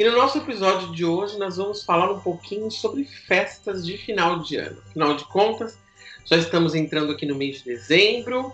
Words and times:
E 0.00 0.04
no 0.04 0.12
nosso 0.12 0.38
episódio 0.38 0.92
de 0.92 1.04
hoje 1.04 1.36
nós 1.36 1.58
vamos 1.58 1.84
falar 1.84 2.10
um 2.10 2.20
pouquinho 2.20 2.70
sobre 2.70 3.04
festas 3.04 3.84
de 3.84 3.98
final 3.98 4.38
de 4.38 4.56
ano. 4.56 4.78
Afinal 4.88 5.14
de 5.14 5.26
contas, 5.26 5.76
já 6.24 6.38
estamos 6.38 6.74
entrando 6.74 7.12
aqui 7.12 7.26
no 7.26 7.34
mês 7.34 7.58
de 7.58 7.64
dezembro 7.64 8.50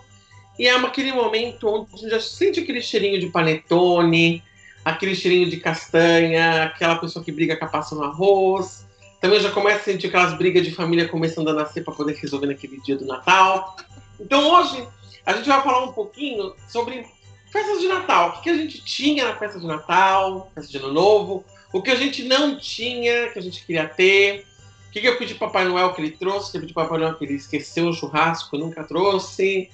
e 0.59 0.67
é 0.67 0.75
aquele 0.75 1.13
momento 1.13 1.69
onde 1.69 1.87
a 1.93 1.97
gente 1.99 2.09
já 2.09 2.19
sente 2.19 2.59
aquele 2.59 2.81
cheirinho 2.81 3.17
de 3.17 3.27
panetone, 3.27 4.43
aquele 4.83 5.15
cheirinho 5.15 5.49
de 5.49 5.55
castanha, 5.55 6.63
aquela 6.63 6.97
pessoa 6.97 7.23
que 7.23 7.31
briga 7.31 7.55
com 7.55 7.63
a 7.63 7.69
passa 7.69 7.95
no 7.95 8.03
arroz. 8.03 8.85
Também 9.21 9.39
já 9.39 9.49
começa 9.49 9.79
a 9.79 9.83
sentir 9.85 10.07
aquelas 10.07 10.37
brigas 10.37 10.65
de 10.65 10.75
família 10.75 11.07
começando 11.07 11.47
a 11.47 11.53
nascer 11.53 11.81
para 11.81 11.93
poder 11.93 12.15
resolver 12.15 12.47
naquele 12.47 12.77
dia 12.81 12.97
do 12.97 13.05
Natal. 13.05 13.77
Então 14.19 14.53
hoje 14.53 14.85
a 15.25 15.31
gente 15.31 15.47
vai 15.47 15.63
falar 15.63 15.85
um 15.85 15.93
pouquinho 15.93 16.53
sobre 16.67 17.05
Festas 17.51 17.79
de 17.79 17.87
Natal. 17.87 18.29
O 18.29 18.41
que, 18.41 18.49
a 18.49 18.57
gente 18.57 18.83
tinha 18.83 19.25
na 19.25 19.35
festa 19.35 19.59
de 19.59 19.65
Natal, 19.65 20.51
festa 20.53 20.71
de 20.71 20.77
Ano 20.77 20.93
Novo? 20.93 21.45
O 21.71 21.81
que 21.81 21.91
a 21.91 21.95
gente 21.95 22.23
não 22.23 22.57
tinha, 22.57 23.29
que 23.29 23.39
a 23.39 23.41
gente 23.41 23.65
queria 23.65 23.87
ter? 23.87 24.45
O 24.87 24.91
que, 24.91 25.01
que 25.01 25.07
eu 25.07 25.17
pedi 25.17 25.35
para 25.35 25.47
Papai 25.47 25.65
Noel 25.65 25.93
que 25.93 26.01
ele 26.01 26.11
trouxe? 26.11 26.51
Que 26.51 26.57
eu 26.57 26.61
pedi 26.61 26.73
para 26.73 26.83
Papai 26.83 26.99
Noel 26.99 27.15
que 27.15 27.25
ele 27.25 27.35
esqueceu 27.35 27.87
o 27.87 27.93
churrasco, 27.93 28.57
nunca 28.57 28.83
trouxe? 28.83 29.69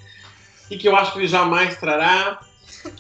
O 0.66 0.70
que, 0.70 0.78
que 0.78 0.88
eu 0.88 0.96
acho 0.96 1.14
que 1.14 1.20
ele 1.20 1.28
jamais 1.28 1.78
trará? 1.78 2.42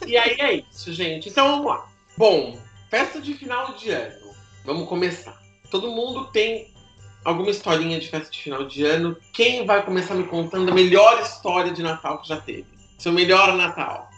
E 0.05 0.17
aí 0.17 0.35
é 0.39 0.53
isso, 0.53 0.93
gente. 0.93 1.29
Então 1.29 1.49
vamos 1.49 1.65
lá. 1.65 1.87
Bom, 2.17 2.59
festa 2.89 3.19
de 3.19 3.33
final 3.33 3.73
de 3.73 3.89
ano. 3.89 4.33
Vamos 4.63 4.87
começar. 4.87 5.37
Todo 5.69 5.91
mundo 5.91 6.25
tem 6.25 6.71
alguma 7.25 7.49
historinha 7.49 7.99
de 7.99 8.07
festa 8.07 8.29
de 8.29 8.41
final 8.41 8.65
de 8.65 8.85
ano. 8.85 9.17
Quem 9.33 9.65
vai 9.65 9.83
começar 9.83 10.13
me 10.13 10.23
contando 10.25 10.71
a 10.71 10.73
melhor 10.73 11.21
história 11.21 11.71
de 11.71 11.81
Natal 11.81 12.21
que 12.21 12.27
já 12.27 12.39
teve? 12.39 12.65
Seu 12.97 13.11
melhor 13.11 13.55
Natal? 13.55 14.12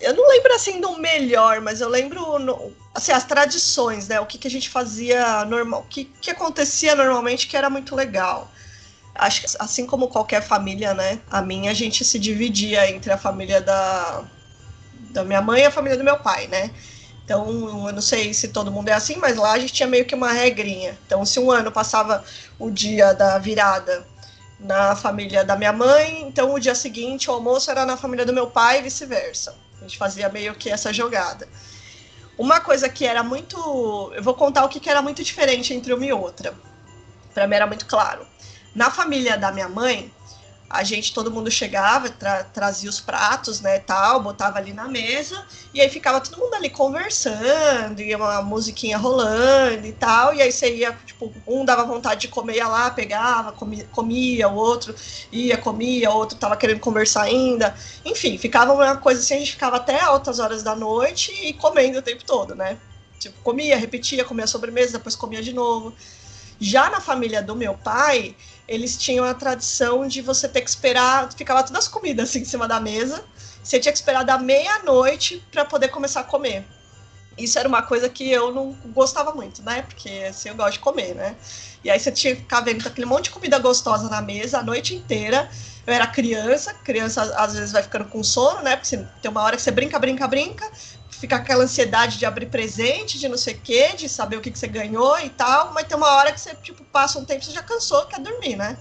Eu 0.00 0.14
não 0.14 0.28
lembro 0.28 0.54
assim 0.54 0.80
do 0.80 0.96
melhor, 0.98 1.60
mas 1.60 1.80
eu 1.80 1.88
lembro 1.88 2.72
assim, 2.94 3.12
as 3.12 3.24
tradições, 3.24 4.08
né? 4.08 4.20
O 4.20 4.26
que, 4.26 4.38
que 4.38 4.46
a 4.46 4.50
gente 4.50 4.68
fazia 4.68 5.44
normal, 5.44 5.80
o 5.80 5.84
que, 5.84 6.04
que 6.04 6.30
acontecia 6.30 6.94
normalmente 6.94 7.46
que 7.46 7.56
era 7.56 7.68
muito 7.68 7.94
legal. 7.94 8.50
Acho 9.14 9.40
que 9.40 9.46
assim 9.58 9.86
como 9.86 10.08
qualquer 10.08 10.42
família, 10.42 10.94
né? 10.94 11.20
A 11.30 11.42
minha 11.42 11.70
a 11.70 11.74
gente 11.74 12.04
se 12.04 12.18
dividia 12.18 12.88
entre 12.90 13.12
a 13.12 13.18
família 13.18 13.60
da, 13.60 14.24
da 15.10 15.24
minha 15.24 15.42
mãe 15.42 15.62
e 15.62 15.66
a 15.66 15.70
família 15.70 15.98
do 15.98 16.04
meu 16.04 16.18
pai, 16.18 16.46
né? 16.46 16.70
Então, 17.24 17.86
eu 17.86 17.92
não 17.92 18.00
sei 18.00 18.32
se 18.32 18.48
todo 18.48 18.72
mundo 18.72 18.88
é 18.88 18.94
assim, 18.94 19.16
mas 19.16 19.36
lá 19.36 19.52
a 19.52 19.58
gente 19.58 19.72
tinha 19.72 19.86
meio 19.86 20.06
que 20.06 20.14
uma 20.14 20.32
regrinha. 20.32 20.98
Então, 21.06 21.26
se 21.26 21.38
um 21.38 21.50
ano 21.50 21.70
passava 21.70 22.24
o 22.58 22.70
dia 22.70 23.12
da 23.12 23.38
virada 23.38 24.06
na 24.58 24.96
família 24.96 25.44
da 25.44 25.54
minha 25.54 25.72
mãe, 25.72 26.22
então 26.22 26.54
o 26.54 26.58
dia 26.58 26.74
seguinte 26.74 27.28
o 27.28 27.34
almoço 27.34 27.70
era 27.70 27.84
na 27.84 27.98
família 27.98 28.24
do 28.24 28.32
meu 28.32 28.46
pai 28.46 28.78
e 28.78 28.82
vice-versa. 28.82 29.54
A 29.78 29.82
gente 29.82 29.98
fazia 29.98 30.28
meio 30.28 30.54
que 30.54 30.70
essa 30.70 30.92
jogada. 30.92 31.48
Uma 32.36 32.60
coisa 32.60 32.88
que 32.88 33.04
era 33.04 33.22
muito. 33.22 34.12
Eu 34.14 34.22
vou 34.22 34.34
contar 34.34 34.64
o 34.64 34.68
que, 34.68 34.80
que 34.80 34.88
era 34.88 35.02
muito 35.02 35.22
diferente 35.22 35.74
entre 35.74 35.92
uma 35.92 36.06
e 36.06 36.12
outra. 36.12 36.54
Para 37.34 37.46
mim 37.46 37.56
era 37.56 37.66
muito 37.66 37.86
claro. 37.86 38.26
Na 38.74 38.90
família 38.90 39.36
da 39.36 39.50
minha 39.50 39.68
mãe, 39.68 40.12
a 40.70 40.84
gente, 40.84 41.14
todo 41.14 41.30
mundo 41.30 41.50
chegava, 41.50 42.10
tra 42.10 42.44
trazia 42.44 42.90
os 42.90 43.00
pratos, 43.00 43.60
né, 43.60 43.78
tal, 43.78 44.20
botava 44.22 44.58
ali 44.58 44.72
na 44.72 44.86
mesa, 44.86 45.42
e 45.72 45.80
aí 45.80 45.88
ficava 45.88 46.20
todo 46.20 46.38
mundo 46.38 46.52
ali 46.54 46.68
conversando, 46.68 48.00
e 48.00 48.14
uma 48.14 48.42
musiquinha 48.42 48.98
rolando 48.98 49.86
e 49.86 49.92
tal, 49.92 50.34
e 50.34 50.42
aí 50.42 50.52
você 50.52 50.74
ia, 50.74 50.92
tipo, 51.06 51.32
um 51.46 51.64
dava 51.64 51.84
vontade 51.84 52.22
de 52.22 52.28
comer, 52.28 52.56
ia 52.56 52.68
lá, 52.68 52.90
pegava, 52.90 53.52
comia, 53.52 53.86
comia 53.90 54.48
o 54.48 54.54
outro 54.56 54.94
ia, 55.32 55.56
comia, 55.56 56.10
o 56.10 56.16
outro 56.16 56.36
tava 56.38 56.56
querendo 56.56 56.80
conversar 56.80 57.22
ainda, 57.22 57.74
enfim, 58.04 58.36
ficava 58.36 58.74
uma 58.74 58.96
coisa 58.96 59.20
assim, 59.20 59.34
a 59.36 59.38
gente 59.38 59.52
ficava 59.52 59.76
até 59.76 59.98
altas 60.00 60.38
horas 60.38 60.62
da 60.62 60.76
noite 60.76 61.32
e 61.42 61.54
comendo 61.54 61.98
o 61.98 62.02
tempo 62.02 62.24
todo, 62.24 62.54
né, 62.54 62.78
tipo, 63.18 63.40
comia, 63.42 63.76
repetia, 63.76 64.24
comia 64.24 64.46
sobremesa, 64.46 64.98
depois 64.98 65.16
comia 65.16 65.42
de 65.42 65.52
novo. 65.52 65.94
Já 66.60 66.90
na 66.90 67.00
família 67.00 67.40
do 67.40 67.54
meu 67.54 67.74
pai, 67.74 68.34
eles 68.68 68.96
tinham 68.98 69.24
a 69.24 69.32
tradição 69.32 70.06
de 70.06 70.20
você 70.20 70.46
ter 70.46 70.60
que 70.60 70.68
esperar, 70.68 71.32
ficava 71.32 71.62
todas 71.62 71.84
as 71.84 71.88
comidas 71.88 72.28
assim 72.28 72.40
em 72.40 72.44
cima 72.44 72.68
da 72.68 72.78
mesa, 72.78 73.24
você 73.64 73.80
tinha 73.80 73.92
que 73.92 73.98
esperar 73.98 74.24
da 74.24 74.38
meia-noite 74.38 75.42
para 75.50 75.64
poder 75.64 75.88
começar 75.88 76.20
a 76.20 76.24
comer. 76.24 76.64
Isso 77.38 77.58
era 77.58 77.68
uma 77.68 77.82
coisa 77.82 78.08
que 78.08 78.28
eu 78.30 78.52
não 78.52 78.72
gostava 78.86 79.32
muito, 79.32 79.62
né? 79.62 79.82
Porque 79.82 80.08
assim 80.28 80.48
eu 80.48 80.56
gosto 80.56 80.72
de 80.72 80.78
comer, 80.80 81.14
né? 81.14 81.36
E 81.84 81.90
aí 81.90 81.98
você 81.98 82.10
tinha 82.10 82.34
que 82.34 82.42
ficar 82.42 82.60
vendo 82.60 82.86
aquele 82.86 83.06
monte 83.06 83.24
de 83.24 83.30
comida 83.30 83.58
gostosa 83.58 84.08
na 84.08 84.20
mesa 84.20 84.58
a 84.58 84.62
noite 84.62 84.94
inteira. 84.94 85.48
Eu 85.86 85.94
era 85.94 86.06
criança, 86.06 86.74
criança 86.74 87.22
às 87.36 87.54
vezes 87.54 87.72
vai 87.72 87.82
ficando 87.82 88.06
com 88.06 88.22
sono, 88.24 88.60
né? 88.62 88.76
Porque 88.76 88.96
tem 89.22 89.30
uma 89.30 89.42
hora 89.42 89.56
que 89.56 89.62
você 89.62 89.70
brinca, 89.70 89.98
brinca, 89.98 90.26
brinca, 90.26 90.68
fica 91.18 91.36
aquela 91.36 91.64
ansiedade 91.64 92.16
de 92.16 92.24
abrir 92.24 92.46
presente, 92.46 93.18
de 93.18 93.28
não 93.28 93.36
sei 93.36 93.54
o 93.54 93.60
quê, 93.60 93.92
de 93.96 94.08
saber 94.08 94.36
o 94.36 94.40
que, 94.40 94.50
que 94.50 94.58
você 94.58 94.68
ganhou 94.68 95.18
e 95.18 95.28
tal, 95.28 95.72
mas 95.72 95.86
tem 95.86 95.96
uma 95.96 96.10
hora 96.10 96.32
que 96.32 96.40
você, 96.40 96.54
tipo, 96.56 96.84
passa 96.84 97.18
um 97.18 97.24
tempo, 97.24 97.44
você 97.44 97.50
já 97.50 97.62
cansou, 97.62 98.06
quer 98.06 98.20
dormir, 98.20 98.56
né? 98.56 98.76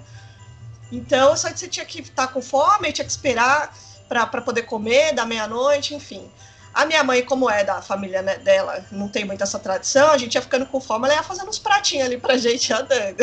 Então, 0.91 1.35
só 1.35 1.51
que 1.51 1.59
você 1.59 1.67
tinha 1.67 1.85
que 1.85 2.01
estar 2.01 2.27
com 2.27 2.41
fome, 2.41 2.91
tinha 2.93 3.05
que 3.05 3.11
esperar 3.11 3.75
para 4.07 4.41
poder 4.41 4.63
comer 4.63 5.13
da 5.13 5.25
meia-noite, 5.25 5.95
enfim. 5.95 6.29
A 6.73 6.85
minha 6.85 7.03
mãe, 7.03 7.23
como 7.23 7.49
é 7.49 7.63
da 7.63 7.81
família 7.81 8.21
né, 8.21 8.37
dela, 8.37 8.85
não 8.91 9.09
tem 9.09 9.25
muita 9.25 9.43
essa 9.43 9.57
tradição, 9.57 10.11
a 10.11 10.17
gente 10.17 10.35
ia 10.35 10.41
ficando 10.41 10.65
com 10.67 10.79
fome, 10.79 11.05
ela 11.05 11.15
ia 11.15 11.23
fazendo 11.23 11.49
uns 11.49 11.57
pratinhos 11.57 12.05
ali 12.05 12.19
pra 12.19 12.37
gente, 12.37 12.69
ia 12.69 12.83
dando. 12.83 13.17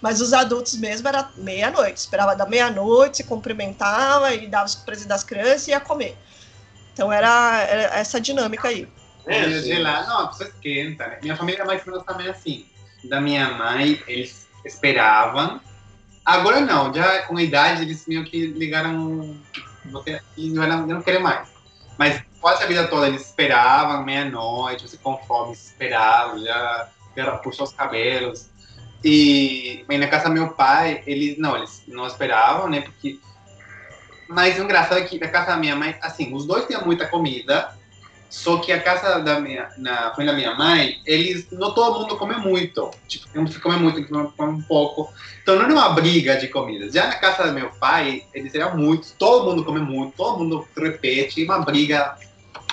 Mas 0.00 0.20
os 0.20 0.32
adultos 0.32 0.74
mesmo 0.74 1.06
era 1.06 1.30
meia-noite, 1.36 2.00
esperava 2.00 2.34
da 2.34 2.44
meia-noite, 2.44 3.18
se 3.18 3.24
cumprimentava 3.24 4.34
e 4.34 4.48
dava 4.48 4.66
os 4.66 4.74
presentes 4.74 5.06
das 5.06 5.22
crianças 5.22 5.68
e 5.68 5.70
ia 5.70 5.80
comer. 5.80 6.18
Então 6.96 7.12
era, 7.12 7.60
era 7.64 7.82
essa 7.98 8.18
dinâmica 8.18 8.68
aí. 8.68 8.88
É, 9.26 9.78
lá, 9.80 10.06
não, 10.06 10.20
a 10.20 10.28
pessoa 10.28 10.48
esquenta, 10.48 11.06
né? 11.06 11.18
Minha 11.20 11.36
família 11.36 11.62
mais 11.62 11.86
ou 11.86 11.92
menos 11.92 12.06
também 12.06 12.26
assim. 12.26 12.64
Da 13.04 13.20
minha 13.20 13.50
mãe, 13.50 14.02
eles 14.08 14.48
esperavam. 14.64 15.60
Agora 16.24 16.58
não, 16.62 16.94
já 16.94 17.24
com 17.24 17.36
a 17.36 17.42
idade 17.42 17.82
eles 17.82 18.06
meio 18.06 18.24
que 18.24 18.46
ligaram. 18.46 19.36
Você, 19.84 20.22
eles 20.38 20.54
não, 20.54 20.86
não 20.86 21.02
querem 21.02 21.20
mais. 21.20 21.46
Mas 21.98 22.22
quase 22.40 22.64
a 22.64 22.66
vida 22.66 22.88
toda 22.88 23.08
eles 23.08 23.26
esperavam, 23.26 24.02
meia-noite, 24.02 24.88
você 24.88 24.96
com 24.96 25.18
fome 25.18 25.52
esperava, 25.52 26.38
já, 26.38 26.88
já 27.14 27.32
puxou 27.36 27.66
os 27.66 27.72
cabelos. 27.72 28.48
E, 29.04 29.84
e 29.86 29.98
na 29.98 30.06
casa 30.06 30.30
do 30.30 30.34
meu 30.34 30.48
pai, 30.54 31.02
eles 31.06 31.36
não, 31.36 31.58
eles 31.58 31.82
não 31.86 32.06
esperavam, 32.06 32.70
né? 32.70 32.80
Porque 32.80 33.20
mas 34.28 34.58
o 34.58 34.62
engraçado 34.62 34.98
é 34.98 35.02
que 35.02 35.18
na 35.18 35.28
casa 35.28 35.48
da 35.48 35.56
minha 35.56 35.76
mãe, 35.76 35.96
assim, 36.00 36.34
os 36.34 36.46
dois 36.46 36.66
tinham 36.66 36.84
muita 36.84 37.06
comida, 37.06 37.72
só 38.28 38.58
que 38.58 38.72
a 38.72 38.80
casa 38.80 39.20
da 39.20 39.40
minha, 39.40 39.68
na 39.78 40.10
família 40.10 40.32
da 40.32 40.38
minha 40.38 40.54
mãe, 40.54 41.00
eles, 41.06 41.48
não 41.52 41.72
todo 41.72 42.00
mundo 42.00 42.16
come 42.16 42.36
muito. 42.36 42.90
Tipo, 43.06 43.28
tem 43.28 43.40
um 43.40 43.44
que 43.44 43.60
come 43.60 43.76
muito, 43.76 43.94
tem 43.94 44.04
que 44.04 44.10
come 44.10 44.52
um 44.52 44.62
pouco. 44.62 45.12
Então 45.42 45.56
não 45.56 45.64
é 45.64 45.72
uma 45.72 45.90
briga 45.90 46.36
de 46.36 46.48
comida. 46.48 46.90
Já 46.90 47.06
na 47.06 47.14
casa 47.14 47.46
do 47.46 47.52
meu 47.52 47.70
pai, 47.70 48.24
eles 48.34 48.54
eram 48.54 48.76
muitos, 48.76 49.12
todo 49.12 49.48
mundo 49.48 49.64
come 49.64 49.80
muito, 49.80 50.16
todo 50.16 50.38
mundo 50.38 50.66
repete, 50.76 51.44
uma 51.44 51.60
briga 51.60 52.16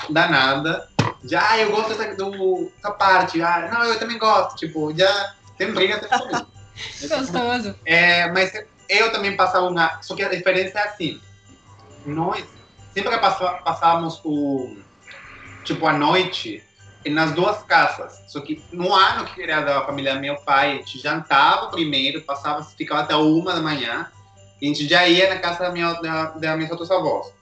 danada. 0.10 0.88
Já, 1.24 1.52
ah, 1.52 1.60
eu 1.60 1.72
gosto 1.72 1.96
dessa, 1.96 2.16
do, 2.16 2.72
dessa 2.76 2.92
parte, 2.92 3.42
ah, 3.42 3.70
não, 3.72 3.84
eu 3.86 4.00
também 4.00 4.18
gosto. 4.18 4.58
Tipo, 4.58 4.94
já 4.98 5.36
tem 5.58 5.72
briga 5.72 5.96
até 5.96 6.08
Gostoso. 7.08 7.76
É, 7.86 8.30
mas 8.32 8.52
eu 8.90 9.12
também 9.12 9.36
passava 9.38 9.68
uma. 9.68 10.02
Só 10.02 10.16
que 10.16 10.24
a 10.24 10.30
diferença 10.30 10.80
é 10.80 10.84
assim 10.84 11.22
nós 12.06 12.46
sempre 12.94 13.18
passávamos 13.18 14.22
o 14.24 14.78
tipo 15.64 15.88
a 15.88 15.94
noite 15.94 16.64
nas 17.10 17.34
duas 17.34 17.62
casas. 17.64 18.22
Só 18.28 18.40
que 18.40 18.64
no 18.72 18.94
ano 18.94 19.26
que 19.26 19.42
era 19.42 19.62
da 19.62 19.86
família 19.86 20.16
meu 20.16 20.36
pai, 20.38 20.72
a 20.72 20.76
gente 20.76 21.00
jantava 21.00 21.68
primeiro, 21.68 22.22
passava, 22.22 22.64
ficava 22.64 23.02
até 23.02 23.16
uma 23.16 23.54
da 23.54 23.62
manhã, 23.62 24.08
e 24.62 24.66
a 24.66 24.68
gente 24.70 24.88
já 24.88 25.08
ia 25.08 25.30
na 25.30 25.40
casa 25.40 25.60
da 25.60 25.72
minha, 25.72 25.94
da, 25.94 26.26
da 26.32 26.56
minha 26.56 26.70
outros 26.70 26.90
avós. 26.92 27.34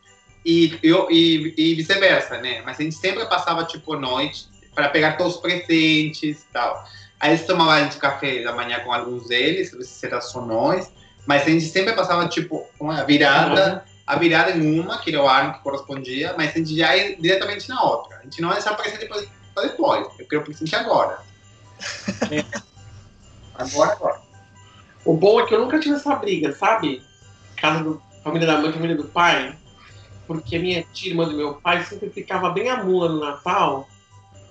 E, 0.44 0.80
eu, 0.81 1.08
e, 1.12 1.54
e 1.56 1.75
vice-versa, 1.75 2.40
né? 2.40 2.63
Mas 2.66 2.80
a 2.80 2.84
gente 2.84 2.96
sempre 2.96 3.25
passava, 3.28 3.63
tipo, 3.63 3.96
noite 3.96 4.50
para 4.74 4.90
pegar 4.90 5.18
todos 5.18 5.36
os 5.36 5.42
presentes 5.42 6.42
e 6.42 6.46
tal. 6.52 6.84
Aí 7.19 7.31
eles 7.31 7.46
tomavam 7.46 7.88
de 7.88 7.98
café 7.98 8.42
da 8.42 8.54
manhã 8.54 8.80
com 8.80 8.92
alguns 8.92 9.28
deles, 9.28 9.75
se 9.88 10.06
era 10.08 10.19
só 10.19 10.42
nós, 10.42 10.92
mas 11.28 11.44
a 11.44 11.50
gente 11.50 11.66
sempre 11.66 11.94
passava, 11.94 12.28
tipo, 12.28 12.66
uma 12.80 13.04
virada 13.04 13.86
a 14.12 14.18
virada 14.18 14.52
em 14.52 14.78
uma, 14.78 14.98
que 14.98 15.10
era 15.10 15.24
o 15.24 15.30
ano 15.30 15.54
que 15.54 15.60
correspondia, 15.60 16.36
mas 16.38 16.50
a 16.50 16.58
gente 16.58 16.75
já 16.75 16.94
ia 16.98 17.16
diretamente 17.16 17.69
na 17.69 17.81
outra. 17.81 18.18
A 18.18 18.24
gente 18.24 18.42
não 18.42 18.50
deixava 18.50 18.75
presente 18.75 19.06
para 19.06 19.63
depois. 19.63 20.06
Eu 20.19 20.28
quero 20.28 20.44
presente 20.44 20.75
agora. 20.75 21.19
é. 22.30 22.44
Agora, 23.54 23.92
agora. 23.92 24.22
O 25.06 25.13
bom 25.13 25.40
é 25.40 25.46
que 25.46 25.54
eu 25.54 25.60
nunca 25.60 25.80
tive 25.80 25.96
essa 25.96 26.16
briga, 26.16 26.52
sabe? 26.54 27.04
Casa 27.56 27.84
do 27.84 28.02
família 28.24 28.48
da 28.48 28.58
mãe, 28.58 28.74
família 28.74 28.96
do 28.96 29.04
pai. 29.04 29.56
Porque 30.25 30.56
a 30.56 30.60
minha 30.60 30.84
tia, 30.92 31.12
irmã 31.12 31.25
do 31.25 31.38
meu 31.38 31.56
pai, 31.56 31.84
sempre 31.84 32.10
ficava 32.10 32.50
bem 32.50 32.69
a 32.69 32.84
mula 32.84 33.08
no 33.10 33.19
Natal. 33.19 33.88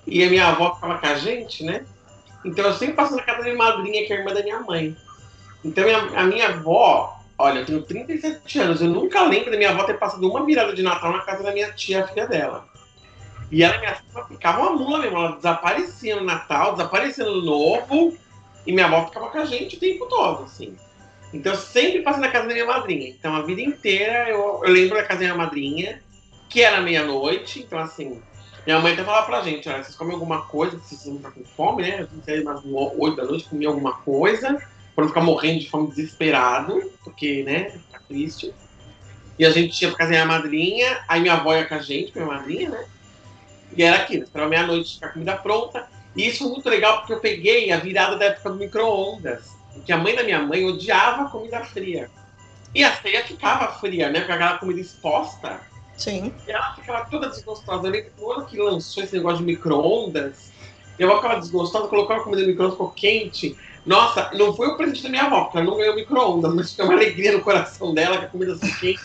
E 0.07 0.23
a 0.23 0.29
minha 0.29 0.47
avó 0.47 0.75
ficava 0.75 0.97
com 0.97 1.07
a 1.07 1.15
gente, 1.15 1.63
né? 1.63 1.85
Então 2.45 2.65
eu 2.65 2.73
sempre 2.73 2.95
passo 2.95 3.15
na 3.15 3.21
casa 3.21 3.39
da 3.39 3.43
minha 3.43 3.57
madrinha, 3.57 4.05
que 4.07 4.13
é 4.13 4.15
a 4.15 4.19
irmã 4.19 4.33
da 4.33 4.43
minha 4.43 4.59
mãe. 4.61 4.95
Então 5.63 5.83
a 6.15 6.23
minha 6.23 6.47
avó, 6.49 7.20
olha, 7.41 7.59
eu 7.59 7.65
tenho 7.65 7.81
37 7.81 8.59
anos, 8.59 8.81
eu 8.81 8.89
nunca 8.89 9.23
lembro 9.23 9.51
da 9.51 9.57
minha 9.57 9.71
avó 9.71 9.83
ter 9.83 9.97
passado 9.97 10.29
uma 10.29 10.45
virada 10.45 10.73
de 10.73 10.83
Natal 10.83 11.11
na 11.11 11.21
casa 11.21 11.43
da 11.43 11.51
minha 11.51 11.71
tia, 11.71 12.07
filha 12.07 12.27
dela. 12.27 12.67
E 13.51 13.63
ela, 13.63 13.77
minha 13.79 13.95
filha, 13.95 14.25
ficava 14.25 14.61
uma 14.61 14.73
mula 14.73 14.99
mesmo, 14.99 15.17
ela 15.17 15.35
desaparecia 15.35 16.15
no 16.15 16.23
Natal, 16.23 16.73
desaparecia 16.73 17.25
no 17.25 17.41
Novo, 17.41 18.17
e 18.65 18.71
minha 18.71 18.85
avó 18.85 19.05
ficava 19.07 19.29
com 19.29 19.39
a 19.39 19.45
gente 19.45 19.75
o 19.75 19.79
tempo 19.79 20.05
todo, 20.07 20.43
assim. 20.43 20.75
Então 21.33 21.53
eu 21.53 21.59
sempre 21.59 22.01
passo 22.01 22.19
na 22.19 22.29
casa 22.29 22.47
da 22.47 22.53
minha 22.53 22.65
madrinha. 22.65 23.09
Então 23.09 23.35
a 23.35 23.41
vida 23.41 23.61
inteira 23.61 24.29
eu, 24.29 24.61
eu 24.63 24.71
lembro 24.71 24.95
da 24.95 25.03
casa 25.03 25.19
da 25.19 25.25
minha 25.25 25.37
madrinha, 25.37 26.01
que 26.49 26.61
era 26.61 26.81
meia-noite, 26.81 27.61
então 27.61 27.79
assim, 27.79 28.21
minha 28.65 28.79
mãe 28.79 28.93
até 28.93 29.03
falava 29.03 29.25
pra 29.25 29.41
gente, 29.41 29.67
olha, 29.67 29.83
vocês 29.83 29.95
comem 29.95 30.13
alguma 30.13 30.45
coisa, 30.45 30.77
vocês 30.77 31.05
não 31.05 31.15
estão 31.15 31.31
com 31.31 31.43
fome, 31.43 31.83
né? 31.83 32.07
A 32.07 32.31
gente 32.31 32.43
mais 32.43 32.61
oito 32.65 33.15
da 33.15 33.25
noite, 33.25 33.49
comer 33.49 33.65
alguma 33.65 33.93
coisa, 33.93 34.61
pra 34.95 35.03
não 35.03 35.09
ficar 35.09 35.21
morrendo 35.21 35.59
de 35.59 35.69
fome 35.69 35.87
desesperado, 35.89 36.91
porque, 37.03 37.43
né, 37.43 37.79
tá 37.91 37.99
triste. 38.07 38.53
E 39.37 39.45
a 39.45 39.49
gente 39.49 39.81
ia 39.81 39.89
pra 39.89 39.99
casa 39.99 40.11
da 40.11 40.17
minha 40.17 40.37
madrinha, 40.37 41.03
aí 41.07 41.21
minha 41.21 41.33
avó 41.33 41.55
ia 41.55 41.65
com 41.65 41.75
a 41.75 41.79
gente, 41.79 42.13
minha 42.13 42.27
madrinha, 42.27 42.69
né? 42.69 42.85
E 43.75 43.83
era 43.83 43.97
aquilo, 43.97 44.23
esperava 44.23 44.49
meia-noite 44.49 44.99
com 44.99 45.05
a 45.05 45.09
comida 45.09 45.37
pronta. 45.37 45.87
E 46.15 46.27
isso 46.27 46.39
foi 46.39 46.49
muito 46.49 46.69
legal 46.69 46.97
porque 46.97 47.13
eu 47.13 47.19
peguei 47.19 47.71
a 47.71 47.77
virada 47.77 48.17
da 48.17 48.25
época 48.25 48.49
do 48.49 48.57
micro-ondas. 48.57 49.55
Porque 49.73 49.91
a 49.91 49.97
mãe 49.97 50.15
da 50.15 50.23
minha 50.23 50.41
mãe 50.41 50.65
odiava 50.65 51.29
comida 51.29 51.63
fria. 51.63 52.09
E 52.75 52.83
a 52.83 52.93
ceia 53.01 53.23
ficava 53.25 53.71
fria, 53.79 54.09
né? 54.09 54.21
Com 54.21 54.33
aquela 54.33 54.57
comida 54.57 54.79
exposta. 54.79 55.61
Sim. 55.97 56.33
E 56.47 56.51
ela 56.51 56.73
ficava 56.75 57.05
toda 57.05 57.29
desgostosa. 57.29 57.87
Eu 57.87 57.91
lembro 57.91 58.31
ano 58.31 58.45
que 58.45 58.57
lançou 58.57 59.03
esse 59.03 59.15
negócio 59.15 59.39
de 59.39 59.45
micro-ondas, 59.45 60.51
avó 60.99 61.15
ficava 61.17 61.39
desgostosa, 61.39 61.87
colocou 61.87 62.15
a 62.15 62.23
comida 62.23 62.41
no 62.41 62.47
micro-ondas, 62.47 62.73
ficou 62.75 62.91
quente. 62.91 63.55
Nossa, 63.85 64.29
não 64.33 64.53
foi 64.55 64.67
o 64.67 64.77
presente 64.77 65.03
da 65.03 65.09
minha 65.09 65.23
avó, 65.23 65.45
porque 65.45 65.57
ela 65.57 65.65
não 65.65 65.77
ganhou 65.77 65.95
micro-ondas, 65.95 66.53
mas 66.53 66.73
foi 66.75 66.85
uma 66.85 66.93
alegria 66.93 67.31
no 67.31 67.41
coração 67.41 67.93
dela, 67.93 68.19
que 68.19 68.25
a 68.25 68.29
comida 68.29 68.53
assim 68.53 68.71
quente. 68.73 69.01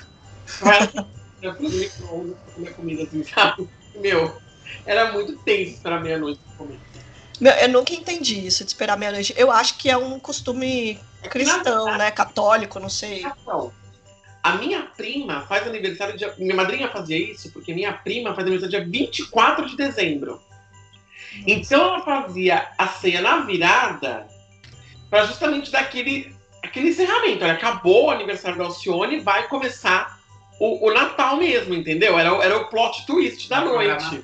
Ela 1.42 1.54
fez 1.54 1.72
micro-ondas 1.72 2.36
pra 2.44 2.54
comer 2.54 2.74
comida 2.74 3.02
assim, 3.04 3.24
sabe? 3.24 3.68
Meu, 3.96 4.36
era 4.84 5.12
muito 5.12 5.36
tenso 5.38 5.72
esperar 5.72 6.02
meia-noite 6.02 6.40
pra 6.40 6.56
comer. 6.56 6.78
Eu 7.62 7.68
nunca 7.68 7.94
entendi 7.94 8.46
isso 8.46 8.64
de 8.64 8.70
esperar 8.70 8.96
meia-noite. 8.96 9.34
Eu 9.36 9.50
acho 9.50 9.76
que 9.78 9.90
é 9.90 9.96
um 9.96 10.18
costume 10.18 10.98
cristão, 11.30 11.96
né? 11.96 12.10
Católico, 12.10 12.80
não 12.80 12.88
sei. 12.88 13.26
A 14.42 14.52
minha 14.56 14.82
prima 14.96 15.42
faz 15.42 15.66
aniversário 15.66 16.16
dia. 16.16 16.34
Minha 16.38 16.54
madrinha 16.54 16.88
fazia 16.88 17.18
isso 17.18 17.50
porque 17.50 17.74
minha 17.74 17.92
prima 17.92 18.34
faz 18.34 18.46
aniversário 18.46 18.70
dia 18.70 18.88
24 18.88 19.66
de 19.68 19.76
dezembro. 19.76 20.40
Então 21.46 21.80
ela 21.82 22.00
fazia 22.02 22.68
a 22.78 22.88
ceia 22.88 23.20
na 23.20 23.40
virada 23.40 24.26
para 25.10 25.24
justamente 25.24 25.70
dar 25.70 25.80
aquele, 25.80 26.34
aquele 26.62 26.90
encerramento. 26.90 27.44
Olha, 27.44 27.54
acabou 27.54 28.06
o 28.06 28.10
aniversário 28.10 28.58
da 28.58 28.64
Alcione, 28.64 29.20
vai 29.20 29.48
começar 29.48 30.18
o, 30.60 30.88
o 30.88 30.94
Natal 30.94 31.36
mesmo, 31.36 31.74
entendeu? 31.74 32.18
Era, 32.18 32.30
era 32.44 32.56
o 32.56 32.68
plot 32.68 33.06
twist 33.06 33.48
da 33.48 33.60
noite. 33.60 34.22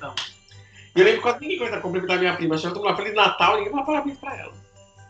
E 0.95 0.99
eu 0.99 1.05
lembro 1.05 1.21
que 1.21 1.23
quase 1.23 1.39
ninguém 1.39 1.57
coisa 1.57 1.79
cumprimentar 1.79 2.19
minha 2.19 2.35
prima. 2.35 2.55
Achando 2.55 2.79
uma 2.79 2.95
Feliz 2.95 3.15
Natal, 3.15 3.57
ninguém 3.57 3.71
falava 3.71 3.87
parabéns 3.87 4.17
pra 4.17 4.37
ela. 4.37 4.53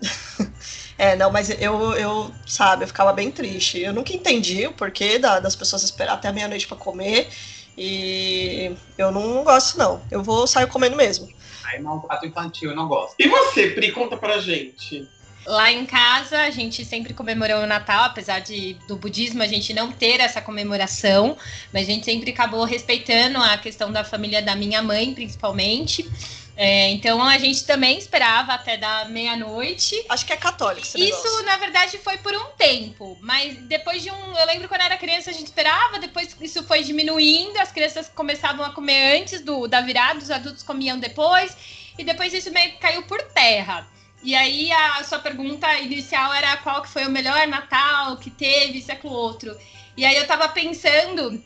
É, 0.95 1.15
não, 1.15 1.31
mas 1.31 1.49
eu, 1.49 1.93
eu, 1.95 2.31
sabe, 2.45 2.83
eu 2.83 2.87
ficava 2.87 3.11
bem 3.11 3.31
triste. 3.31 3.79
Eu 3.79 3.91
nunca 3.91 4.13
entendi 4.13 4.67
o 4.67 4.73
porquê 4.73 5.17
da, 5.17 5.39
das 5.39 5.55
pessoas 5.55 5.83
esperar 5.83 6.13
até 6.13 6.27
a 6.27 6.31
meia-noite 6.31 6.67
para 6.67 6.77
comer. 6.77 7.29
E 7.75 8.75
eu 8.95 9.11
não 9.11 9.43
gosto, 9.43 9.77
não. 9.77 10.01
Eu 10.11 10.21
vou 10.21 10.45
sair 10.45 10.67
comendo 10.67 10.95
mesmo. 10.95 11.27
Aí 11.65 11.81
não, 11.81 11.99
prato 11.99 12.27
infantil, 12.27 12.69
eu 12.69 12.75
não 12.75 12.87
gosto. 12.87 13.15
E 13.17 13.27
você, 13.27 13.71
Pri, 13.71 13.91
conta 13.91 14.15
pra 14.15 14.37
gente. 14.37 15.09
Lá 15.45 15.71
em 15.71 15.85
casa, 15.85 16.39
a 16.41 16.49
gente 16.49 16.85
sempre 16.85 17.13
comemorou 17.13 17.63
o 17.63 17.67
Natal, 17.67 18.05
apesar 18.05 18.39
de 18.39 18.75
do 18.87 18.95
budismo 18.95 19.43
a 19.43 19.47
gente 19.47 19.73
não 19.73 19.91
ter 19.91 20.19
essa 20.19 20.41
comemoração, 20.41 21.37
mas 21.73 21.87
a 21.87 21.91
gente 21.91 22.05
sempre 22.05 22.31
acabou 22.31 22.63
respeitando 22.63 23.37
a 23.39 23.57
questão 23.57 23.91
da 23.91 24.03
família 24.03 24.41
da 24.41 24.55
minha 24.55 24.81
mãe, 24.81 25.13
principalmente. 25.13 26.09
É, 26.55 26.91
então 26.91 27.21
a 27.21 27.37
gente 27.39 27.65
também 27.65 27.97
esperava 27.97 28.53
até 28.53 28.77
da 28.77 29.05
meia-noite. 29.05 30.05
Acho 30.07 30.25
que 30.25 30.33
é 30.33 30.37
católico. 30.37 30.85
Esse 30.85 30.99
Isso, 30.99 31.23
negócio. 31.23 31.45
na 31.45 31.57
verdade, 31.57 31.97
foi 31.97 32.17
por 32.17 32.33
um 32.33 32.45
tempo. 32.57 33.17
Mas 33.21 33.57
depois 33.63 34.03
de 34.03 34.11
um. 34.11 34.37
Eu 34.37 34.45
lembro 34.45 34.67
quando 34.67 34.81
era 34.81 34.97
criança, 34.97 35.31
a 35.31 35.33
gente 35.33 35.47
esperava, 35.47 35.99
depois 35.99 36.35
isso 36.39 36.63
foi 36.63 36.83
diminuindo, 36.83 37.57
as 37.57 37.71
crianças 37.71 38.09
começavam 38.13 38.63
a 38.65 38.69
comer 38.69 39.19
antes 39.19 39.41
do, 39.41 39.67
da 39.67 39.81
virada, 39.81 40.19
os 40.19 40.29
adultos 40.29 40.63
comiam 40.63 40.99
depois, 40.99 41.57
e 41.97 42.03
depois 42.03 42.33
isso 42.33 42.51
meio 42.51 42.73
que 42.73 42.77
caiu 42.77 43.03
por 43.03 43.21
terra. 43.23 43.87
E 44.23 44.33
aí 44.33 44.71
a 44.71 45.03
sua 45.03 45.19
pergunta 45.19 45.71
inicial 45.79 46.33
era 46.33 46.55
qual 46.57 46.81
que 46.81 46.89
foi 46.89 47.05
o 47.05 47.11
melhor 47.11 47.45
Natal 47.45 48.15
que 48.17 48.29
teve, 48.29 48.83
aquilo, 48.89 49.13
outro. 49.13 49.55
E 49.97 50.05
aí 50.05 50.15
eu 50.15 50.25
tava 50.25 50.47
pensando, 50.47 51.43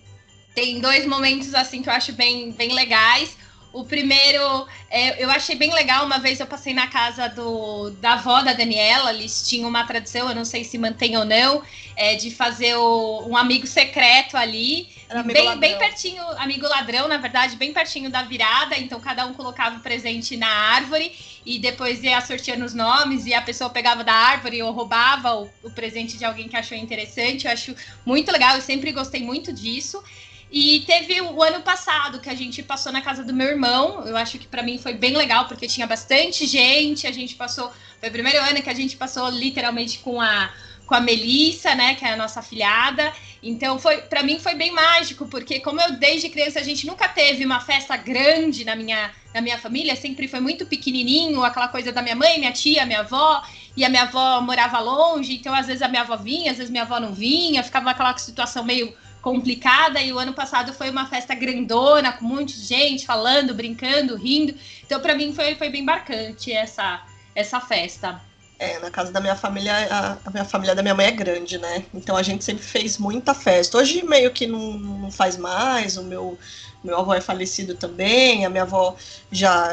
tem 0.53 0.79
dois 0.79 1.05
momentos 1.05 1.55
assim 1.55 1.81
que 1.81 1.89
eu 1.89 1.93
acho 1.93 2.13
bem, 2.13 2.51
bem 2.51 2.73
legais. 2.73 3.35
O 3.73 3.83
primeiro, 3.83 4.67
é, 4.89 5.23
eu 5.23 5.29
achei 5.29 5.55
bem 5.55 5.73
legal. 5.73 6.05
Uma 6.05 6.17
vez 6.17 6.39
eu 6.39 6.47
passei 6.47 6.73
na 6.73 6.87
casa 6.87 7.27
do, 7.27 7.91
da 8.01 8.13
avó 8.13 8.41
da 8.41 8.53
Daniela, 8.53 9.13
eles 9.13 9.47
tinham 9.47 9.69
uma 9.69 9.85
tradição, 9.85 10.29
eu 10.29 10.35
não 10.35 10.45
sei 10.45 10.63
se 10.63 10.77
mantém 10.77 11.17
ou 11.17 11.25
não, 11.25 11.61
é, 11.95 12.15
de 12.15 12.31
fazer 12.31 12.75
o, 12.75 13.27
um 13.27 13.35
amigo 13.35 13.67
secreto 13.67 14.35
ali. 14.37 14.87
Amigo 15.09 15.33
Bem, 15.33 15.57
bem 15.57 15.77
pertinho, 15.77 16.21
amigo 16.37 16.67
ladrão, 16.67 17.07
na 17.07 17.17
verdade, 17.17 17.55
bem 17.55 17.71
pertinho 17.71 18.09
da 18.09 18.23
virada. 18.23 18.77
Então, 18.77 18.99
cada 18.99 19.25
um 19.25 19.33
colocava 19.33 19.77
o 19.77 19.79
presente 19.79 20.35
na 20.35 20.49
árvore 20.49 21.15
e 21.45 21.59
depois 21.59 22.03
ia 22.03 22.19
sorteando 22.19 22.65
os 22.65 22.73
nomes 22.73 23.25
e 23.25 23.33
a 23.33 23.41
pessoa 23.41 23.69
pegava 23.69 24.03
da 24.03 24.13
árvore 24.13 24.61
ou 24.61 24.71
roubava 24.71 25.35
o, 25.35 25.49
o 25.63 25.71
presente 25.71 26.17
de 26.17 26.25
alguém 26.25 26.47
que 26.47 26.57
achou 26.57 26.77
interessante. 26.77 27.45
Eu 27.45 27.53
acho 27.53 27.75
muito 28.05 28.31
legal, 28.31 28.55
eu 28.55 28.61
sempre 28.61 28.91
gostei 28.91 29.21
muito 29.21 29.53
disso. 29.53 30.03
E 30.51 30.81
teve 30.81 31.19
o 31.21 31.43
ano 31.43 31.61
passado 31.61 32.19
que 32.19 32.29
a 32.29 32.35
gente 32.35 32.63
passou 32.63 32.91
na 32.91 33.01
casa 33.01 33.23
do 33.23 33.33
meu 33.33 33.47
irmão. 33.47 34.05
Eu 34.05 34.15
acho 34.15 34.39
que 34.39 34.47
para 34.47 34.63
mim 34.63 34.77
foi 34.77 34.93
bem 34.93 35.15
legal 35.15 35.45
porque 35.45 35.67
tinha 35.67 35.85
bastante 35.85 36.45
gente. 36.47 37.05
A 37.05 37.11
gente 37.11 37.35
passou, 37.35 37.71
foi 37.99 38.09
o 38.09 38.11
primeiro 38.11 38.39
ano 38.39 38.61
que 38.61 38.69
a 38.69 38.73
gente 38.73 38.95
passou 38.95 39.29
literalmente 39.29 39.99
com 39.99 40.21
a 40.21 40.49
com 40.87 40.95
a 40.95 41.01
Melissa, 41.01 41.75
né, 41.75 41.95
que 41.95 42.05
é 42.05 42.13
a 42.13 42.15
nossa 42.15 42.39
afilhada. 42.39 43.13
Então 43.43 43.77
foi, 43.77 43.97
para 43.97 44.23
mim 44.23 44.39
foi 44.39 44.55
bem 44.55 44.71
mágico, 44.71 45.27
porque 45.27 45.59
como 45.59 45.79
eu 45.81 45.91
desde 45.97 46.29
criança 46.29 46.59
a 46.59 46.63
gente 46.63 46.87
nunca 46.87 47.07
teve 47.09 47.45
uma 47.45 47.59
festa 47.59 47.95
grande 47.95 48.63
na 48.63 48.75
minha 48.75 49.11
na 49.33 49.41
minha 49.41 49.57
família, 49.59 49.95
sempre 49.95 50.27
foi 50.27 50.39
muito 50.39 50.65
pequenininho, 50.65 51.43
aquela 51.43 51.67
coisa 51.67 51.91
da 51.91 52.01
minha 52.01 52.15
mãe, 52.15 52.39
minha 52.39 52.51
tia, 52.51 52.87
minha 52.87 53.01
avó, 53.01 53.43
e 53.75 53.85
a 53.85 53.89
minha 53.89 54.03
avó 54.03 54.41
morava 54.41 54.79
longe, 54.79 55.35
então 55.35 55.53
às 55.53 55.67
vezes 55.67 55.83
a 55.83 55.87
minha 55.87 56.01
avó 56.01 56.15
vinha, 56.15 56.49
às 56.49 56.57
vezes 56.57 56.71
minha 56.71 56.81
avó 56.83 56.99
não 56.99 57.13
vinha, 57.13 57.61
ficava 57.61 57.91
aquela 57.91 58.17
situação 58.17 58.63
meio 58.63 58.91
complicada 59.27 60.01
e 60.01 60.13
o 60.13 60.17
ano 60.17 60.31
passado 60.31 60.71
foi 60.71 60.89
uma 60.89 61.05
festa 61.05 61.35
grandona 61.35 62.13
com 62.13 62.45
de 62.45 62.53
gente 62.53 63.05
falando, 63.05 63.53
brincando, 63.53 64.15
rindo. 64.15 64.55
Então 64.85 65.01
para 65.01 65.13
mim 65.13 65.33
foi, 65.33 65.53
foi 65.55 65.69
bem 65.69 65.83
marcante 65.83 66.53
essa 66.53 67.05
essa 67.35 67.59
festa. 67.59 68.21
É, 68.57 68.79
na 68.79 68.89
casa 68.89 69.11
da 69.11 69.19
minha 69.19 69.35
família, 69.35 69.73
a, 69.91 70.17
a 70.25 70.31
minha 70.31 70.45
família 70.45 70.73
da 70.73 70.81
minha 70.81 70.95
mãe 70.95 71.07
é 71.07 71.11
grande, 71.11 71.57
né? 71.57 71.83
Então 71.93 72.15
a 72.15 72.23
gente 72.23 72.43
sempre 72.43 72.63
fez 72.63 72.97
muita 72.97 73.33
festa. 73.33 73.77
Hoje 73.77 74.01
meio 74.01 74.31
que 74.31 74.47
não, 74.47 74.77
não 74.77 75.11
faz 75.11 75.35
mais, 75.35 75.97
o 75.97 76.03
meu, 76.03 76.39
meu 76.81 76.97
avô 76.97 77.13
é 77.13 77.19
falecido 77.19 77.75
também, 77.75 78.45
a 78.45 78.49
minha 78.49 78.63
avó 78.63 78.95
já 79.29 79.71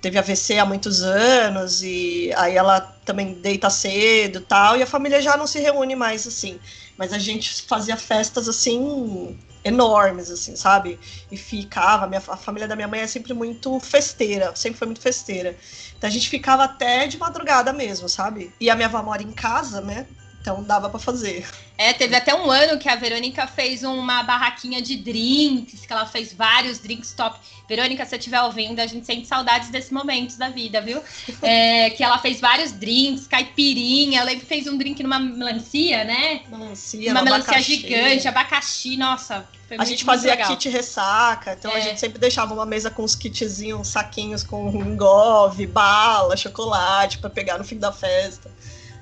teve 0.00 0.18
AVC 0.18 0.58
há 0.58 0.66
muitos 0.66 1.02
anos, 1.02 1.82
e 1.82 2.32
aí 2.36 2.56
ela 2.56 2.80
também 3.04 3.34
deita 3.34 3.68
cedo 3.70 4.40
tal, 4.40 4.76
e 4.76 4.82
a 4.82 4.86
família 4.86 5.20
já 5.20 5.36
não 5.36 5.46
se 5.46 5.58
reúne 5.58 5.96
mais 5.96 6.26
assim. 6.26 6.60
Mas 7.00 7.14
a 7.14 7.18
gente 7.18 7.62
fazia 7.62 7.96
festas 7.96 8.46
assim 8.46 9.38
enormes, 9.64 10.30
assim, 10.30 10.54
sabe? 10.54 11.00
E 11.32 11.36
ficava, 11.36 12.04
a, 12.04 12.06
minha, 12.06 12.22
a 12.28 12.36
família 12.36 12.68
da 12.68 12.76
minha 12.76 12.86
mãe 12.86 13.00
é 13.00 13.06
sempre 13.06 13.32
muito 13.32 13.80
festeira, 13.80 14.54
sempre 14.54 14.78
foi 14.78 14.86
muito 14.86 15.00
festeira. 15.00 15.56
Então 15.96 16.06
a 16.06 16.12
gente 16.12 16.28
ficava 16.28 16.64
até 16.64 17.06
de 17.06 17.16
madrugada 17.16 17.72
mesmo, 17.72 18.06
sabe? 18.06 18.52
E 18.60 18.68
a 18.68 18.76
minha 18.76 18.86
avó 18.86 19.02
mora 19.02 19.22
em 19.22 19.32
casa, 19.32 19.80
né? 19.80 20.06
Então 20.40 20.62
dava 20.62 20.88
para 20.88 20.98
fazer. 20.98 21.46
É, 21.76 21.92
teve 21.92 22.14
até 22.16 22.34
um 22.34 22.50
ano 22.50 22.78
que 22.78 22.88
a 22.88 22.96
Verônica 22.96 23.46
fez 23.46 23.82
uma 23.82 24.22
barraquinha 24.22 24.80
de 24.80 24.96
drinks, 24.96 25.84
que 25.84 25.92
ela 25.92 26.06
fez 26.06 26.32
vários 26.32 26.78
drinks 26.78 27.12
top. 27.12 27.38
Verônica, 27.68 28.04
se 28.04 28.10
você 28.10 28.16
estiver 28.16 28.40
ouvindo, 28.42 28.80
a 28.80 28.86
gente 28.86 29.04
sente 29.06 29.26
saudades 29.26 29.68
desses 29.70 29.90
momentos 29.90 30.36
da 30.36 30.48
vida, 30.48 30.80
viu? 30.80 31.02
É, 31.42 31.90
que 31.90 32.02
ela 32.02 32.18
fez 32.18 32.40
vários 32.40 32.72
drinks, 32.72 33.26
caipirinha, 33.26 34.20
ela 34.20 34.30
fez 34.40 34.66
um 34.66 34.76
drink 34.76 35.02
numa 35.02 35.18
melancia, 35.18 36.04
né? 36.04 36.40
Melancia, 36.50 37.12
uma 37.12 37.22
melancia 37.22 37.52
abacaxi. 37.52 37.76
gigante, 37.76 38.28
abacaxi, 38.28 38.96
nossa. 38.96 39.46
Foi 39.68 39.76
A 39.78 39.84
gente 39.84 40.04
fazia 40.04 40.32
legal. 40.32 40.48
kit 40.48 40.68
ressaca, 40.68 41.52
então 41.58 41.72
a 41.72 41.78
É. 41.78 41.82
gente 41.82 42.00
sempre 42.00 42.18
deixava 42.18 42.52
uma 42.52 42.66
mesa 42.66 42.90
com 42.90 43.04
uns 43.04 43.14
kitzinhos, 43.14 43.88
saquinhos 43.88 44.42
com 44.42 44.68
engove, 44.70 45.66
bala, 45.66 46.36
chocolate 46.36 47.18
para 47.18 47.30
pegar 47.30 47.56
no 47.58 47.64
fim 47.64 47.78
da 47.78 47.92
festa. 47.92 48.50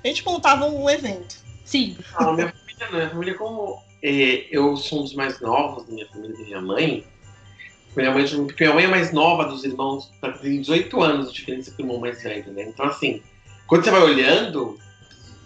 A 0.02 0.08
gente 0.08 0.24
montava 0.24 0.66
um 0.66 0.88
evento. 0.88 1.36
Sim. 1.64 1.96
Não, 2.18 2.34
minha 2.34 2.52
família 2.52 2.86
não. 2.90 2.98
Minha 2.98 3.10
família, 3.10 3.34
como 3.34 3.82
é, 4.02 4.46
eu 4.50 4.76
sou 4.76 5.00
um 5.00 5.02
dos 5.02 5.14
mais 5.14 5.40
novos 5.40 5.86
da 5.86 5.92
minha 5.92 6.06
família 6.08 6.36
da 6.36 6.42
minha 6.42 6.60
mãe, 6.60 7.04
minha 7.96 8.12
mãe, 8.12 8.26
porque 8.28 8.64
minha 8.64 8.74
mãe 8.74 8.84
é 8.84 8.88
mais 8.88 9.12
nova 9.12 9.44
dos 9.44 9.64
irmãos, 9.64 10.10
tá, 10.20 10.30
tem 10.32 10.60
18 10.60 11.02
anos 11.02 11.32
de 11.32 11.38
diferença 11.40 11.70
pro 11.72 11.82
irmão 11.82 11.98
mais 11.98 12.22
velho, 12.22 12.52
né? 12.52 12.62
Então, 12.62 12.86
assim, 12.86 13.22
quando 13.66 13.84
você 13.84 13.90
vai 13.90 14.02
olhando, 14.02 14.78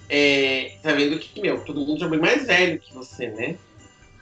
é, 0.09 0.77
tá 0.83 0.93
vendo 0.93 1.19
que, 1.19 1.41
meu, 1.41 1.65
todo 1.65 1.81
mundo 1.81 1.99
já 1.99 2.07
é 2.07 2.11
bem 2.11 2.21
mais 2.21 2.47
velho 2.47 2.79
que 2.79 2.93
você, 2.93 3.29
né? 3.29 3.57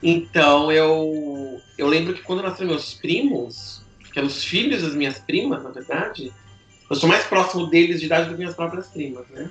Então, 0.03 0.71
eu, 0.71 1.61
eu 1.77 1.87
lembro 1.87 2.15
que 2.15 2.23
quando 2.23 2.43
nasceram 2.43 2.71
meus 2.71 2.95
primos, 2.95 3.83
que 4.13 4.19
eram 4.19 4.29
os 4.29 4.45
filhos 4.45 4.83
das 4.83 4.95
minhas 4.95 5.19
primas, 5.19 5.63
na 5.63 5.71
verdade, 5.71 6.33
eu 6.89 6.97
sou 6.97 7.09
mais 7.09 7.25
próximo 7.25 7.67
deles 7.67 8.01
de 8.01 8.07
idade 8.07 8.29
do 8.29 8.33
que 8.33 8.39
minhas 8.39 8.55
próprias 8.55 8.89
primas, 8.89 9.29
né? 9.29 9.51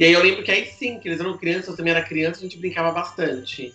E 0.00 0.04
aí 0.06 0.14
eu 0.14 0.22
lembro 0.22 0.42
que 0.42 0.50
aí 0.50 0.64
sim, 0.64 0.98
que 0.98 1.06
eles 1.06 1.20
eram 1.20 1.36
crianças, 1.36 1.68
eu 1.68 1.76
também 1.76 1.90
era 1.90 2.00
criança, 2.00 2.38
a 2.38 2.42
gente 2.44 2.56
brincava 2.56 2.90
bastante. 2.90 3.74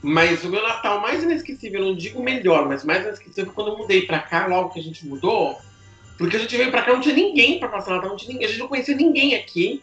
Mas 0.00 0.42
o 0.42 0.48
meu 0.48 0.62
Natal 0.62 1.02
mais 1.02 1.22
inesquecível, 1.22 1.80
eu 1.80 1.88
não 1.88 1.94
digo 1.94 2.22
melhor, 2.22 2.66
mas 2.66 2.82
mais 2.82 3.04
inesquecível 3.04 3.44
foi 3.44 3.54
quando 3.54 3.72
eu 3.72 3.76
mudei 3.76 4.06
pra 4.06 4.20
cá, 4.20 4.46
logo 4.46 4.70
que 4.70 4.80
a 4.80 4.82
gente 4.82 5.06
mudou. 5.06 5.60
Porque 6.16 6.36
a 6.36 6.38
gente 6.38 6.56
veio 6.56 6.70
pra 6.70 6.80
cá, 6.80 6.94
não 6.94 7.02
tinha 7.02 7.14
ninguém 7.14 7.58
pra 7.58 7.68
passar 7.68 7.90
Natal, 7.90 8.08
não 8.08 8.16
tinha 8.16 8.32
ninguém, 8.32 8.46
a 8.46 8.48
gente 8.48 8.58
não 8.58 8.68
conhecia 8.68 8.96
ninguém 8.96 9.34
aqui. 9.34 9.82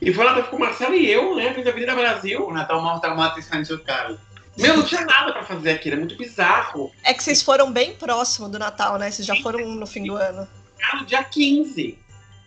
E 0.00 0.14
foi 0.14 0.24
Natal 0.24 0.44
com 0.44 0.54
o 0.54 0.60
Marcelo 0.60 0.94
e 0.94 1.10
eu, 1.10 1.34
né? 1.34 1.52
Fez 1.52 1.66
a 1.66 1.70
Avenida 1.70 1.96
Brasil. 1.96 2.46
O 2.46 2.52
Natal 2.52 2.80
mais 2.80 3.00
traumatizante 3.00 3.70
do 3.70 3.80
Carlos. 3.80 4.20
Meu, 4.56 4.76
não 4.76 4.84
tinha 4.84 5.04
nada 5.04 5.32
pra 5.32 5.42
fazer 5.42 5.70
aqui, 5.70 5.88
era 5.88 5.96
muito 5.96 6.16
bizarro. 6.16 6.92
É 7.02 7.12
que 7.12 7.24
vocês 7.24 7.42
foram 7.42 7.72
bem 7.72 7.92
próximo 7.94 8.48
do 8.48 8.56
Natal, 8.56 8.96
né? 8.96 9.10
Vocês 9.10 9.26
já 9.26 9.34
foram 9.42 9.68
no 9.68 9.86
fim 9.86 10.04
do 10.04 10.14
ano. 10.14 10.46
Cara, 10.78 11.00
no 11.00 11.06
dia 11.06 11.24
15. 11.24 11.98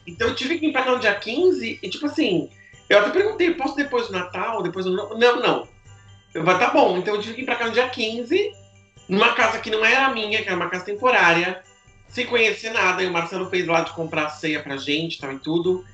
Então 0.07 0.29
eu 0.29 0.35
tive 0.35 0.57
que 0.57 0.67
ir 0.67 0.71
pra 0.71 0.83
cá 0.83 0.91
no 0.91 0.99
dia 0.99 1.13
15 1.13 1.79
e, 1.83 1.89
tipo 1.89 2.05
assim, 2.05 2.49
eu 2.91 2.99
até 2.99 3.09
perguntei, 3.11 3.53
posso 3.53 3.75
depois 3.75 4.07
do 4.07 4.13
Natal, 4.13 4.61
depois 4.61 4.85
do... 4.85 4.91
Não, 4.91 5.39
não. 5.39 5.67
Eu 6.33 6.43
falei, 6.43 6.59
tá 6.59 6.69
bom, 6.71 6.97
então 6.97 7.15
eu 7.15 7.21
tive 7.21 7.35
que 7.35 7.41
ir 7.41 7.45
pra 7.45 7.55
cá 7.55 7.65
no 7.65 7.71
dia 7.71 7.89
15, 7.89 8.51
numa 9.07 9.33
casa 9.33 9.59
que 9.59 9.69
não 9.69 9.83
era 9.83 10.13
minha, 10.13 10.41
que 10.41 10.47
era 10.47 10.55
uma 10.55 10.69
casa 10.69 10.85
temporária, 10.85 11.63
sem 12.09 12.25
conhecer 12.25 12.71
nada. 12.71 13.03
E 13.03 13.07
o 13.07 13.11
Marcelo 13.11 13.49
fez 13.49 13.65
lá 13.67 13.81
de 13.81 13.91
comprar 13.91 14.29
ceia 14.29 14.61
pra 14.61 14.77
gente, 14.77 15.19
tal 15.19 15.33
e 15.33 15.39
tudo. 15.39 15.85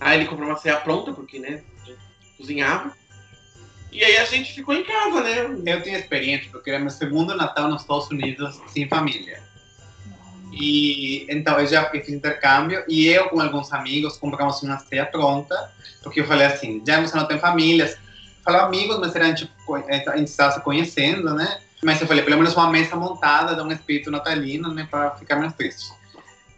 Aí 0.00 0.18
ele 0.18 0.28
comprou 0.28 0.48
uma 0.48 0.58
ceia 0.58 0.76
pronta, 0.76 1.12
porque, 1.12 1.38
né, 1.38 1.62
cozinhava. 2.36 2.92
E 3.92 4.04
aí 4.04 4.18
a 4.18 4.24
gente 4.24 4.52
ficou 4.52 4.74
em 4.74 4.84
casa, 4.84 5.22
né? 5.22 5.74
Eu 5.74 5.82
tenho 5.82 5.98
experiência, 5.98 6.50
porque 6.50 6.70
era 6.70 6.78
meu 6.78 6.90
segundo 6.90 7.34
Natal 7.34 7.68
nos 7.68 7.82
Estados 7.82 8.08
Unidos 8.08 8.60
sem 8.68 8.88
família. 8.88 9.42
E 10.58 11.26
então 11.28 11.58
eu 11.60 11.66
já 11.66 11.84
fiz 11.90 12.08
intercâmbio 12.08 12.82
e 12.88 13.06
eu 13.06 13.28
com 13.28 13.40
alguns 13.40 13.72
amigos 13.72 14.16
compramos 14.16 14.62
uma 14.62 14.78
ceia 14.78 15.04
pronta, 15.04 15.70
porque 16.02 16.20
eu 16.20 16.26
falei 16.26 16.46
assim, 16.46 16.82
já 16.86 17.00
você 17.00 17.14
não 17.14 17.26
tem 17.26 17.38
famílias, 17.38 17.98
falei 18.42 18.60
amigos, 18.60 18.98
mas 18.98 19.14
eram 19.14 19.34
tipo, 19.34 19.74
a 19.74 20.16
gente 20.16 20.28
estava 20.28 20.52
se 20.52 20.60
conhecendo, 20.60 21.34
né? 21.34 21.60
Mas 21.84 22.00
eu 22.00 22.06
falei, 22.06 22.24
pelo 22.24 22.38
menos 22.38 22.54
uma 22.54 22.70
mesa 22.70 22.96
montada, 22.96 23.54
dá 23.54 23.62
um 23.62 23.70
espírito 23.70 24.10
natalino, 24.10 24.72
né, 24.72 24.88
para 24.90 25.10
ficar 25.12 25.36
menos 25.36 25.54
triste. 25.54 25.92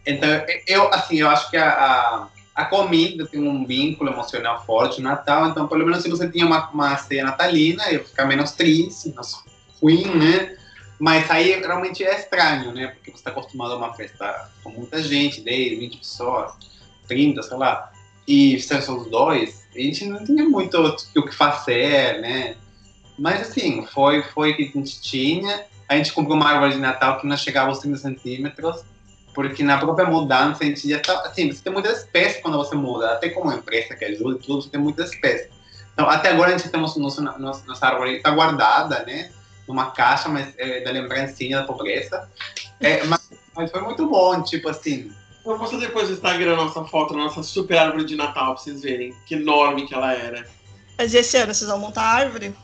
Então, 0.06 0.28
eu, 0.66 0.92
assim, 0.94 1.16
eu 1.16 1.28
acho 1.28 1.50
que 1.50 1.56
a, 1.56 1.68
a, 1.68 2.28
a, 2.54 2.64
comida 2.66 3.26
tem 3.26 3.40
um 3.40 3.66
vínculo 3.66 4.10
emocional 4.10 4.64
forte 4.64 5.02
no 5.02 5.08
Natal, 5.08 5.48
então, 5.48 5.66
pelo 5.66 5.84
menos 5.84 6.02
se 6.02 6.08
você 6.08 6.28
tinha 6.30 6.46
uma, 6.46 6.70
uma 6.70 6.96
ceia 6.96 7.24
natalina, 7.24 7.90
eu 7.90 8.04
ficar 8.04 8.26
menos 8.26 8.52
triste, 8.52 9.08
menos 9.08 9.42
ruim, 9.82 10.06
né? 10.16 10.56
Mas 10.98 11.30
aí 11.30 11.60
realmente 11.60 12.04
é 12.04 12.18
estranho, 12.18 12.72
né? 12.72 12.88
Porque 12.88 13.10
você 13.10 13.18
está 13.18 13.30
acostumado 13.30 13.72
a 13.72 13.76
uma 13.76 13.94
festa 13.94 14.50
com 14.62 14.70
muita 14.70 15.02
gente, 15.02 15.40
10, 15.40 15.78
20 15.78 15.96
pessoas, 15.98 16.52
30, 17.06 17.42
sei 17.42 17.56
lá, 17.56 17.92
e 18.26 18.60
são 18.60 18.82
só 18.82 18.96
os 18.96 19.10
dois, 19.10 19.66
a 19.74 19.78
gente 19.78 20.04
não 20.06 20.22
tinha 20.24 20.44
muito 20.44 20.76
o 21.16 21.22
que 21.22 21.34
fazer, 21.34 22.20
né? 22.20 22.56
Mas 23.18 23.40
assim, 23.40 23.86
foi, 23.86 24.22
foi 24.22 24.52
o 24.52 24.56
que 24.56 24.62
a 24.64 24.78
gente 24.78 25.00
tinha. 25.00 25.64
A 25.88 25.96
gente 25.96 26.12
comprou 26.12 26.36
uma 26.36 26.46
árvore 26.46 26.74
de 26.74 26.78
Natal 26.78 27.18
que 27.18 27.26
não 27.26 27.36
chegava 27.36 27.68
aos 27.68 27.78
30 27.78 27.96
centímetros, 27.96 28.84
porque 29.34 29.62
na 29.62 29.78
própria 29.78 30.06
mudança 30.06 30.62
a 30.62 30.66
gente 30.66 30.88
já 30.88 31.00
tá, 31.00 31.22
assim, 31.22 31.50
você 31.50 31.62
tem 31.62 31.72
muitas 31.72 32.00
espécies 32.00 32.42
quando 32.42 32.58
você 32.58 32.74
muda, 32.74 33.12
até 33.12 33.30
como 33.30 33.52
empresa 33.52 33.96
que 33.96 34.04
ajuda 34.04 34.36
e 34.36 34.42
tudo, 34.46 34.62
você 34.62 34.68
tem 34.68 34.80
muitas 34.80 35.10
espécies. 35.10 35.48
Então, 35.94 36.08
até 36.08 36.30
agora 36.30 36.54
a 36.54 36.58
gente 36.58 36.70
temos 36.70 36.96
nossa, 36.96 37.22
nossa, 37.22 37.66
nossa 37.66 37.86
árvore 37.86 38.16
está 38.16 38.30
guardada, 38.30 39.04
né? 39.04 39.30
Numa 39.68 39.90
caixa, 39.90 40.28
mas 40.28 40.54
é, 40.56 40.80
da 40.80 40.90
lembrancinha 40.90 41.58
da 41.58 41.64
pobreza. 41.64 42.28
É, 42.80 43.04
mas, 43.04 43.30
mas 43.54 43.70
foi 43.70 43.82
muito 43.82 44.08
bom, 44.08 44.42
tipo 44.42 44.68
assim, 44.68 45.12
eu 45.44 45.56
vou 45.56 45.58
postar 45.58 45.78
depois 45.78 46.08
no 46.08 46.14
Instagram 46.14 46.54
a 46.54 46.56
nossa 46.56 46.84
foto, 46.84 47.14
a 47.14 47.16
nossa 47.16 47.42
super 47.42 47.78
árvore 47.78 48.04
de 48.04 48.16
Natal, 48.16 48.54
pra 48.54 48.62
vocês 48.62 48.82
verem 48.82 49.14
que 49.26 49.34
enorme 49.34 49.86
que 49.86 49.94
ela 49.94 50.12
era. 50.12 50.46
Mas 50.96 51.14
esse 51.14 51.36
ano 51.36 51.54
vocês 51.54 51.70
vão 51.70 51.78
montar 51.78 52.02
a 52.02 52.14
árvore? 52.14 52.54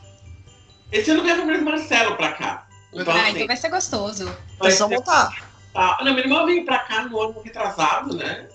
Esse 0.91 1.09
ano 1.11 1.23
vem 1.23 1.31
a 1.31 1.37
família 1.37 1.59
do 1.59 1.65
Marcelo 1.65 2.15
pra 2.15 2.33
cá. 2.33 2.67
Então, 2.93 3.13
ah, 3.13 3.21
assim, 3.23 3.31
então 3.31 3.47
vai 3.47 3.57
ser 3.57 3.69
gostoso. 3.69 4.37
Vocês 4.59 4.79
vão 4.79 4.89
montar. 4.89 5.31
Ah, 5.73 5.97
não, 6.03 6.13
minha 6.13 6.25
irmã 6.25 6.45
veio 6.45 6.63
pra 6.63 6.79
cá 6.79 7.03
no 7.03 7.19
ano 7.19 7.41
retrasado, 7.43 8.15
né? 8.15 8.47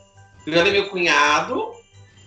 Eu 0.46 0.52
já 0.52 0.64
meu 0.64 0.88
cunhado, 0.88 1.74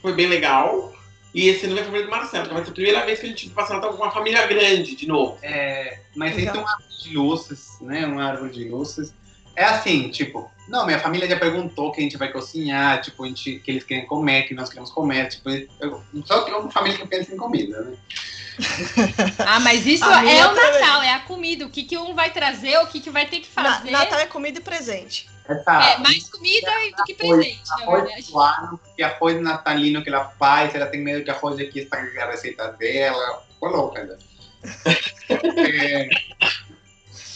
foi 0.01 0.13
bem 0.13 0.27
legal. 0.27 0.93
E 1.33 1.47
esse 1.47 1.65
ano 1.65 1.73
vem 1.73 1.83
a 1.83 1.85
família 1.85 2.05
do 2.05 2.11
Marcelo, 2.11 2.43
então 2.43 2.55
vai 2.55 2.63
ser 2.63 2.71
a 2.71 2.73
primeira 2.73 3.05
vez 3.05 3.19
que 3.19 3.25
a 3.25 3.29
gente 3.29 3.47
vai 3.47 3.63
passar 3.63 3.75
Natal 3.75 3.93
com 3.93 4.03
uma 4.03 4.11
família 4.11 4.45
grande 4.45 4.95
de 4.95 5.07
novo. 5.07 5.37
É, 5.41 5.99
mas 6.15 6.35
tem 6.35 6.49
uma 6.49 6.71
árvore 6.71 6.97
de 7.01 7.17
luzes, 7.17 7.77
né? 7.81 8.05
Uma 8.05 8.23
árvore 8.23 8.51
de 8.51 8.69
luzes. 8.69 9.13
É 9.55 9.65
assim, 9.65 10.09
tipo, 10.09 10.49
não, 10.67 10.85
minha 10.85 10.99
família 10.99 11.27
já 11.27 11.37
perguntou 11.37 11.91
que 11.91 11.99
a 11.99 12.03
gente 12.03 12.17
vai 12.17 12.31
cozinhar, 12.31 13.01
tipo, 13.01 13.23
a 13.23 13.27
gente, 13.27 13.59
que 13.59 13.69
eles 13.69 13.83
querem 13.83 14.05
comer, 14.07 14.43
que 14.43 14.55
nós 14.55 14.69
queremos 14.69 14.89
comer, 14.89 15.27
tipo, 15.29 15.49
eu, 15.79 16.01
só 16.25 16.41
que 16.41 16.51
é 16.51 16.55
uma 16.55 16.71
família 16.71 16.97
que 16.97 17.07
pensa 17.07 17.33
em 17.33 17.37
comida, 17.37 17.81
né? 17.81 17.97
ah, 19.45 19.59
mas 19.59 19.85
isso 19.85 20.05
é 20.05 20.47
o 20.47 20.55
Natal, 20.55 21.01
é 21.01 21.13
a 21.13 21.19
comida. 21.19 21.65
O 21.65 21.69
que, 21.69 21.83
que 21.83 21.97
um 21.97 22.13
vai 22.13 22.31
trazer, 22.31 22.77
o 22.79 22.87
que, 22.87 22.99
que 22.99 23.09
vai 23.09 23.25
ter 23.25 23.39
que 23.39 23.47
fazer. 23.47 23.91
Natal 23.91 24.19
é 24.19 24.25
comida 24.25 24.59
e 24.59 24.61
presente. 24.61 25.29
É, 25.47 25.97
mais 25.97 26.29
comida 26.29 26.71
do 26.95 27.03
que 27.03 27.15
presente, 27.15 27.61
na 27.69 27.85
verdade. 27.85 28.31
Ano, 28.33 28.79
que 28.95 29.03
arroz 29.03 29.41
natalino 29.41 30.01
que 30.01 30.09
ela 30.09 30.29
faz, 30.39 30.73
ela 30.73 30.85
tem 30.85 31.01
medo 31.01 31.23
que 31.23 31.31
arroz 31.31 31.59
aqui 31.59 31.79
estrague 31.79 32.17
a 32.17 32.31
receita 32.31 32.69
dela. 32.73 33.43
Coloca, 33.59 34.03
né? 34.03 34.17
é, 35.29 36.09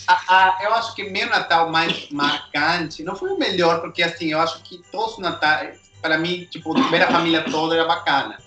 a, 0.08 0.14
a, 0.36 0.64
eu 0.64 0.74
acho 0.74 0.96
que 0.96 1.10
meu 1.10 1.28
Natal 1.28 1.70
mais 1.70 2.10
marcante 2.10 3.04
não 3.04 3.16
foi 3.16 3.32
o 3.32 3.38
melhor, 3.38 3.82
porque 3.82 4.02
assim, 4.02 4.32
eu 4.32 4.40
acho 4.40 4.62
que 4.64 4.82
todos 4.92 5.14
os 5.14 5.20
Natais, 5.20 5.80
para 6.02 6.18
mim, 6.18 6.48
tipo, 6.50 6.74
ver 6.90 7.04
a 7.04 7.12
família 7.12 7.44
toda 7.44 7.76
era 7.76 7.86
bacana. 7.86 8.38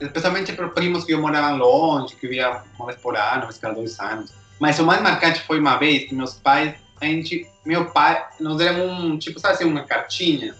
Especialmente 0.00 0.52
para 0.52 0.68
primos 0.68 1.04
que 1.04 1.12
eu 1.12 1.20
morava 1.20 1.50
longe, 1.56 2.14
que 2.14 2.26
eu 2.26 2.30
via 2.30 2.62
uma 2.76 2.86
vez 2.86 3.00
por 3.00 3.16
ano, 3.16 3.38
uma 3.38 3.46
vez 3.46 3.58
cada 3.58 3.74
dois 3.74 3.98
anos. 3.98 4.32
Mas 4.60 4.78
o 4.78 4.84
mais 4.84 5.00
marcante 5.00 5.40
foi 5.40 5.58
uma 5.58 5.76
vez 5.76 6.08
que 6.08 6.14
meus 6.14 6.34
pais, 6.34 6.74
a 7.00 7.04
gente, 7.04 7.48
meu 7.64 7.86
pai, 7.90 8.24
nos 8.38 8.58
deram 8.58 8.86
um, 8.86 9.18
tipo, 9.18 9.40
sabe 9.40 9.54
assim, 9.54 9.64
uma 9.64 9.84
cartinha, 9.84 10.54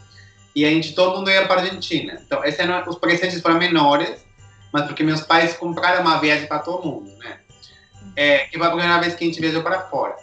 e 0.55 0.65
a 0.65 0.71
gente, 0.71 0.93
todo 0.93 1.19
mundo 1.19 1.31
ia 1.31 1.47
para 1.47 1.61
a 1.61 1.65
Argentina. 1.65 2.21
Então, 2.25 2.45
esse 2.45 2.61
ano, 2.63 2.83
os 2.89 2.99
presentes 2.99 3.41
foram 3.41 3.59
menores, 3.59 4.25
mas 4.73 4.87
porque 4.87 5.05
meus 5.05 5.21
pais 5.21 5.57
compraram 5.57 6.01
uma 6.01 6.19
viagem 6.19 6.47
para 6.47 6.59
todo 6.59 6.85
mundo, 6.85 7.17
né? 7.19 7.39
É, 8.19 8.49
que 8.49 8.59
foi 8.59 8.67
a 8.67 8.71
primeira 8.71 8.99
vez 8.99 9.15
que 9.15 9.23
a 9.23 9.27
gente 9.29 9.41
viajou 9.41 9.63
para 9.63 9.83
fora. 9.83 10.17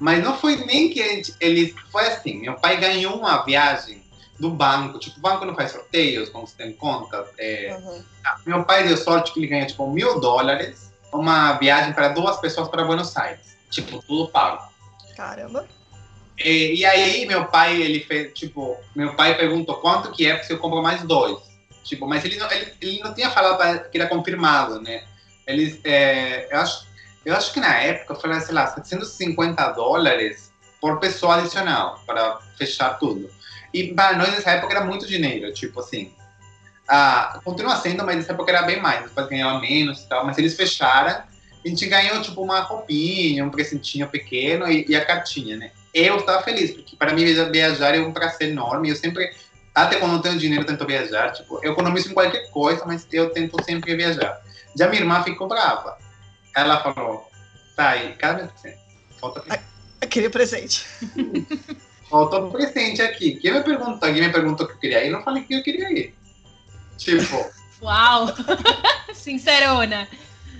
Mas 0.00 0.20
não 0.20 0.36
foi 0.36 0.56
nem 0.64 0.90
que 0.90 1.00
gente, 1.00 1.32
eles. 1.38 1.72
Foi 1.92 2.04
assim: 2.08 2.40
meu 2.40 2.54
pai 2.54 2.76
ganhou 2.76 3.16
uma 3.16 3.44
viagem 3.44 4.02
do 4.36 4.50
banco. 4.50 4.98
Tipo, 4.98 5.18
o 5.18 5.20
banco 5.20 5.44
não 5.44 5.54
faz 5.54 5.70
sorteios, 5.70 6.28
como 6.28 6.44
você 6.44 6.56
tem 6.56 6.72
conta. 6.72 7.24
É, 7.38 7.78
uhum. 7.78 8.02
Meu 8.44 8.64
pai 8.64 8.82
deu 8.88 8.96
sorte 8.96 9.32
que 9.32 9.38
ele 9.38 9.46
ganhou, 9.46 9.66
tipo, 9.68 9.88
mil 9.88 10.18
dólares, 10.18 10.92
uma 11.12 11.52
viagem 11.52 11.92
para 11.92 12.08
duas 12.08 12.36
pessoas 12.40 12.68
para 12.68 12.84
Buenos 12.84 13.16
Aires. 13.16 13.56
Tipo, 13.70 14.02
tudo 14.02 14.28
pago. 14.32 14.68
Caramba. 15.16 15.68
E, 16.36 16.80
e, 16.80 16.84
aí, 16.84 17.26
meu 17.26 17.44
pai, 17.44 17.80
ele 17.80 18.00
fez, 18.00 18.34
tipo, 18.34 18.76
meu 18.94 19.14
pai 19.14 19.36
perguntou 19.36 19.76
quanto 19.76 20.10
que 20.10 20.26
é 20.26 20.42
se 20.42 20.52
eu 20.52 20.58
compro 20.58 20.82
mais 20.82 21.02
dois. 21.02 21.38
Tipo, 21.84 22.08
mas 22.08 22.24
ele 22.24 22.36
não, 22.36 22.50
ele, 22.50 22.74
ele 22.80 23.00
não 23.04 23.14
tinha 23.14 23.30
falado 23.30 23.88
que 23.88 23.96
era 23.96 24.08
confirmado, 24.08 24.82
né? 24.82 25.04
Eles, 25.46 25.78
é, 25.84 26.52
eu 26.52 26.58
acho 26.58 26.85
eu 27.26 27.34
acho 27.34 27.52
que 27.52 27.58
na 27.58 27.74
época 27.80 28.14
foi, 28.14 28.40
sei 28.40 28.54
lá, 28.54 28.68
750 28.68 29.72
dólares 29.72 30.52
por 30.80 31.00
pessoa 31.00 31.38
adicional 31.38 32.00
para 32.06 32.38
fechar 32.56 33.00
tudo. 33.00 33.28
E 33.74 33.92
para 33.92 34.16
nós 34.16 34.30
nessa 34.30 34.52
época 34.52 34.72
era 34.72 34.84
muito 34.84 35.08
dinheiro, 35.08 35.52
tipo 35.52 35.80
assim. 35.80 36.12
Ah, 36.86 37.40
continua 37.44 37.74
sendo, 37.78 38.04
mas 38.06 38.14
nessa 38.14 38.32
época 38.32 38.52
era 38.52 38.62
bem 38.62 38.80
mais, 38.80 39.02
depois 39.02 39.28
ganhava 39.28 39.58
menos 39.58 40.02
e 40.02 40.08
tal. 40.08 40.24
Mas 40.24 40.38
eles 40.38 40.54
fecharam, 40.54 41.10
a 41.64 41.68
gente 41.68 41.84
ganhou 41.86 42.22
tipo 42.22 42.40
uma 42.40 42.60
roupinha, 42.60 43.44
um 43.44 43.50
presentinho 43.50 44.06
pequeno 44.06 44.70
e, 44.70 44.86
e 44.88 44.94
a 44.94 45.04
cartinha, 45.04 45.56
né? 45.56 45.72
Eu 45.92 46.18
estava 46.18 46.44
feliz, 46.44 46.70
porque 46.70 46.94
para 46.94 47.12
mim 47.12 47.24
viajar 47.50 47.92
é 47.96 47.98
um 47.98 48.12
prazer 48.12 48.50
enorme. 48.50 48.90
Eu 48.90 48.94
sempre, 48.94 49.34
até 49.74 49.96
quando 49.96 50.12
não 50.12 50.22
tenho 50.22 50.38
dinheiro, 50.38 50.64
tento 50.64 50.86
viajar. 50.86 51.32
Tipo, 51.32 51.58
eu 51.60 51.72
economizo 51.72 52.08
em 52.08 52.14
qualquer 52.14 52.52
coisa, 52.52 52.84
mas 52.86 53.04
eu 53.10 53.30
tento 53.30 53.60
sempre 53.64 53.96
viajar. 53.96 54.40
Já 54.78 54.86
minha 54.86 55.02
irmã 55.02 55.24
ficou 55.24 55.48
brava 55.48 56.05
ela 56.56 56.82
falou, 56.82 57.30
tá 57.76 57.90
aí, 57.90 58.14
presente? 58.14 58.78
Falta 59.20 59.40
presente. 59.40 59.66
Aquele 60.00 60.30
presente. 60.30 60.86
Faltou 62.08 62.46
um 62.46 62.50
presente 62.50 63.02
aqui. 63.02 63.36
Quem 63.36 63.52
me 63.52 63.62
perguntou, 63.62 64.08
alguém 64.08 64.22
me 64.22 64.32
perguntou 64.32 64.66
que 64.66 64.72
eu 64.72 64.78
queria 64.78 65.04
ir, 65.04 65.08
eu 65.08 65.12
não 65.18 65.22
falei 65.22 65.42
que 65.44 65.54
eu 65.54 65.62
queria 65.62 65.92
ir. 65.92 66.14
Tipo, 66.96 67.50
Uau! 67.82 68.28
Sincerona. 69.14 70.08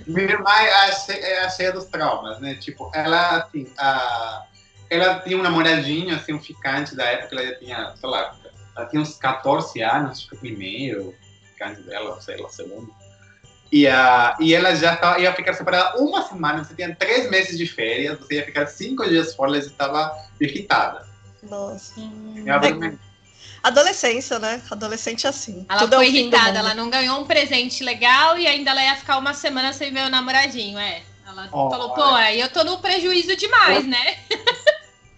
Minha 0.06 0.32
irmã 0.32 0.50
é 0.50 0.72
a, 0.88 0.92
che- 0.92 1.12
é 1.18 1.44
a 1.44 1.48
cheia 1.48 1.72
dos 1.72 1.86
traumas, 1.86 2.38
né? 2.40 2.54
Tipo, 2.56 2.90
ela, 2.94 3.38
assim, 3.38 3.66
a, 3.78 4.44
ela 4.90 5.20
tinha 5.20 5.38
um 5.38 5.42
namoradinho, 5.42 6.14
assim, 6.14 6.34
um 6.34 6.40
ficante 6.42 6.94
da 6.94 7.04
época, 7.04 7.36
ela 7.36 7.46
já 7.48 7.58
tinha, 7.58 7.94
sei 7.96 8.08
lá, 8.10 8.36
ela 8.76 8.86
tinha 8.86 9.00
uns 9.02 9.16
14 9.16 9.82
anos, 9.82 10.18
acho 10.18 10.28
que 10.28 10.34
o 10.36 10.38
primeiro 10.38 11.14
ficante 11.52 11.80
dela, 11.82 12.20
sei 12.20 12.36
lá, 12.36 12.46
o 12.48 12.50
segundo. 12.50 12.94
E, 13.72 13.86
a, 13.88 14.36
e 14.40 14.54
ela 14.54 14.74
já 14.74 14.94
tava, 14.96 15.18
ia 15.20 15.32
ficar 15.34 15.52
separada 15.54 15.98
uma 15.98 16.22
semana, 16.22 16.62
você 16.64 16.74
tinha 16.74 16.94
três 16.94 17.28
meses 17.28 17.58
de 17.58 17.66
férias, 17.66 18.18
você 18.18 18.34
ia 18.36 18.44
ficar 18.44 18.66
cinco 18.66 19.06
dias 19.08 19.34
fora, 19.34 19.50
ela 19.50 19.58
estava 19.58 20.16
irritada. 20.40 21.06
Nossa. 21.42 21.92
Eu 22.44 22.54
abri- 22.54 22.98
Adolescência, 23.62 24.38
né? 24.38 24.62
Adolescente 24.70 25.26
é 25.26 25.30
assim. 25.30 25.66
Ela 25.68 25.80
Tudo 25.80 25.94
é 25.94 25.96
foi 25.96 26.06
irritada, 26.08 26.58
ela 26.60 26.74
não 26.74 26.88
ganhou 26.88 27.20
um 27.20 27.24
presente 27.26 27.82
legal 27.82 28.38
e 28.38 28.46
ainda 28.46 28.70
ela 28.70 28.82
ia 28.84 28.94
ficar 28.96 29.18
uma 29.18 29.34
semana 29.34 29.72
sem 29.72 29.92
ver 29.92 30.06
o 30.06 30.08
namoradinho, 30.08 30.78
é. 30.78 31.02
Ela 31.26 31.48
Olha. 31.50 31.70
falou, 31.70 31.90
pô, 31.94 32.02
aí 32.04 32.40
eu 32.40 32.48
tô 32.48 32.62
no 32.62 32.78
prejuízo 32.78 33.34
demais, 33.36 33.84
né? 33.84 34.18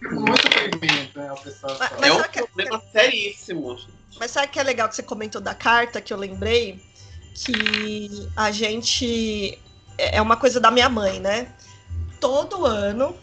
muito 0.01 0.41
sofrimento, 0.41 1.19
né? 1.19 1.29
A 1.29 1.35
pessoa 1.35 1.77
Mas- 1.79 1.91
mas 1.99 2.09
é 2.09 2.13
um 2.13 2.17
sabe 2.17 2.29
que- 2.29 2.43
problema 2.43 2.81
seríssimo. 2.91 3.77
Mas 4.19 4.31
sabe 4.31 4.47
o 4.47 4.49
que 4.49 4.59
é 4.59 4.63
legal 4.63 4.89
que 4.89 4.95
você 4.95 5.03
comentou 5.03 5.39
da 5.39 5.53
carta 5.53 6.01
que 6.01 6.11
eu 6.11 6.17
lembrei? 6.17 6.83
Que 7.33 8.27
a 8.35 8.51
gente. 8.51 9.59
É 9.97 10.17
é 10.17 10.21
uma 10.21 10.37
coisa 10.37 10.59
da 10.59 10.71
minha 10.71 10.87
mãe, 10.89 11.19
né? 11.19 11.47
Todo 12.21 12.65
ano, 12.65 13.15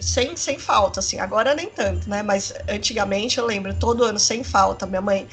sem, 0.00 0.36
sem 0.36 0.58
falta, 0.58 1.00
assim. 1.00 1.18
Agora 1.18 1.54
nem 1.54 1.68
tanto, 1.68 2.08
né? 2.08 2.22
Mas 2.22 2.52
antigamente 2.68 3.38
eu 3.38 3.46
lembro, 3.46 3.74
todo 3.74 4.04
ano 4.04 4.18
sem 4.18 4.42
falta. 4.42 4.86
Minha 4.86 5.00
mãe, 5.00 5.28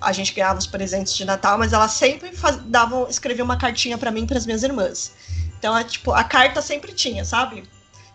a 0.00 0.12
gente 0.12 0.32
ganhava 0.32 0.58
os 0.58 0.66
presentes 0.66 1.14
de 1.14 1.24
Natal, 1.24 1.58
mas 1.58 1.72
ela 1.72 1.88
sempre 1.88 2.32
faz, 2.32 2.56
dava, 2.64 3.06
escrevia 3.08 3.44
uma 3.44 3.56
cartinha 3.56 3.98
pra 3.98 4.10
mim 4.10 4.22
e 4.22 4.26
pras 4.26 4.46
minhas 4.46 4.62
irmãs. 4.62 5.12
Então, 5.58 5.76
é, 5.76 5.84
tipo, 5.84 6.12
a 6.12 6.24
carta 6.24 6.62
sempre 6.62 6.92
tinha, 6.92 7.24
sabe? 7.24 7.64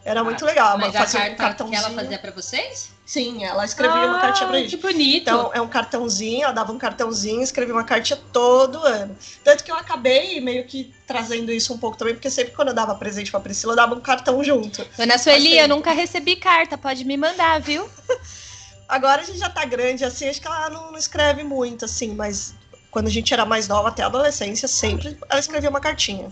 Era 0.04 0.24
muito 0.24 0.46
legal. 0.46 0.78
Mas 0.78 0.96
a 0.96 1.00
fazia 1.00 1.32
um 1.32 1.36
carta 1.36 1.64
que 1.64 1.76
ela 1.76 1.90
fazia 1.92 2.20
pra 2.20 2.32
vocês? 2.32 2.92
Sim, 3.12 3.44
ela 3.44 3.66
escrevia 3.66 4.08
uma 4.08 4.22
cartinha 4.22 4.48
pra 4.48 4.56
Ah, 4.56 4.62
gente. 4.62 4.78
Que 4.78 4.82
bonito. 4.82 5.24
Então, 5.24 5.52
é 5.54 5.60
um 5.60 5.68
cartãozinho, 5.68 6.46
ela 6.46 6.54
dava 6.54 6.72
um 6.72 6.78
cartãozinho, 6.78 7.42
escrevia 7.42 7.76
uma 7.76 7.84
cartinha 7.84 8.18
todo 8.32 8.78
ano. 8.78 9.18
Tanto 9.44 9.66
que 9.66 9.70
eu 9.70 9.76
acabei 9.76 10.40
meio 10.40 10.64
que 10.64 10.94
trazendo 11.06 11.52
isso 11.52 11.74
um 11.74 11.78
pouco 11.78 11.98
também, 11.98 12.14
porque 12.14 12.30
sempre 12.30 12.54
quando 12.54 12.70
eu 12.70 12.74
dava 12.74 12.96
presente 12.96 13.30
pra 13.30 13.42
Priscila, 13.42 13.74
eu 13.74 13.76
dava 13.76 13.96
um 13.96 14.00
cartão 14.00 14.42
junto. 14.42 14.88
Dona 14.98 15.18
Sueli, 15.18 15.58
eu 15.58 15.68
nunca 15.68 15.92
recebi 15.92 16.38
carta, 16.38 16.78
pode 16.78 17.04
me 17.04 17.18
mandar, 17.18 17.60
viu? 17.60 17.90
Agora 18.88 19.24
a 19.24 19.26
gente 19.26 19.40
já 19.40 19.50
tá 19.50 19.66
grande, 19.66 20.06
assim, 20.06 20.30
acho 20.30 20.40
que 20.40 20.48
ela 20.48 20.70
não, 20.70 20.92
não 20.94 20.98
escreve 20.98 21.44
muito, 21.44 21.84
assim, 21.84 22.16
mas 22.16 22.56
quando 22.90 23.08
a 23.08 23.12
gente 23.12 23.34
era 23.34 23.44
mais 23.46 23.68
nova, 23.68 23.90
até 23.90 24.04
a 24.04 24.06
adolescência, 24.06 24.70
sempre 24.70 25.18
ela 25.30 25.40
escrevia 25.42 25.70
uma 25.70 25.82
cartinha. 25.82 26.32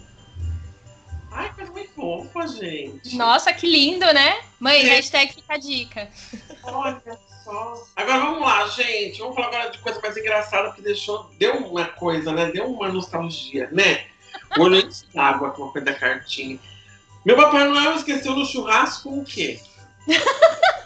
Ai, 1.31 1.53
coisa 1.53 1.71
muito 1.71 1.91
fofa, 1.93 2.47
gente. 2.47 3.15
Nossa, 3.15 3.53
que 3.53 3.67
lindo, 3.67 4.05
né? 4.13 4.41
Mãe, 4.59 4.81
É. 4.81 4.95
hashtag 4.95 5.33
fica 5.33 5.53
a 5.53 5.57
dica. 5.57 6.09
Olha 6.63 7.01
só. 7.43 7.83
Agora 7.95 8.19
vamos 8.19 8.41
lá, 8.41 8.67
gente. 8.67 9.19
Vamos 9.19 9.35
falar 9.35 9.47
agora 9.47 9.69
de 9.69 9.77
coisa 9.79 9.99
mais 10.01 10.17
engraçada 10.17 10.71
que 10.71 10.81
deixou. 10.81 11.29
Deu 11.37 11.55
uma 11.67 11.85
coisa, 11.85 12.31
né? 12.31 12.51
Deu 12.51 12.65
uma 12.65 12.89
nostalgia, 12.89 13.69
né? 13.71 14.07
O 14.57 14.63
olho 14.63 14.75
enche 14.77 15.05
d'água 15.13 15.51
com 15.51 15.65
a 15.65 15.71
coisa 15.71 15.85
da 15.85 15.93
cartinha. 15.93 16.59
Meu 17.25 17.35
Papai 17.35 17.67
Noel 17.67 17.95
esqueceu 17.95 18.35
no 18.35 18.45
churrasco 18.45 19.09
o 19.19 19.23
quê? 19.25 19.59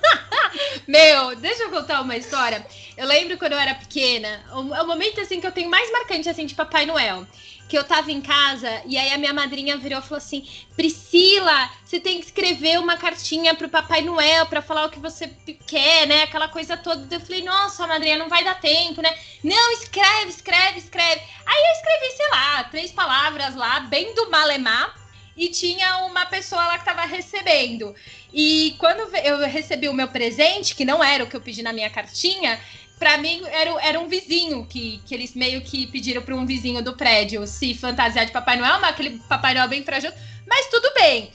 Meu, 0.88 1.36
deixa 1.36 1.64
eu 1.64 1.70
contar 1.70 2.02
uma 2.02 2.18
história. 2.18 2.66
Eu 2.98 3.08
lembro 3.08 3.38
quando 3.38 3.54
eu 3.54 3.60
era 3.60 3.76
pequena, 3.76 4.44
o, 4.52 4.60
o 4.60 4.88
momento 4.88 5.22
assim 5.22 5.40
que 5.40 5.48
eu 5.48 5.52
tenho 5.52 5.70
mais 5.70 5.92
marcante 5.92 6.30
assim 6.30 6.46
de 6.46 6.56
Papai 6.56 6.86
Noel. 6.86 7.26
Que 7.70 7.78
eu 7.78 7.84
tava 7.84 8.12
em 8.12 8.22
casa 8.22 8.84
e 8.86 8.98
aí 8.98 9.12
a 9.14 9.18
minha 9.18 9.34
madrinha 9.34 9.78
virou 9.78 10.00
e 10.00 10.02
falou 10.02 10.18
assim: 10.18 10.48
Priscila, 10.76 11.70
você 11.84 12.00
tem 12.00 12.20
que 12.20 12.26
escrever 12.26 12.78
uma 12.78 12.98
cartinha 12.98 13.56
pro 13.56 13.70
Papai 13.70 14.02
Noel 14.02 14.46
pra 14.46 14.62
falar 14.62 14.86
o 14.86 14.90
que 14.90 15.00
você 15.00 15.28
quer, 15.66 16.06
né? 16.06 16.24
Aquela 16.24 16.50
coisa 16.50 16.76
toda. 16.76 17.16
Eu 17.16 17.22
falei, 17.22 17.42
nossa, 17.42 17.88
madrinha, 17.88 18.18
não 18.18 18.30
vai 18.30 18.44
dar 18.44 18.60
tempo, 18.60 19.02
né? 19.02 19.18
Não, 19.44 19.72
escreve, 19.72 20.30
escreve, 20.30 20.80
escreve. 20.80 21.22
Aí 21.46 21.64
eu 21.64 21.72
escrevi, 21.72 22.18
sei 22.18 22.30
lá, 22.30 22.64
três 22.66 22.92
palavras 22.92 23.56
lá, 23.56 23.80
bem 23.80 24.14
do 24.14 24.30
malemar. 24.30 25.03
E 25.36 25.50
tinha 25.50 26.06
uma 26.06 26.26
pessoa 26.26 26.66
lá 26.68 26.78
que 26.78 26.86
tava 26.86 27.06
recebendo. 27.06 27.96
E 28.32 28.76
quando 28.78 29.16
eu 29.18 29.40
recebi 29.40 29.90
o 29.90 29.94
meu 29.94 30.08
presente, 30.08 30.76
que 30.76 30.86
não 30.86 31.04
era 31.04 31.24
o 31.24 31.28
que 31.28 31.36
eu 31.36 31.42
pedi 31.42 31.64
na 31.64 31.74
minha 31.74 31.90
cartinha, 31.90 32.60
pra 33.00 33.18
mim 33.18 33.42
era, 33.52 33.72
era 33.82 34.00
um 34.00 34.08
vizinho, 34.08 34.66
que, 34.66 35.02
que 35.06 35.14
eles 35.14 35.34
meio 35.34 35.62
que 35.62 35.88
pediram 35.88 36.22
pra 36.22 36.36
um 36.36 36.46
vizinho 36.46 36.84
do 36.84 36.96
prédio 36.96 37.46
se 37.48 37.74
fantasiar 37.74 38.26
de 38.26 38.32
Papai 38.32 38.58
Noel, 38.58 38.80
mas 38.80 38.92
aquele 38.92 39.20
Papai 39.28 39.54
Noel 39.54 39.68
bem 39.68 39.84
frajoso, 39.84 40.14
mas 40.48 40.68
tudo 40.70 40.92
bem. 40.94 41.32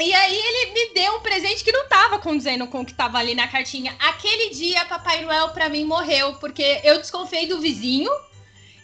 E 0.00 0.14
aí 0.14 0.34
ele 0.34 0.72
me 0.72 0.94
deu 0.94 1.16
um 1.16 1.20
presente 1.20 1.62
que 1.62 1.70
não 1.70 1.86
tava 1.86 2.18
condizendo 2.18 2.66
com 2.66 2.80
o 2.80 2.86
que 2.86 2.94
tava 2.94 3.18
ali 3.18 3.34
na 3.34 3.46
cartinha. 3.46 3.94
Aquele 3.98 4.48
dia, 4.54 4.86
Papai 4.86 5.22
Noel 5.22 5.50
pra 5.50 5.68
mim 5.68 5.84
morreu, 5.84 6.34
porque 6.36 6.80
eu 6.82 6.98
desconfiei 6.98 7.46
do 7.46 7.60
vizinho. 7.60 8.10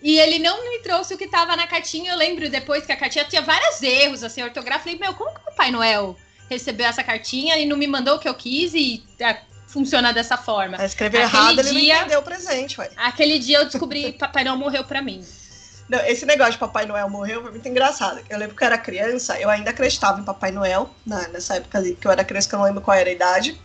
E 0.02 0.18
ele 0.18 0.38
não 0.38 0.68
me 0.70 0.78
trouxe 0.80 1.14
o 1.14 1.18
que 1.18 1.26
tava 1.26 1.56
na 1.56 1.66
cartinha. 1.66 2.12
Eu 2.12 2.16
lembro 2.18 2.48
depois 2.50 2.84
que 2.86 2.92
a 2.92 2.96
cartinha 2.96 3.24
tinha 3.24 3.42
vários 3.42 3.82
erros, 3.82 4.22
assim, 4.22 4.42
ortográfico. 4.42 4.84
Falei, 4.84 4.98
meu, 4.98 5.14
como 5.14 5.30
que 5.32 5.40
o 5.40 5.44
Papai 5.44 5.70
Noel 5.70 6.16
recebeu 6.48 6.86
essa 6.86 7.02
cartinha 7.02 7.56
e 7.58 7.66
não 7.66 7.76
me 7.76 7.86
mandou 7.86 8.16
o 8.16 8.18
que 8.18 8.28
eu 8.28 8.34
quis 8.34 8.72
e 8.74 9.02
é, 9.18 9.38
funciona 9.66 10.12
dessa 10.12 10.36
forma? 10.36 10.76
Escreveu 10.84 11.22
Aquele 11.24 11.36
errado, 11.42 11.58
ele 11.60 11.70
dia- 11.70 11.94
não 11.94 12.00
entendeu 12.02 12.20
o 12.20 12.22
presente, 12.22 12.80
ué. 12.80 12.90
Aquele 12.96 13.38
dia 13.38 13.58
eu 13.58 13.64
descobri 13.64 14.12
que 14.12 14.18
Papai 14.20 14.44
Noel 14.44 14.56
morreu 14.58 14.84
pra 14.84 15.02
mim. 15.02 15.24
Não, 15.88 16.00
esse 16.00 16.26
negócio 16.26 16.52
de 16.52 16.58
Papai 16.58 16.84
Noel 16.84 17.08
morreu 17.08 17.42
foi 17.42 17.50
muito 17.52 17.68
engraçado. 17.68 18.20
Eu 18.28 18.38
lembro 18.38 18.54
que 18.56 18.62
eu 18.62 18.66
era 18.66 18.76
criança, 18.76 19.40
eu 19.40 19.48
ainda 19.48 19.70
acreditava 19.70 20.20
em 20.20 20.24
Papai 20.24 20.50
Noel, 20.50 20.90
né, 21.06 21.28
nessa 21.32 21.56
época 21.56 21.78
ali, 21.78 21.94
que 21.94 22.06
eu 22.06 22.10
era 22.10 22.24
criança, 22.24 22.48
que 22.48 22.54
eu 22.54 22.58
não 22.58 22.66
lembro 22.66 22.80
qual 22.82 22.96
era 22.96 23.08
a 23.08 23.12
idade. 23.12 23.56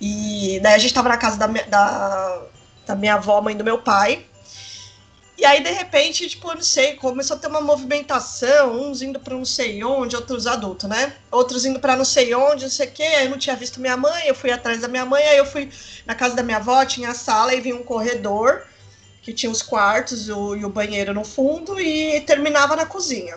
E 0.00 0.58
daí 0.62 0.74
a 0.74 0.78
gente 0.78 0.92
tava 0.92 1.08
na 1.08 1.16
casa 1.16 1.36
da 1.38 1.46
da, 1.46 2.42
da 2.86 2.94
minha 2.96 3.14
avó, 3.14 3.40
mãe 3.40 3.56
do 3.56 3.64
meu 3.64 3.78
pai. 3.78 4.26
E 5.36 5.44
aí, 5.44 5.62
de 5.62 5.70
repente, 5.70 6.28
tipo, 6.28 6.54
não 6.54 6.62
sei, 6.62 6.94
começou 6.94 7.36
a 7.36 7.40
ter 7.40 7.48
uma 7.48 7.60
movimentação, 7.60 8.72
uns 8.88 9.02
indo 9.02 9.18
pra 9.18 9.34
não 9.34 9.44
sei 9.44 9.82
onde, 9.82 10.14
outros 10.14 10.46
adultos, 10.46 10.88
né? 10.88 11.12
Outros 11.30 11.64
indo 11.64 11.80
pra 11.80 11.96
não 11.96 12.04
sei 12.04 12.32
onde, 12.34 12.64
não 12.64 12.70
sei 12.70 12.86
o 12.86 12.92
quê. 12.92 13.02
Aí 13.02 13.24
eu 13.24 13.30
não 13.30 13.38
tinha 13.38 13.56
visto 13.56 13.80
minha 13.80 13.96
mãe, 13.96 14.28
eu 14.28 14.34
fui 14.34 14.52
atrás 14.52 14.80
da 14.80 14.86
minha 14.86 15.04
mãe, 15.04 15.24
aí 15.24 15.36
eu 15.36 15.44
fui 15.46 15.68
na 16.06 16.14
casa 16.14 16.36
da 16.36 16.42
minha 16.42 16.58
avó, 16.58 16.84
tinha 16.84 17.10
a 17.10 17.14
sala 17.14 17.52
e 17.52 17.60
vinha 17.60 17.74
um 17.74 17.82
corredor 17.82 18.64
que 19.22 19.32
tinha 19.32 19.50
os 19.50 19.60
quartos 19.62 20.28
o- 20.28 20.54
e 20.54 20.64
o 20.64 20.68
banheiro 20.68 21.12
no 21.12 21.24
fundo 21.24 21.80
e 21.80 22.20
terminava 22.20 22.76
na 22.76 22.86
cozinha. 22.86 23.34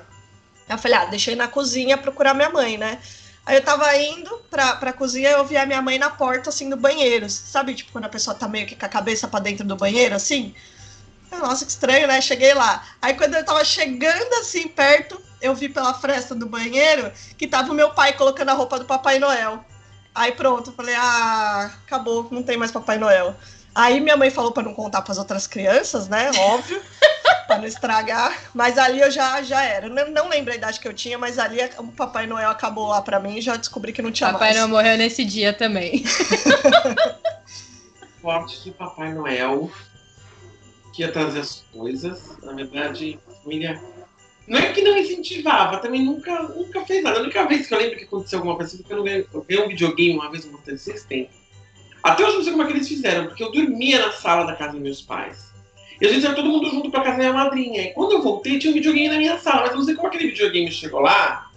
Aí 0.69 0.75
eu 0.75 0.77
falei, 0.77 0.97
ah, 0.97 1.09
ir 1.15 1.35
na 1.35 1.47
cozinha 1.47 1.97
procurar 1.97 2.33
minha 2.35 2.49
mãe, 2.49 2.77
né? 2.77 2.99
Aí 3.45 3.55
eu 3.57 3.63
tava 3.63 3.95
indo 3.95 4.29
pra, 4.51 4.75
pra 4.75 4.91
cozinha 4.93 5.29
eu 5.29 5.45
vi 5.45 5.55
a 5.57 5.65
minha 5.65 5.81
mãe 5.81 5.97
na 5.97 6.09
porta, 6.09 6.49
assim, 6.49 6.69
do 6.69 6.75
banheiro. 6.75 7.29
Sabe, 7.29 7.73
tipo, 7.73 7.93
quando 7.93 8.05
a 8.05 8.09
pessoa 8.09 8.35
tá 8.35 8.47
meio 8.47 8.67
que 8.67 8.75
com 8.75 8.85
a 8.85 8.89
cabeça 8.89 9.27
pra 9.27 9.39
dentro 9.39 9.65
do 9.65 9.75
banheiro, 9.77 10.13
assim? 10.13 10.53
Nossa, 11.31 11.65
que 11.65 11.71
estranho, 11.71 12.07
né? 12.07 12.21
Cheguei 12.21 12.53
lá. 12.53 12.83
Aí 13.01 13.13
quando 13.13 13.35
eu 13.35 13.45
tava 13.45 13.63
chegando, 13.63 14.33
assim, 14.39 14.67
perto, 14.67 15.21
eu 15.41 15.53
vi 15.53 15.69
pela 15.69 15.93
fresta 15.93 16.33
do 16.33 16.47
banheiro 16.47 17.11
que 17.37 17.47
tava 17.47 17.71
o 17.71 17.75
meu 17.75 17.91
pai 17.91 18.13
colocando 18.13 18.49
a 18.49 18.53
roupa 18.53 18.79
do 18.79 18.85
Papai 18.85 19.19
Noel. 19.19 19.63
Aí 20.13 20.31
pronto, 20.31 20.71
eu 20.71 20.73
falei, 20.73 20.95
ah, 20.95 21.71
acabou, 21.85 22.27
não 22.31 22.41
tem 22.41 22.57
mais 22.57 22.71
Papai 22.71 22.97
Noel. 22.97 23.35
Aí 23.75 23.99
minha 23.99 24.17
mãe 24.17 24.31
falou 24.31 24.51
pra 24.51 24.63
não 24.63 24.73
contar 24.73 25.03
pras 25.03 25.19
outras 25.19 25.45
crianças, 25.45 26.07
né? 26.07 26.31
Óbvio, 26.35 26.81
pra 27.45 27.59
não 27.59 27.65
estragar. 27.67 28.35
Mas 28.51 28.75
ali 28.79 28.99
eu 28.99 29.11
já, 29.11 29.43
já 29.43 29.63
era. 29.63 29.87
Não, 29.87 30.09
não 30.09 30.27
lembro 30.27 30.51
a 30.51 30.55
idade 30.55 30.79
que 30.79 30.87
eu 30.87 30.93
tinha, 30.93 31.15
mas 31.19 31.37
ali 31.37 31.59
o 31.77 31.87
Papai 31.89 32.25
Noel 32.25 32.49
acabou 32.49 32.87
lá 32.87 32.99
pra 33.03 33.19
mim 33.19 33.37
e 33.37 33.41
já 33.41 33.55
descobri 33.55 33.93
que 33.93 34.01
não 34.01 34.11
tinha 34.11 34.31
Papai 34.31 34.47
mais. 34.47 34.57
Noel 34.57 34.69
morreu 34.69 34.97
nesse 34.97 35.23
dia 35.23 35.53
também. 35.53 36.03
Forte 38.19 38.63
de 38.63 38.71
Papai 38.71 39.13
Noel, 39.13 39.69
que 40.97 41.03
ia 41.03 41.11
trazer 41.11 41.39
as 41.39 41.63
coisas. 41.71 42.35
Na 42.41 42.53
verdade, 42.53 43.19
a 43.29 43.31
família. 43.43 43.79
Não 44.47 44.57
é 44.57 44.73
que 44.73 44.81
não 44.81 44.97
incentivava, 44.97 45.77
também 45.77 46.03
nunca, 46.03 46.41
nunca 46.43 46.83
fez 46.85 47.03
nada. 47.03 47.19
A 47.19 47.21
única 47.21 47.45
vez 47.45 47.67
que 47.67 47.73
eu 47.73 47.77
lembro 47.77 47.97
que 47.97 48.05
aconteceu 48.05 48.39
alguma 48.39 48.55
coisa, 48.55 48.75
porque 48.77 48.93
eu, 48.93 49.03
ganhei, 49.03 49.27
eu 49.31 49.41
ganhei 49.43 49.63
um 49.63 49.67
videogame 49.67 50.13
uma 50.17 50.31
vez 50.31 50.45
no 50.45 50.53
Motor 50.53 50.77
System. 50.77 51.29
Até 52.01 52.23
hoje 52.23 52.31
eu 52.31 52.37
não 52.37 52.43
sei 52.43 52.51
como 52.53 52.63
é 52.63 52.65
que 52.65 52.73
eles 52.73 52.87
fizeram, 52.87 53.27
porque 53.27 53.43
eu 53.43 53.51
dormia 53.51 53.99
na 53.99 54.11
sala 54.13 54.45
da 54.45 54.55
casa 54.55 54.71
dos 54.71 54.81
meus 54.81 55.01
pais. 55.01 55.53
E 56.01 56.07
a 56.07 56.11
gente 56.11 56.23
ia 56.23 56.33
todo 56.33 56.49
mundo 56.49 56.69
junto 56.69 56.89
pra 56.89 57.01
casa 57.01 57.17
da 57.17 57.23
minha 57.23 57.33
madrinha. 57.33 57.81
E 57.83 57.93
quando 57.93 58.13
eu 58.13 58.21
voltei, 58.21 58.57
tinha 58.57 58.71
um 58.71 58.73
videogame 58.73 59.09
na 59.09 59.17
minha 59.17 59.37
sala, 59.37 59.61
mas 59.61 59.71
eu 59.71 59.77
não 59.77 59.83
sei 59.83 59.95
como 59.95 60.07
aquele 60.07 60.29
videogame 60.29 60.71
chegou 60.71 61.01
lá, 61.01 61.51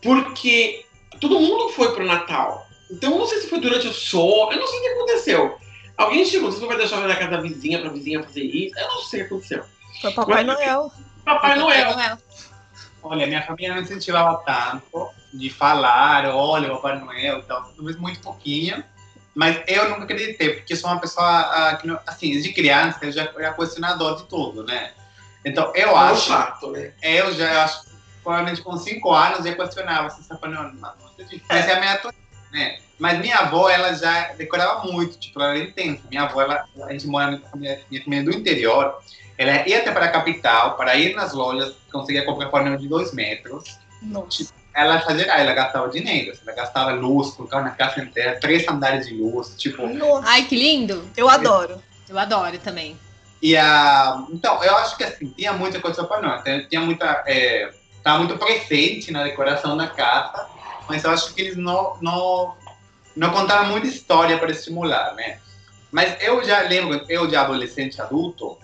porque 0.00 0.84
todo 1.20 1.40
mundo 1.40 1.68
foi 1.70 1.92
pro 1.92 2.06
Natal. 2.06 2.66
Então 2.90 3.12
eu 3.12 3.18
não 3.18 3.26
sei 3.26 3.40
se 3.40 3.48
foi 3.48 3.60
durante 3.60 3.88
o 3.88 3.92
sono, 3.92 4.52
eu 4.52 4.58
não 4.58 4.66
sei 4.66 4.78
o 4.78 4.82
que 4.82 4.88
aconteceu. 4.88 5.59
Alguém 6.00 6.24
chegou, 6.24 6.50
você 6.50 6.64
vai 6.66 6.78
deixar 6.78 6.96
eu 6.96 7.06
na 7.08 7.14
casa 7.14 7.30
da 7.32 7.40
vizinha 7.42 7.78
pra 7.78 7.90
vizinha 7.90 8.22
fazer 8.22 8.42
isso? 8.42 8.78
Eu 8.78 8.88
não 8.88 9.02
sei 9.02 9.20
o 9.20 9.22
que 9.28 9.34
aconteceu. 9.34 9.64
Foi 10.00 10.10
Papai 10.12 10.44
Mas- 10.44 10.56
Noel. 10.56 10.92
Papai 11.26 11.56
Noel. 11.58 12.18
Olha, 13.02 13.26
minha 13.26 13.42
família 13.42 13.74
não 13.74 13.82
incentivava 13.82 14.42
tanto 14.46 15.10
de 15.34 15.50
falar, 15.50 16.24
olha, 16.34 16.72
o 16.72 16.76
Papai 16.76 16.98
Noel 16.98 17.40
e 17.40 17.42
tal, 17.42 17.62
talvez 17.76 17.96
muito 17.98 18.18
pouquinho. 18.20 18.82
Mas 19.34 19.60
eu 19.66 19.90
nunca 19.90 20.04
acreditei, 20.04 20.54
porque 20.54 20.74
sou 20.74 20.90
uma 20.90 20.98
pessoa, 21.00 21.26
ah, 21.28 21.76
que 21.76 21.86
não- 21.86 22.00
assim, 22.06 22.30
de 22.40 22.50
criança, 22.52 22.98
eu 23.02 23.12
já 23.12 23.22
era 23.36 23.52
questionador 23.52 24.16
de 24.16 24.24
tudo, 24.24 24.64
né? 24.64 24.92
Então, 25.44 25.70
eu 25.74 25.90
É 25.90 25.94
acho, 25.94 26.28
chato, 26.28 26.70
né? 26.72 26.92
eu 27.02 27.32
já 27.34 27.64
acho, 27.64 27.82
provavelmente 28.22 28.62
com 28.62 28.76
5 28.76 29.12
anos, 29.12 29.44
já 29.46 29.54
questionava 29.54 30.08
se 30.10 30.26
Papai 30.26 30.50
Noel 30.50 30.72
não 30.72 30.94
Mas 31.48 31.68
é 31.68 31.72
a 31.74 31.78
minha 31.80 31.92
atuação, 31.92 32.20
né? 32.52 32.78
Mas 33.00 33.18
minha 33.18 33.36
avó, 33.38 33.70
ela 33.70 33.94
já 33.94 34.32
decorava 34.34 34.84
muito, 34.84 35.18
tipo, 35.18 35.40
ela 35.40 35.56
era 35.56 35.64
intensa. 35.64 36.02
Minha 36.10 36.24
avó, 36.24 36.42
ela, 36.42 36.64
a 36.84 36.92
gente 36.92 37.06
mora 37.06 37.40
minha 37.54 38.04
família 38.04 38.24
do 38.24 38.30
interior, 38.30 38.98
ela 39.38 39.66
ia 39.66 39.78
até 39.78 39.90
para 39.90 40.04
a 40.04 40.10
capital, 40.10 40.76
para 40.76 40.94
ir 40.96 41.16
nas 41.16 41.32
lojas, 41.32 41.74
conseguia 41.90 42.26
comprar 42.26 42.62
Noel 42.62 42.76
de 42.76 42.86
2 42.86 43.14
metros. 43.14 43.78
Nossa. 44.02 44.52
Ela 44.74 45.00
fazia, 45.00 45.24
ela 45.24 45.54
gastava 45.54 45.88
dinheiro, 45.88 46.38
ela 46.46 46.54
gastava 46.54 46.92
luz, 46.92 47.30
colocava 47.30 47.64
na 47.64 47.70
casa 47.70 48.00
inteira, 48.00 48.38
três 48.38 48.68
andares 48.68 49.06
de 49.06 49.14
luz, 49.14 49.54
tipo, 49.56 49.86
Nossa. 49.86 50.28
Ai, 50.28 50.44
que 50.44 50.54
lindo. 50.54 51.08
Eu 51.16 51.28
adoro. 51.28 51.82
Eu 52.06 52.18
adoro 52.18 52.58
também. 52.58 52.98
E 53.40 53.56
a. 53.56 54.26
Então, 54.30 54.62
eu 54.62 54.76
acho 54.76 54.98
que 54.98 55.04
assim, 55.04 55.30
tinha 55.30 55.54
muita 55.54 55.80
coisa 55.80 56.04
para 56.04 56.20
nós. 56.20 56.42
Tinha, 56.42 56.68
tinha 56.68 56.80
muita. 56.82 57.24
É, 57.26 57.72
tava 58.02 58.18
muito 58.18 58.36
presente 58.36 59.10
na 59.10 59.22
decoração 59.22 59.76
da 59.76 59.86
casa, 59.86 60.46
mas 60.86 61.02
eu 61.04 61.10
acho 61.10 61.32
que 61.32 61.40
eles 61.40 61.56
não, 61.56 61.96
não, 62.02 62.54
não 63.20 63.30
contaram 63.32 63.68
muita 63.68 63.86
história 63.86 64.38
para 64.38 64.50
estimular, 64.50 65.14
né? 65.14 65.40
Mas 65.92 66.16
eu 66.22 66.42
já 66.42 66.62
lembro, 66.62 67.04
eu 67.06 67.26
de 67.26 67.36
adolescente 67.36 68.00
adulto, 68.00 68.56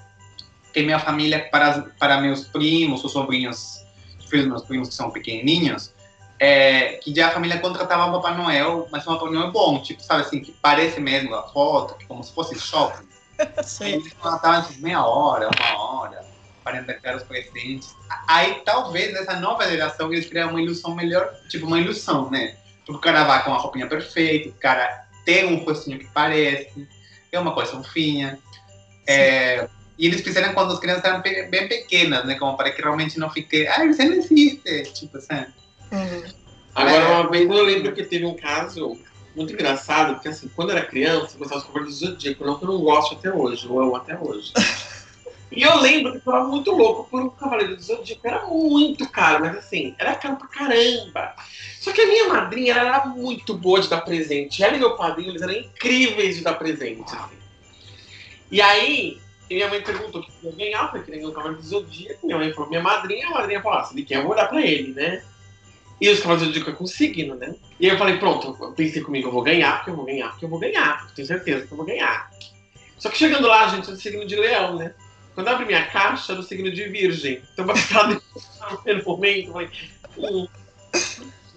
que 0.73 0.83
minha 0.83 0.99
família, 0.99 1.47
para, 1.51 1.83
para 1.99 2.23
meus 2.23 2.45
primos, 2.45 3.05
os 3.05 3.13
sobrinhos, 3.13 3.85
os 4.19 4.25
filhos 4.25 4.47
meus 4.47 4.63
primos 4.63 4.89
que 4.89 4.95
são 4.95 5.11
pequenininhos, 5.11 5.93
é, 6.41 6.95
que 7.03 7.15
já 7.15 7.29
a 7.29 7.33
família 7.33 7.61
contratava 7.61 8.07
um 8.07 8.13
Papai 8.13 8.35
Noel, 8.35 8.89
mas 8.91 9.07
um 9.07 9.13
Papai 9.19 9.31
Noel 9.31 9.53
bom, 9.53 9.83
tipo, 9.83 10.03
sabe 10.03 10.23
assim, 10.23 10.41
que 10.41 10.53
parece 10.53 11.01
mesmo 11.01 11.35
a 11.35 11.43
foto, 11.49 11.95
como 12.09 12.25
se 12.25 12.33
fosse 12.33 12.59
shopping. 12.59 13.07
Sei. 13.63 13.97
Eles 13.97 14.15
plantavam 14.15 14.71
tipo, 14.71 14.83
meia 14.83 15.05
hora, 15.05 15.51
uma 15.55 15.83
hora, 15.83 16.25
para 16.65 16.79
entregar 16.79 17.15
os 17.15 17.25
presentes. 17.25 17.95
Aí 18.27 18.63
talvez 18.65 19.13
nessa 19.13 19.39
nova 19.39 19.69
geração 19.69 20.11
eles 20.11 20.27
criaram 20.27 20.53
uma 20.53 20.63
ilusão 20.63 20.95
melhor, 20.95 21.31
tipo 21.51 21.67
uma 21.67 21.79
ilusão, 21.79 22.31
né? 22.31 22.57
Porque 22.87 22.99
o 22.99 23.01
cara 23.01 23.25
vai 23.25 23.43
com 23.43 23.51
uma 23.51 23.59
roupinha 23.59 23.89
perfeita, 23.89 24.49
o 24.49 24.53
cara 24.53 25.07
tem 25.25 25.45
um 25.45 25.57
rostinho 25.65 25.99
que 25.99 26.07
parece, 26.15 26.89
é 27.33 27.39
uma 27.39 27.53
coisa 27.53 27.73
fofinha. 27.73 28.39
É, 29.07 29.69
e 29.99 30.07
eles 30.07 30.21
fizeram 30.21 30.55
quando 30.55 30.73
as 30.73 30.79
crianças 30.79 31.05
eram 31.05 31.21
bem 31.21 31.69
pequenas, 31.69 32.25
né? 32.25 32.37
Como 32.37 32.57
para 32.57 32.71
que 32.71 32.81
realmente 32.81 33.19
não 33.19 33.29
fique, 33.31 33.67
ah, 33.67 33.85
você 33.87 34.05
não 34.05 34.15
existe, 34.15 34.93
tipo 34.93 35.19
assim. 35.19 35.47
Uhum. 35.91 36.23
Agora, 36.75 36.97
É. 36.97 37.09
uma 37.09 37.31
vez 37.31 37.49
eu 37.49 37.65
lembro 37.65 37.93
que 37.93 38.05
teve 38.05 38.25
um 38.25 38.37
caso 38.37 38.97
muito 39.35 39.53
engraçado, 39.53 40.15
porque 40.15 40.29
assim, 40.29 40.49
quando 40.55 40.71
eu 40.71 40.77
era 40.77 40.87
criança, 40.87 41.35
eu 41.35 41.39
gostava 41.39 41.61
de 41.61 41.67
Cavaleiros 41.67 41.99
do 41.99 42.07
Zodíaco, 42.07 42.45
não 42.45 42.59
que 42.59 42.65
eu 42.65 42.69
não 42.69 42.79
gosto 42.79 43.15
até 43.15 43.33
hoje, 43.33 43.67
eu 43.67 43.81
amo 43.81 43.97
até 43.97 44.19
hoje. 44.19 44.53
E 45.51 45.63
eu 45.63 45.79
lembro 45.79 46.13
que 46.13 46.19
eu 46.19 46.33
tava 46.33 46.49
muito 46.49 46.73
louco 46.73 47.09
por 47.09 47.23
um 47.23 47.29
Cavaleiro 47.29 47.77
do 47.77 47.83
Zodíaco, 47.83 48.27
era 48.27 48.47
muito 48.47 49.09
caro, 49.09 49.45
mas 49.45 49.57
assim, 49.59 49.95
era 49.99 50.15
caro 50.15 50.37
pra 50.37 50.49
caramba. 50.49 51.35
Só 51.81 51.93
que 51.93 52.01
a 52.01 52.07
minha 52.07 52.29
madrinha 52.29 52.75
ela 52.75 52.89
era 52.89 53.07
muito 53.07 53.55
boa 53.55 53.81
de 53.81 53.89
dar 53.89 54.01
presente. 54.01 54.63
Ela 54.63 54.77
e 54.77 54.79
meu 54.79 54.97
padrinho, 54.97 55.31
eles 55.31 55.43
eram 55.43 55.55
incríveis 55.55 56.37
de 56.37 56.43
dar 56.43 56.55
presente. 56.55 57.15
Assim. 57.15 57.37
E 58.51 58.61
aí, 58.61 59.21
minha 59.49 59.69
mãe 59.69 59.81
perguntou 59.81 60.21
o 60.21 60.25
que 60.25 60.33
eu 60.43 60.51
ia 60.51 60.57
ganhar, 60.57 60.83
eu 60.83 60.89
falei 60.89 61.03
que 61.05 61.11
ganhou 61.13 61.31
um 61.31 61.35
Cavaleiro 61.35 61.63
do 61.63 61.69
Zodíaco. 61.69 62.27
Minha 62.27 62.39
mãe 62.39 62.53
falou, 62.53 62.69
minha 62.69 62.83
madrinha, 62.83 63.29
a 63.29 63.31
madrinha 63.31 63.63
falou, 63.63 63.79
ah, 63.79 63.85
se 63.85 63.95
ele 63.95 64.05
quer, 64.05 64.19
eu 64.19 64.25
vou 64.25 64.35
dar 64.35 64.47
pra 64.47 64.61
ele, 64.61 64.93
né? 64.93 65.23
E 66.01 66.11
os 66.11 66.19
Cavaleiros 66.19 66.49
do 66.49 66.55
Zodíaco 66.55 66.71
é 66.71 66.75
com 66.75 66.87
signo, 66.87 67.37
né? 67.37 67.55
E 67.79 67.87
aí 67.87 67.93
eu 67.93 67.99
falei, 67.99 68.19
pronto, 68.19 68.57
eu 68.61 68.73
pensei 68.73 69.01
comigo, 69.01 69.29
eu 69.29 69.33
vou 69.33 69.43
ganhar, 69.43 69.77
porque 69.77 69.91
eu 69.91 69.97
vou 69.97 70.05
ganhar, 70.05 70.31
porque 70.31 70.45
eu 70.45 70.49
vou 70.49 70.59
ganhar, 70.59 71.07
tenho 71.15 71.29
certeza 71.29 71.67
que 71.67 71.73
eu 71.73 71.77
vou 71.77 71.87
ganhar. 71.87 72.31
Só 72.99 73.09
que 73.09 73.17
chegando 73.17 73.47
lá, 73.47 73.69
gente, 73.69 73.89
é 73.89 73.93
do 73.93 73.99
signo 73.99 74.27
de 74.27 74.35
leão, 74.35 74.77
né? 74.77 74.93
Quando 75.37 75.49
eu 75.49 75.53
abri 75.53 75.67
minha 75.67 75.85
caixa, 75.85 76.33
era 76.33 76.41
do 76.41 76.49
signo 76.49 76.73
de 76.73 76.85
virgem. 76.85 77.43
Então, 77.53 77.77
ficar 77.77 78.09
no 78.09 78.19
primeiro 78.79 79.07
momento, 79.07 79.53
falei, 79.53 79.71
hum. 80.17 80.49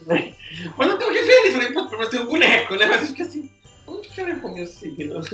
né? 0.05 0.33
Mas 0.77 0.89
eu 0.89 0.97
tenho 0.97 1.13
que 1.13 1.21
ver, 1.21 1.51
falei, 1.53 1.71
pô, 1.71 1.89
mas 1.97 2.09
tem 2.09 2.19
um 2.19 2.25
boneco, 2.25 2.75
né? 2.75 2.85
Mas 2.87 3.01
eu 3.03 3.07
fiquei 3.07 3.25
assim, 3.25 3.49
onde 3.87 4.09
que 4.09 4.19
ela 4.19 4.33
o 4.33 4.53
meu 4.53 4.67
signo? 4.67 5.21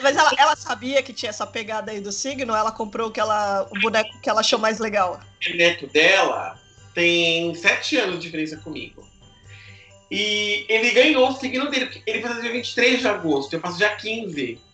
Mas 0.00 0.16
ela, 0.16 0.30
ela 0.38 0.54
sabia 0.54 1.02
que 1.02 1.12
tinha 1.12 1.30
essa 1.30 1.44
pegada 1.44 1.90
aí 1.90 2.00
do 2.00 2.12
signo, 2.12 2.54
ela 2.54 2.70
comprou 2.70 3.08
o, 3.08 3.10
que 3.10 3.18
ela, 3.18 3.66
o 3.68 3.80
boneco 3.80 4.20
que 4.20 4.30
ela 4.30 4.40
achou 4.40 4.56
mais 4.56 4.78
legal. 4.78 5.20
O 5.44 5.56
neto 5.56 5.88
dela 5.88 6.56
tem 6.94 7.52
sete 7.56 7.96
anos 7.96 8.14
de 8.14 8.22
diferença 8.22 8.56
comigo. 8.58 9.04
E 10.08 10.64
ele 10.68 10.92
ganhou 10.92 11.28
o 11.28 11.34
signo 11.34 11.68
dele, 11.68 11.86
porque 11.86 12.02
ele 12.06 12.22
faz 12.22 12.40
dia 12.40 12.52
23 12.52 13.00
de 13.00 13.08
agosto, 13.08 13.52
eu 13.52 13.60
faço 13.60 13.76
dia 13.76 13.90
15. 13.96 14.67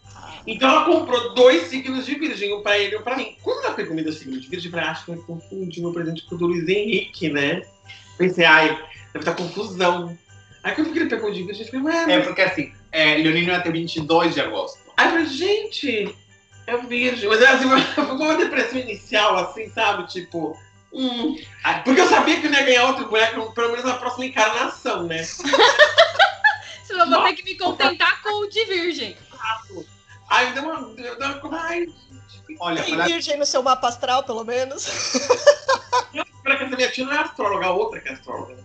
Então 0.47 0.69
ela 0.69 0.85
comprou 0.85 1.35
dois 1.35 1.69
signos 1.69 2.05
de 2.05 2.15
virgem, 2.17 2.53
um 2.55 2.63
pra 2.63 2.79
ele 2.79 2.95
e 2.95 2.99
um 2.99 3.03
pra 3.03 3.17
mim. 3.17 3.37
Quando 3.43 3.65
ela 3.65 3.75
pegou 3.75 3.95
me 3.95 4.03
deu 4.03 4.13
o 4.13 4.15
signo 4.15 4.39
de 4.39 4.49
virgem, 4.49 4.71
eu 4.71 4.73
falei, 4.73 4.89
acho 4.91 5.05
que 5.05 5.11
vai 5.13 5.21
confundir 5.21 5.83
meu 5.83 5.93
presente 5.93 6.23
com 6.27 6.35
o 6.35 6.39
do 6.39 6.47
Luiz 6.47 6.69
Henrique, 6.69 7.31
né? 7.31 7.63
Pensei, 8.19 8.45
ai, 8.45 8.69
deve 9.13 9.21
estar 9.21 9.35
confusão. 9.35 10.17
Aí 10.63 10.75
quando 10.75 10.95
ele 10.95 11.07
pegou 11.07 11.31
o 11.31 11.33
de 11.33 11.43
virgem, 11.43 11.67
eu 11.67 11.71
falei, 11.71 11.87
ué, 11.87 12.13
É 12.13 12.17
mas... 12.19 12.27
porque 12.27 12.43
assim, 12.43 12.73
é, 12.93 13.17
Leonino 13.17 13.53
ia 13.53 13.61
ter 13.61 13.73
22 13.73 14.35
de 14.35 14.41
agosto. 14.41 14.79
Aí 14.97 15.07
eu 15.07 15.11
falei, 15.13 15.27
gente, 15.27 16.15
é 16.67 16.77
virgem. 16.77 17.29
Mas 17.29 17.43
assim, 17.43 17.69
foi 17.95 18.05
uma 18.05 18.37
depressão 18.37 18.79
inicial, 18.79 19.37
assim, 19.39 19.71
sabe? 19.71 20.07
Tipo, 20.09 20.59
hum. 20.93 21.37
Porque 21.85 22.01
eu 22.01 22.09
sabia 22.09 22.39
que 22.41 22.47
eu 22.47 22.51
não 22.51 22.59
ia 22.59 22.67
ganhar 22.67 22.87
outro 22.87 23.09
boneco, 23.09 23.53
pelo 23.55 23.71
menos 23.71 23.85
na 23.85 23.95
próxima 23.95 24.27
encarnação, 24.27 25.05
né? 25.05 25.23
Senão 26.85 27.07
eu 27.07 27.11
vou 27.11 27.25
ter 27.25 27.33
que 27.35 27.45
me 27.45 27.57
contentar 27.57 28.23
com 28.23 28.45
o 28.45 28.47
de 28.49 28.65
virgem. 28.67 29.17
Aí 30.35 30.53
deu 30.53 30.63
uma. 30.65 30.95
Deu 30.95 31.17
uma 31.45 31.61
ai, 31.63 31.87
Olha, 32.61 32.83
Tem 32.83 32.95
pra- 32.95 33.07
virgem 33.07 33.39
no 33.39 33.47
seu 33.47 33.63
mapa 33.63 33.89
astral, 33.89 34.23
pelo 34.25 34.45
menos. 34.45 34.83
Será 34.83 36.57
que 36.59 36.65
essa 36.65 36.77
minha 36.77 36.91
tia 36.91 37.05
não 37.05 37.13
é 37.13 37.19
astróloga, 37.19 37.67
a 37.67 37.71
outra 37.73 38.01
que 38.01 38.09
é 38.09 38.13
astróloga. 38.13 38.55
né? 38.55 38.63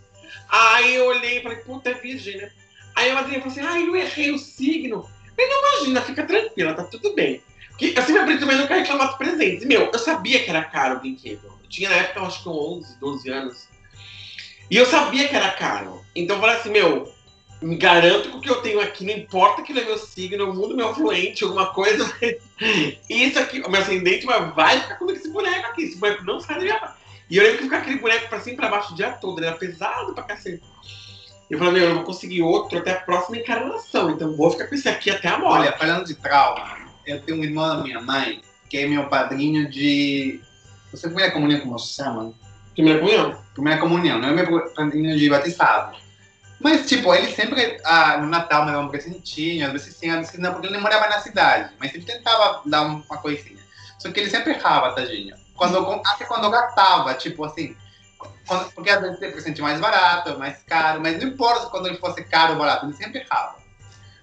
Aí 0.50 0.96
eu 0.96 1.06
olhei 1.06 1.40
e 1.40 1.44
falei, 1.44 1.60
puta, 1.60 1.90
é 1.90 1.94
virgem, 1.94 2.38
né? 2.38 2.52
Aí 2.96 3.12
a 3.12 3.16
madrinha 3.16 3.40
falou 3.40 3.52
assim, 3.54 3.62
ai, 3.66 3.88
eu 3.88 3.96
errei 3.96 4.32
o 4.32 4.38
signo. 4.40 5.04
Falei, 5.36 5.50
não, 5.50 5.76
imagina, 5.78 6.02
fica 6.02 6.26
tranquila, 6.26 6.74
tá 6.74 6.84
tudo 6.84 7.14
bem. 7.16 7.42
Porque 7.70 7.94
eu 7.96 8.02
sempre 8.04 8.20
aprendi 8.22 8.40
também 8.42 8.58
nunca 8.58 8.76
reclamar 8.76 9.08
dos 9.08 9.18
presentes. 9.18 9.66
Meu, 9.66 9.90
eu 9.94 10.00
sabia 10.00 10.44
que 10.44 10.50
era 10.50 10.64
caro 10.66 10.98
o 10.98 11.00
brinquedo. 11.00 11.46
Eu 11.64 11.70
tinha 11.70 11.90
na 11.90 11.96
época, 11.96 12.20
eu 12.20 12.26
acho 12.26 12.44
que 12.44 12.50
11, 12.50 13.00
12 13.00 13.30
anos. 13.30 13.68
E 14.70 14.76
eu 14.76 14.86
sabia 14.86 15.28
que 15.30 15.36
era 15.36 15.52
caro. 15.52 16.04
Então 16.14 16.36
eu 16.36 16.42
falei 16.42 16.58
assim, 16.58 16.70
meu, 16.72 17.14
me 17.62 17.76
garanto 17.76 18.30
que 18.30 18.38
o 18.38 18.42
que 18.42 18.50
eu 18.50 18.62
tenho 18.62 18.80
aqui, 18.80 19.06
não 19.06 19.14
importa 19.14 19.62
que 19.62 19.72
ele 19.72 19.82
é 19.82 19.86
meu 19.86 19.98
signo, 19.98 20.44
eu 20.44 20.54
mudo 20.54 20.76
meu 20.76 20.94
fluente, 20.94 21.44
alguma 21.44 21.68
coisa. 21.74 22.06
mas 22.22 22.38
Isso 23.10 23.40
aqui, 23.40 23.62
o 23.62 23.70
meu 23.70 23.82
ascendente, 23.82 24.26
mas 24.26 24.54
vai 24.56 24.80
ficar 24.80 24.96
comigo 24.96 25.18
esse 25.18 25.30
boneco 25.30 25.68
aqui. 25.68 25.84
Esse 25.84 25.98
boneco 25.98 26.24
não 26.24 26.40
sai 26.40 26.56
da 26.56 26.62
minha 26.62 26.96
e 27.30 27.38
eu 27.38 27.44
lembro 27.44 27.60
que 27.60 27.64
ficar 27.66 27.78
aquele 27.78 28.00
boneco 28.00 28.28
pra 28.28 28.40
cima 28.40 28.54
e 28.54 28.58
pra 28.58 28.70
baixo 28.70 28.92
o 28.92 28.96
dia 28.96 29.12
todo, 29.12 29.38
ele 29.38 29.48
era 29.48 29.56
pesado 29.56 30.14
pra 30.14 30.24
cacete. 30.24 30.64
Eu 31.48 31.60
falei, 31.60 31.74
meu, 31.74 31.84
eu 31.84 31.90
não 31.90 31.96
vou 31.98 32.06
conseguir 32.06 32.42
outro 32.42 32.80
até 32.80 32.92
a 32.92 33.02
próxima 33.02 33.38
encarnação, 33.38 34.12
então 34.12 34.36
vou 34.36 34.52
ficar 34.52 34.68
com 34.68 34.76
esse 34.76 34.90
aqui 34.90 35.12
até 35.12 35.28
a 35.28 35.38
morte. 35.38 35.68
Olha, 35.68 35.78
falando 35.78 36.06
de 36.06 36.16
trauma, 36.16 36.78
eu 37.06 37.22
tenho 37.22 37.40
um 37.40 37.44
irmão 37.44 37.78
da 37.78 37.84
minha 37.84 38.02
mãe, 38.02 38.42
que 38.68 38.78
é 38.78 38.88
meu 38.88 39.08
padrinho 39.08 39.70
de. 39.70 40.40
Você 40.92 41.08
primeira 41.08 41.32
comunhão, 41.32 41.60
como 41.62 41.78
se 41.78 41.96
chama? 41.96 42.34
Primeira 42.74 43.00
comunhão? 43.00 43.38
Primeira 43.54 43.80
comunhão, 43.80 44.20
não 44.20 44.30
é 44.30 44.34
meu 44.34 44.70
padrinho 44.72 45.18
de 45.18 45.30
batizado. 45.30 45.98
Mas, 46.60 46.88
tipo, 46.90 47.14
ele 47.14 47.32
sempre, 47.32 47.80
ah, 47.86 48.18
no 48.18 48.28
Natal, 48.28 48.66
me 48.66 48.72
dava 48.72 48.84
um 48.84 48.90
presentinho, 48.90 49.66
às 49.66 49.72
vezes 49.72 49.96
sim, 49.96 50.10
às 50.10 50.18
vezes 50.28 50.38
não, 50.40 50.52
porque 50.52 50.68
ele 50.68 50.76
não 50.76 50.82
morava 50.82 51.08
na 51.08 51.20
cidade. 51.22 51.72
Mas 51.80 51.94
ele 51.94 52.04
tentava 52.04 52.62
dar 52.66 52.82
um- 52.84 53.02
uma 53.10 53.18
coisinha. 53.18 53.60
Só 53.98 54.12
que 54.12 54.20
ele 54.20 54.30
sempre 54.30 54.54
errava, 54.54 54.94
tadinho. 54.94 55.36
Quando, 55.56 56.02
até 56.06 56.26
quando 56.26 56.50
gastava, 56.50 57.14
tipo 57.14 57.44
assim. 57.46 57.76
quando- 58.46 58.72
porque 58.74 58.90
às 58.90 59.00
vezes 59.00 59.20
tem 59.20 59.32
presente 59.32 59.62
mais 59.62 59.80
barato, 59.80 60.38
mais 60.40 60.58
caro, 60.64 61.00
mas 61.02 61.22
não 61.22 61.30
importa 61.30 61.68
quando 61.68 61.88
ele 61.88 61.98
fosse 61.98 62.24
caro 62.24 62.54
ou 62.54 62.60
barato, 62.60 62.86
ele 62.86 62.94
sempre 62.94 63.20
errava. 63.20 63.56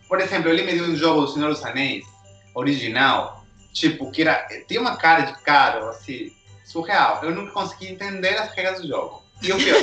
Por 0.09 0.20
exemplo, 0.20 0.51
ele 0.51 0.62
me 0.64 0.72
deu 0.75 0.85
um 0.85 0.96
jogo 0.96 1.22
do 1.22 1.29
Senhor 1.29 1.49
dos 1.49 1.64
Anéis, 1.64 2.05
original, 2.55 3.44
tipo, 3.72 4.11
que 4.11 4.22
era, 4.22 4.46
tinha 4.66 4.81
uma 4.81 4.96
cara 4.96 5.22
de 5.22 5.38
caro, 5.42 5.88
assim, 5.88 6.33
surreal. 6.64 7.20
Eu 7.22 7.31
nunca 7.35 7.53
consegui 7.53 7.88
entender 7.92 8.37
as 8.37 8.51
regras 8.53 8.81
do 8.83 8.88
jogo. 8.88 9.22
E 9.42 9.53
o 9.53 9.57
pior, 9.57 9.77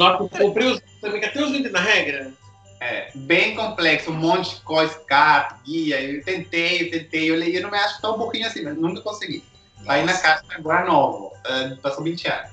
Nossa, 0.00 0.22
eu 0.22 0.28
comprei 0.30 0.66
os. 0.66 0.80
Também 0.98 1.22
até 1.22 1.42
os 1.44 1.50
20 1.50 1.68
na 1.68 1.80
regra. 1.80 2.32
é 2.80 3.10
bem 3.14 3.54
complexo, 3.54 4.10
um 4.10 4.14
monte 4.14 4.56
de 4.56 4.62
coisa, 4.62 4.98
carta, 5.06 5.56
guia. 5.62 6.00
Eu 6.00 6.24
tentei, 6.24 6.86
eu 6.86 6.90
tentei, 6.90 7.30
eu, 7.30 7.36
li- 7.36 7.54
eu 7.54 7.62
não 7.62 7.70
me 7.70 7.76
acho 7.76 8.00
tão 8.00 8.16
burrinho 8.16 8.46
assim, 8.46 8.62
mas 8.62 8.76
nunca 8.78 9.02
consegui. 9.02 9.44
Aí 9.86 10.02
na 10.04 10.14
caixa 10.16 10.42
agora 10.52 10.86
novo, 10.86 11.32
ah, 11.44 11.76
passou 11.82 12.02
20 12.02 12.26
anos. 12.28 12.50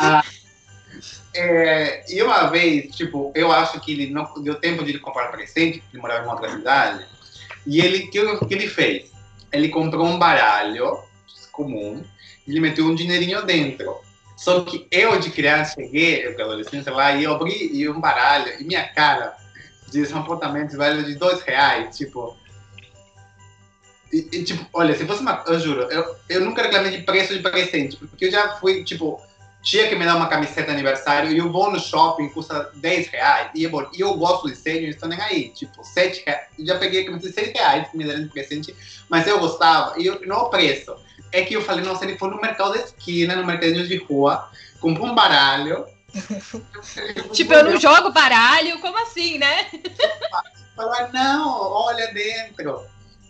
Ah, 0.00 0.24
é, 1.32 2.12
e 2.12 2.20
uma 2.22 2.48
vez, 2.50 2.92
tipo, 2.96 3.30
eu 3.36 3.52
acho 3.52 3.80
que 3.80 3.92
ele 3.92 4.10
não 4.10 4.28
deu 4.42 4.56
tempo 4.56 4.82
de 4.84 4.90
ele 4.90 4.98
comprar 4.98 5.30
presente, 5.30 5.78
porque 5.78 5.94
ele 5.96 6.02
morava 6.02 6.22
em 6.22 6.26
uma 6.26 6.34
outra 6.34 6.50
cidade. 6.50 7.06
E 7.66 7.80
ele, 7.80 8.08
o 8.08 8.10
que, 8.10 8.46
que 8.46 8.54
ele 8.54 8.68
fez? 8.68 9.12
Ele 9.52 9.68
comprou 9.68 10.06
um 10.06 10.18
baralho 10.18 10.98
comum, 11.52 12.02
e 12.46 12.50
ele 12.50 12.60
meteu 12.60 12.84
um 12.84 12.96
dinheirinho 12.96 13.44
dentro. 13.46 14.09
Só 14.40 14.62
que 14.62 14.86
eu, 14.90 15.20
de 15.20 15.28
criança, 15.28 15.74
cheguei, 15.74 16.26
eu, 16.26 16.32
adolescência 16.32 16.90
lá, 16.90 17.12
e 17.12 17.24
eu 17.24 17.34
abri 17.34 17.76
e 17.76 17.86
um 17.90 18.00
baralho, 18.00 18.58
e 18.58 18.64
minha 18.64 18.88
cara 18.88 19.36
de 19.92 20.02
apontamentos 20.14 20.76
valeu 20.76 21.02
de 21.02 21.14
dois 21.14 21.42
reais, 21.42 21.94
tipo. 21.94 22.34
E, 24.10 24.26
e, 24.32 24.42
tipo, 24.42 24.66
olha, 24.72 24.96
se 24.96 25.04
fosse 25.04 25.20
uma. 25.20 25.44
Eu 25.46 25.60
juro, 25.60 25.82
eu, 25.92 26.16
eu 26.26 26.40
nunca 26.40 26.62
reclamei 26.62 26.90
de 26.90 27.02
preço 27.02 27.34
de 27.34 27.40
presente, 27.40 27.98
porque 27.98 28.24
eu 28.24 28.30
já 28.30 28.56
fui, 28.56 28.82
tipo, 28.82 29.20
tinha 29.62 29.86
que 29.90 29.94
me 29.94 30.06
dar 30.06 30.16
uma 30.16 30.26
camiseta 30.26 30.62
de 30.62 30.70
aniversário 30.70 31.30
e 31.30 31.36
eu 31.36 31.52
vou 31.52 31.70
no 31.70 31.78
shopping, 31.78 32.30
custa 32.30 32.70
10 32.76 33.08
reais. 33.08 33.50
E 33.54 33.64
eu, 33.64 33.90
e 33.92 34.00
eu 34.00 34.14
gosto 34.14 34.50
de 34.50 34.80
não 34.80 34.88
estou 34.88 35.06
nem 35.06 35.20
aí. 35.20 35.50
Tipo, 35.50 35.84
7 35.84 36.22
reais. 36.24 36.46
Eu 36.58 36.64
já 36.64 36.78
peguei 36.78 37.02
a 37.02 37.04
camiseta 37.04 37.28
de 37.28 37.46
6 37.46 37.52
reais 37.52 37.90
que 37.90 37.96
me 37.98 38.04
deram 38.04 38.22
de 38.22 38.30
presente, 38.30 38.74
mas 39.06 39.26
eu 39.26 39.38
gostava. 39.38 40.00
E 40.00 40.06
eu, 40.06 40.26
não 40.26 40.44
o 40.44 40.48
preço. 40.48 40.96
É 41.32 41.42
que 41.42 41.54
eu 41.54 41.62
falei, 41.62 41.84
nossa, 41.84 42.04
ele 42.04 42.18
foi 42.18 42.30
no 42.30 42.40
mercado 42.40 42.72
de 42.72 42.80
esquina, 42.80 43.36
no 43.36 43.46
mercadinho 43.46 43.86
de 43.86 43.96
rua, 43.96 44.50
comprou 44.80 45.06
um 45.06 45.14
baralho. 45.14 45.86
tipo, 47.32 47.52
eu 47.52 47.64
não 47.64 47.80
jogo 47.80 48.10
baralho, 48.10 48.80
como 48.80 48.98
assim, 48.98 49.38
né? 49.38 49.66
Falou, 50.74 51.12
não, 51.12 51.72
olha 51.72 52.12
dentro. 52.12 52.84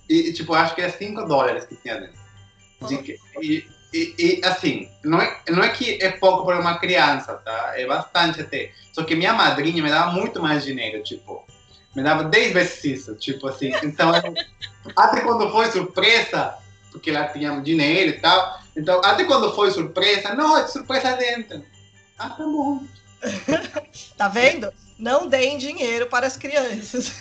E, 0.08 0.32
tipo, 0.32 0.54
acho 0.54 0.74
que 0.74 0.82
é 0.82 0.88
5 0.88 1.26
dólares 1.26 1.64
que 1.66 1.76
tinha 1.76 2.00
dentro. 2.00 2.20
De, 2.88 3.18
e, 3.42 3.68
e, 3.92 4.14
e, 4.18 4.40
assim, 4.44 4.90
não 5.04 5.20
é, 5.20 5.40
não 5.48 5.62
é 5.62 5.68
que 5.68 6.02
é 6.02 6.10
pouco 6.12 6.46
para 6.46 6.58
uma 6.58 6.78
criança, 6.78 7.34
tá? 7.34 7.72
É 7.76 7.86
bastante 7.86 8.40
até. 8.40 8.72
Só 8.92 9.04
que 9.04 9.14
minha 9.14 9.32
madrinha 9.32 9.82
me 9.82 9.90
dava 9.90 10.12
muito 10.12 10.40
mais 10.40 10.64
dinheiro, 10.64 11.02
tipo, 11.02 11.44
me 11.94 12.02
dava 12.02 12.24
10 12.24 12.52
vezes 12.52 12.84
isso, 12.84 13.14
tipo 13.16 13.48
assim. 13.48 13.72
Então, 13.82 14.12
até 14.96 15.20
quando 15.20 15.50
foi 15.50 15.70
surpresa, 15.70 16.54
porque 16.90 17.10
ela 17.10 17.28
tinha 17.28 17.60
dinheiro 17.60 18.10
e 18.10 18.20
tal, 18.20 18.60
então, 18.76 19.00
até 19.04 19.24
quando 19.24 19.54
foi 19.54 19.70
surpresa, 19.70 20.34
não, 20.34 20.56
é 20.56 20.66
surpresa 20.66 21.16
dentro. 21.16 21.64
Ah, 22.18 22.30
tá 22.30 22.44
bom. 22.44 22.82
tá 24.16 24.28
vendo? 24.28 24.72
Não 24.98 25.26
deem 25.26 25.58
dinheiro 25.58 26.06
para 26.06 26.26
as 26.26 26.36
crianças. 26.36 27.12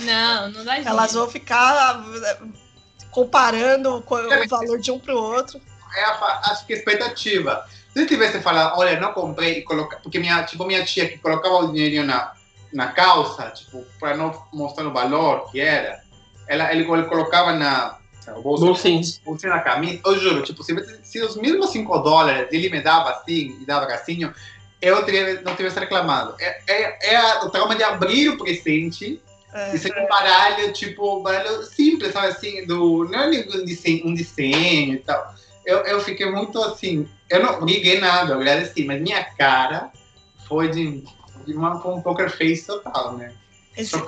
Não, 0.00 0.50
não 0.50 0.64
dá 0.64 0.72
dinheiro. 0.76 0.88
Elas 0.88 1.12
vão 1.12 1.28
ficar 1.28 2.04
eh, 2.24 2.38
comparando 3.10 3.96
o 3.96 4.48
valor 4.48 4.78
de 4.78 4.90
um 4.90 4.98
para 4.98 5.14
o 5.14 5.22
outro 5.22 5.60
é 5.96 6.04
a, 6.04 6.40
acho 6.50 6.66
que 6.66 6.74
a 6.74 6.76
expectativa. 6.76 7.66
Se 7.92 8.02
eu 8.02 8.06
tivesse 8.06 8.40
falado, 8.40 8.78
olha, 8.78 9.00
não 9.00 9.12
comprei, 9.12 9.58
e 9.58 9.62
coloca, 9.62 9.98
porque 10.02 10.18
minha, 10.18 10.42
tipo, 10.44 10.66
minha 10.66 10.84
tia 10.84 11.08
que 11.08 11.18
colocava 11.18 11.56
o 11.56 11.72
dinheirinho 11.72 12.04
na, 12.04 12.32
na 12.72 12.88
calça, 12.88 13.50
tipo, 13.50 13.84
para 13.98 14.16
não 14.16 14.46
mostrar 14.52 14.86
o 14.86 14.92
valor 14.92 15.50
que 15.50 15.60
era, 15.60 16.02
ela, 16.46 16.72
ele, 16.72 16.82
ele 16.82 17.04
colocava 17.04 17.52
na 17.52 17.98
bolsa, 18.32 18.64
bolsinho. 18.64 19.02
bolsinho 19.24 19.52
na 19.52 19.60
camisa, 19.60 20.00
eu 20.04 20.18
juro, 20.18 20.42
tipo, 20.42 20.62
se, 20.62 20.74
se 21.02 21.22
os 21.22 21.36
mesmos 21.36 21.70
5 21.70 21.98
dólares 21.98 22.48
ele 22.50 22.68
me 22.70 22.80
dava 22.80 23.10
assim, 23.10 23.56
e 23.60 23.64
dava 23.64 23.86
assim, 23.86 24.30
eu 24.80 25.04
teria, 25.04 25.40
não 25.42 25.54
tivesse 25.54 25.78
reclamado. 25.78 26.34
É, 26.40 26.60
é, 26.68 27.14
é 27.14 27.44
o 27.44 27.50
trauma 27.50 27.74
de 27.74 27.82
abrir 27.82 28.30
o 28.30 28.38
presente 28.38 29.20
é, 29.52 29.74
e 29.74 29.78
ser 29.78 29.96
um 29.96 30.06
baralho, 30.06 30.72
tipo, 30.72 31.22
baralho 31.22 31.62
simples, 31.62 32.12
sabe 32.12 32.28
assim, 32.28 32.66
do, 32.66 33.04
não 33.04 33.20
é 33.20 33.26
um 33.28 33.64
desenho, 33.64 34.06
um 34.08 34.14
desenho 34.14 34.94
e 34.94 34.98
tal 34.98 35.34
eu, 35.66 35.78
eu 35.78 36.00
fiquei 36.00 36.30
muito 36.30 36.62
assim. 36.62 37.08
Eu 37.28 37.42
não 37.42 37.66
liguei 37.66 37.98
nada, 37.98 38.32
eu 38.32 38.36
agradeci, 38.36 38.84
mas 38.84 39.02
minha 39.02 39.24
cara 39.24 39.90
foi 40.46 40.70
de, 40.70 41.02
de 41.44 41.52
uma, 41.52 41.74
um 41.88 42.00
poker 42.00 42.30
face 42.30 42.64
total, 42.64 43.16
né? 43.16 43.32
Esse, 43.76 43.96
é, 43.96 44.02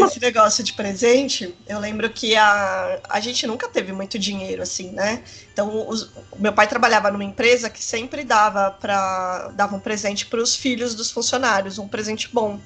esse 0.00 0.20
negócio 0.20 0.62
de 0.62 0.72
presente, 0.72 1.54
eu 1.66 1.78
lembro 1.78 2.08
que 2.10 2.36
a, 2.36 3.00
a 3.08 3.20
gente 3.20 3.46
nunca 3.46 3.68
teve 3.68 3.92
muito 3.92 4.18
dinheiro, 4.18 4.62
assim, 4.62 4.90
né? 4.90 5.22
Então, 5.52 5.88
os, 5.88 6.10
meu 6.38 6.52
pai 6.52 6.66
trabalhava 6.66 7.10
numa 7.10 7.24
empresa 7.24 7.70
que 7.70 7.82
sempre 7.82 8.24
dava 8.24 8.70
para 8.70 9.48
dava 9.54 9.76
um 9.76 9.80
presente 9.80 10.26
para 10.26 10.40
os 10.40 10.54
filhos 10.54 10.94
dos 10.94 11.10
funcionários, 11.10 11.78
um 11.78 11.88
presente 11.88 12.28
bom 12.32 12.60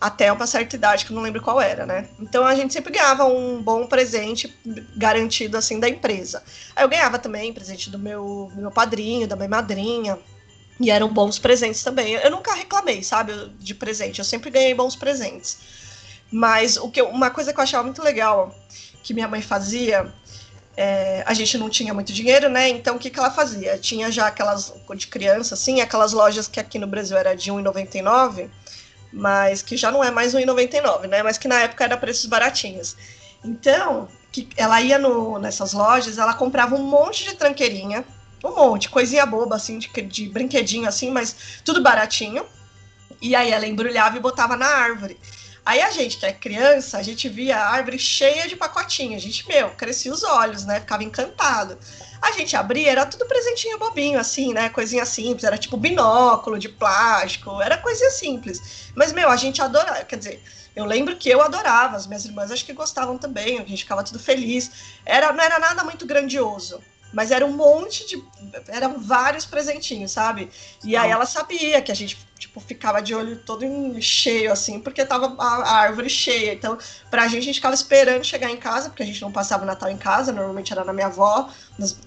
até 0.00 0.30
uma 0.30 0.46
certa 0.46 0.76
idade, 0.76 1.04
que 1.04 1.12
eu 1.12 1.14
não 1.14 1.22
lembro 1.22 1.40
qual 1.40 1.60
era, 1.60 1.86
né? 1.86 2.08
Então 2.20 2.44
a 2.44 2.54
gente 2.54 2.72
sempre 2.72 2.92
ganhava 2.92 3.24
um 3.24 3.62
bom 3.62 3.86
presente 3.86 4.54
garantido 4.96 5.56
assim 5.56 5.80
da 5.80 5.88
empresa. 5.88 6.42
Aí 6.74 6.84
eu 6.84 6.88
ganhava 6.88 7.18
também 7.18 7.52
presente 7.52 7.88
do 7.88 7.98
meu, 7.98 8.50
do 8.54 8.60
meu 8.60 8.70
padrinho, 8.70 9.26
da 9.26 9.36
minha 9.36 9.48
madrinha. 9.48 10.18
E 10.78 10.90
eram 10.90 11.08
bons 11.08 11.38
presentes 11.38 11.82
também. 11.82 12.12
Eu 12.14 12.30
nunca 12.30 12.52
reclamei, 12.52 13.02
sabe, 13.02 13.32
de 13.58 13.74
presente. 13.74 14.18
Eu 14.18 14.24
sempre 14.26 14.50
ganhei 14.50 14.74
bons 14.74 14.94
presentes. 14.94 15.58
Mas 16.30 16.76
o 16.76 16.90
que 16.90 17.00
eu, 17.00 17.08
uma 17.08 17.30
coisa 17.30 17.52
que 17.52 17.58
eu 17.58 17.62
achava 17.64 17.84
muito 17.84 18.02
legal 18.02 18.54
que 19.02 19.14
minha 19.14 19.28
mãe 19.28 19.40
fazia, 19.40 20.12
é, 20.76 21.22
a 21.24 21.32
gente 21.32 21.56
não 21.56 21.70
tinha 21.70 21.94
muito 21.94 22.12
dinheiro, 22.12 22.48
né? 22.48 22.68
Então 22.68 22.96
o 22.96 22.98
que, 22.98 23.10
que 23.10 23.18
ela 23.18 23.30
fazia? 23.30 23.78
Tinha 23.78 24.10
já 24.10 24.26
aquelas 24.26 24.74
de 24.96 25.06
criança, 25.06 25.54
assim, 25.54 25.80
aquelas 25.80 26.12
lojas 26.12 26.48
que 26.48 26.58
aqui 26.58 26.78
no 26.78 26.86
Brasil 26.86 27.16
era 27.16 27.34
de 27.34 27.50
R$1,99 27.50 28.50
mas 29.12 29.62
que 29.62 29.76
já 29.76 29.90
não 29.90 30.04
é 30.04 30.10
mais 30.10 30.34
1,99, 30.34 31.06
né? 31.08 31.22
Mas 31.22 31.38
que 31.38 31.48
na 31.48 31.62
época 31.62 31.84
era 31.84 31.96
preços 31.96 32.26
baratinhos. 32.26 32.96
Então, 33.44 34.08
que 34.30 34.48
ela 34.56 34.80
ia 34.82 34.98
no, 34.98 35.38
nessas 35.38 35.72
lojas, 35.72 36.18
ela 36.18 36.34
comprava 36.34 36.74
um 36.74 36.82
monte 36.82 37.24
de 37.24 37.34
tranqueirinha, 37.34 38.04
um 38.44 38.54
monte, 38.54 38.90
coisinha 38.90 39.24
boba, 39.24 39.56
assim, 39.56 39.78
de, 39.78 39.88
de 40.02 40.28
brinquedinho, 40.28 40.88
assim, 40.88 41.10
mas 41.10 41.60
tudo 41.64 41.82
baratinho. 41.82 42.44
E 43.20 43.34
aí 43.34 43.50
ela 43.50 43.66
embrulhava 43.66 44.16
e 44.16 44.20
botava 44.20 44.56
na 44.56 44.66
árvore. 44.66 45.18
Aí 45.66 45.82
a 45.82 45.90
gente, 45.90 46.18
que 46.18 46.24
é 46.24 46.32
criança, 46.32 46.96
a 46.96 47.02
gente 47.02 47.28
via 47.28 47.58
a 47.58 47.68
árvore 47.70 47.98
cheia 47.98 48.46
de 48.46 48.54
pacotinhos. 48.54 49.20
A 49.20 49.26
gente, 49.26 49.48
meu, 49.48 49.70
crescia 49.70 50.12
os 50.12 50.22
olhos, 50.22 50.64
né? 50.64 50.78
Ficava 50.78 51.02
encantado. 51.02 51.76
A 52.22 52.30
gente 52.30 52.54
abria, 52.54 52.92
era 52.92 53.04
tudo 53.04 53.26
presentinho 53.26 53.76
bobinho, 53.76 54.16
assim, 54.16 54.54
né? 54.54 54.68
Coisinha 54.68 55.04
simples, 55.04 55.42
era 55.42 55.58
tipo 55.58 55.76
binóculo 55.76 56.56
de 56.56 56.68
plástico, 56.68 57.60
era 57.60 57.76
coisinha 57.76 58.10
simples. 58.10 58.92
Mas, 58.94 59.12
meu, 59.12 59.28
a 59.28 59.34
gente 59.34 59.60
adorava, 59.60 60.04
quer 60.04 60.16
dizer, 60.16 60.40
eu 60.76 60.84
lembro 60.84 61.16
que 61.16 61.28
eu 61.28 61.42
adorava, 61.42 61.96
as 61.96 62.06
minhas 62.06 62.24
irmãs 62.24 62.52
acho 62.52 62.64
que 62.64 62.72
gostavam 62.72 63.18
também, 63.18 63.58
a 63.58 63.64
gente 63.64 63.82
ficava 63.82 64.04
tudo 64.04 64.20
feliz. 64.20 64.70
Era, 65.04 65.32
não 65.32 65.42
era 65.42 65.58
nada 65.58 65.82
muito 65.82 66.06
grandioso, 66.06 66.80
mas 67.12 67.30
era 67.30 67.46
um 67.46 67.52
monte 67.52 68.06
de. 68.06 68.22
Eram 68.68 68.98
vários 68.98 69.46
presentinhos, 69.46 70.12
sabe? 70.12 70.50
E 70.84 70.96
aí 70.96 71.10
ela 71.10 71.24
sabia 71.24 71.80
que 71.80 71.92
a 71.92 71.94
gente, 71.94 72.18
tipo, 72.38 72.60
ficava 72.60 73.00
de 73.00 73.14
olho 73.14 73.36
todo 73.36 73.64
cheio, 74.00 74.52
assim, 74.52 74.80
porque 74.80 75.04
tava 75.04 75.34
a, 75.38 75.76
árvore 75.76 76.10
cheia. 76.10 76.52
Então, 76.52 76.76
pra 77.10 77.26
gente, 77.26 77.38
a 77.38 77.44
gente 77.44 77.54
ficava 77.56 77.74
esperando 77.74 78.24
chegar 78.24 78.50
em 78.50 78.56
casa, 78.56 78.88
porque 78.88 79.02
a 79.02 79.06
gente 79.06 79.22
não 79.22 79.32
passava 79.32 79.62
o 79.62 79.66
Natal 79.66 79.90
em 79.90 79.96
casa, 79.96 80.32
normalmente 80.32 80.72
era 80.72 80.84
na 80.84 80.92
minha 80.92 81.06
avó, 81.06 81.48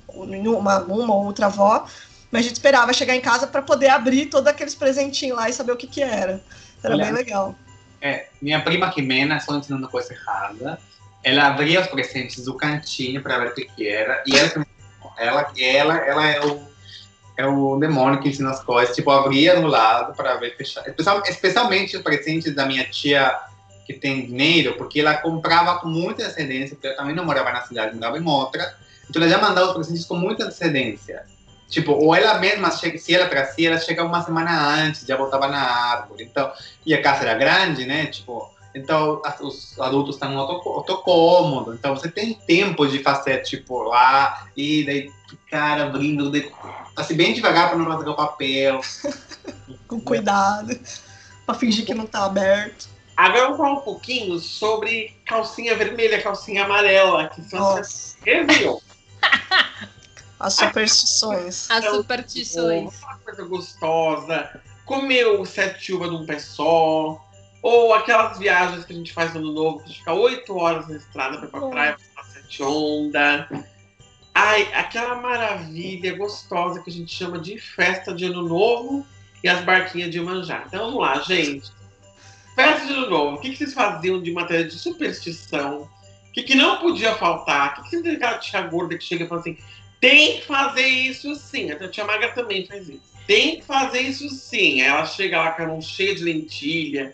uma, 0.07 0.79
uma 0.79 1.13
ou 1.15 1.25
outra 1.25 1.47
avó. 1.47 1.87
Mas 2.31 2.41
a 2.41 2.43
gente 2.43 2.55
esperava 2.55 2.93
chegar 2.93 3.15
em 3.15 3.21
casa 3.21 3.47
para 3.47 3.61
poder 3.61 3.89
abrir 3.89 4.27
todos 4.27 4.47
aqueles 4.47 4.75
presentinhos 4.75 5.37
lá 5.37 5.49
e 5.49 5.53
saber 5.53 5.71
o 5.71 5.77
que 5.77 5.87
que 5.87 6.03
era. 6.03 6.43
Era 6.83 6.93
Olha, 6.93 7.05
bem 7.05 7.13
legal. 7.13 7.55
É, 8.01 8.27
minha 8.41 8.63
prima 8.63 8.91
Quimena, 8.91 9.39
só 9.39 9.57
ensinando 9.57 9.89
coisa 9.89 10.13
errada, 10.13 10.79
ela 11.23 11.47
abria 11.47 11.81
os 11.81 11.87
presentes 11.87 12.43
do 12.43 12.55
cantinho 12.55 13.21
para 13.21 13.39
ver 13.39 13.47
o 13.47 13.53
que 13.55 13.65
que 13.65 13.87
era, 13.87 14.23
e 14.25 14.37
ela 14.37 14.65
ela, 15.19 15.51
ela, 15.57 15.97
ela 15.97 16.27
é 16.27 16.45
o, 16.45 16.61
é 17.37 17.45
o 17.45 17.77
demônio 17.77 18.19
que 18.19 18.29
ensina 18.29 18.51
as 18.51 18.61
coisas. 18.63 18.95
Tipo, 18.95 19.11
abria 19.11 19.59
no 19.59 19.67
lado 19.67 20.15
para 20.15 20.35
ver 20.35 20.55
fechar. 20.55 20.87
Especial, 20.87 21.23
especialmente 21.25 21.97
os 21.97 22.03
presentes 22.03 22.53
da 22.53 22.65
minha 22.65 22.85
tia 22.85 23.37
que 23.85 23.93
tem 23.93 24.25
dinheiro, 24.25 24.75
porque 24.77 24.99
ela 24.99 25.15
comprava 25.15 25.79
com 25.79 25.87
muita 25.87 26.23
antecedência, 26.23 26.75
porque 26.75 26.87
ela 26.87 26.97
também 26.97 27.15
não 27.15 27.25
morava 27.25 27.51
na 27.51 27.61
cidade, 27.61 27.95
morava 27.95 28.19
em 28.19 28.27
outra. 28.27 28.75
Então 29.09 29.21
ela 29.21 29.31
já 29.31 29.39
mandava 29.39 29.67
os 29.67 29.73
presentes 29.73 30.05
com 30.05 30.15
muita 30.15 30.45
antecedência. 30.45 31.23
Tipo, 31.69 31.93
ou 31.93 32.15
ela 32.15 32.39
mesma, 32.39 32.71
se 32.71 33.13
ela 33.13 33.27
trazia, 33.27 33.69
ela 33.69 33.79
chegava 33.79 34.07
uma 34.07 34.23
semana 34.23 34.75
antes, 34.75 35.05
já 35.05 35.15
botava 35.15 35.47
na 35.47 35.61
árvore. 35.61 36.23
Então, 36.23 36.51
e 36.85 36.93
a 36.93 37.01
casa 37.01 37.21
era 37.21 37.35
grande, 37.35 37.85
né? 37.85 38.07
Tipo, 38.07 38.51
então 38.73 39.21
os 39.41 39.79
adultos 39.79 40.15
estão 40.15 40.31
no 40.31 40.39
outro, 40.39 40.97
cômodo. 40.97 41.73
Então 41.73 41.95
você 41.95 42.09
tem 42.09 42.33
tempo 42.33 42.87
de 42.87 42.99
fazer, 42.99 43.41
tipo, 43.41 43.83
lá 43.83 44.47
e 44.55 44.83
daí 44.85 45.11
ficar 45.29 45.81
abrindo, 45.81 46.31
assim, 46.95 47.15
bem 47.15 47.33
devagar 47.33 47.69
para 47.69 47.77
não 47.77 47.85
rasgar 47.85 48.13
o 48.13 48.15
papel. 48.15 48.81
Com 49.87 49.99
cuidado, 49.99 50.79
para 51.45 51.55
fingir 51.55 51.85
que 51.85 51.93
não 51.93 52.05
está 52.05 52.25
aberto. 52.25 52.87
Agora 53.17 53.45
vamos 53.45 53.57
falar 53.57 53.73
um 53.73 53.81
pouquinho 53.81 54.39
sobre 54.39 55.17
calcinha 55.25 55.75
vermelha, 55.75 56.21
calcinha 56.21 56.63
amarela, 56.63 57.27
que 57.27 57.41
são 57.41 57.75
as 57.75 58.15
As 60.39 60.53
superstições. 60.53 61.67
As 61.71 61.83
superstições. 61.85 63.01
Uma 63.01 63.17
coisa 63.17 63.43
gostosa. 63.43 64.61
Comeu 64.85 65.45
sete 65.45 65.91
uvas 65.91 66.09
de 66.09 66.15
um 66.15 66.25
pé 66.25 66.39
só 66.39 67.19
ou 67.61 67.93
aquelas 67.93 68.37
viagens 68.37 68.85
que 68.85 68.93
a 68.93 68.95
gente 68.95 69.13
faz 69.13 69.33
no 69.33 69.39
ano 69.39 69.53
novo, 69.53 69.83
que 69.83 69.93
fica 69.93 70.13
oito 70.13 70.55
horas 70.55 70.87
na 70.87 70.97
estrada 70.97 71.37
para 71.37 71.47
ir 71.47 71.51
pra 71.51 71.67
praia, 71.67 71.97
pra 72.13 72.23
sete 72.23 72.63
onda. 72.63 73.49
Ai, 74.33 74.73
aquela 74.73 75.15
maravilha 75.15 76.15
gostosa 76.17 76.81
que 76.81 76.89
a 76.89 76.93
gente 76.93 77.13
chama 77.13 77.39
de 77.39 77.59
festa 77.59 78.13
de 78.13 78.25
ano 78.25 78.47
novo 78.47 79.05
e 79.43 79.49
as 79.49 79.63
barquinhas 79.63 80.11
de 80.11 80.19
manjar. 80.21 80.65
Então 80.67 80.85
vamos 80.85 81.01
lá, 81.01 81.19
gente. 81.21 81.71
Festa 82.55 82.87
de 82.87 82.93
ano 82.93 83.09
novo. 83.09 83.35
O 83.35 83.39
que, 83.39 83.49
que 83.49 83.57
vocês 83.57 83.73
faziam 83.73 84.21
de 84.21 84.31
matéria 84.31 84.65
de 84.65 84.77
superstição? 84.77 85.89
O 86.29 86.31
que, 86.31 86.43
que 86.43 86.55
não 86.55 86.77
podia 86.77 87.15
faltar? 87.15 87.79
O 87.79 87.83
que, 87.83 87.89
que 87.89 88.01
você 88.01 88.09
aquela 88.11 88.37
tia 88.37 88.61
gorda 88.61 88.97
que 88.97 89.03
chega 89.03 89.25
e 89.25 89.27
fala 89.27 89.41
assim: 89.41 89.57
tem 89.99 90.39
que 90.39 90.45
fazer 90.45 90.87
isso 90.87 91.35
sim. 91.35 91.71
A 91.71 91.87
tia 91.87 92.05
Maga 92.05 92.29
também 92.29 92.65
faz 92.65 92.87
isso. 92.87 93.01
Tem 93.27 93.59
que 93.59 93.65
fazer 93.65 94.01
isso 94.01 94.29
sim. 94.29 94.81
Aí 94.81 94.87
ela 94.87 95.05
chega 95.05 95.37
lá 95.37 95.51
com 95.51 95.63
a 95.63 95.67
mão 95.67 95.81
cheia 95.81 96.15
de 96.15 96.23
lentilha, 96.23 97.13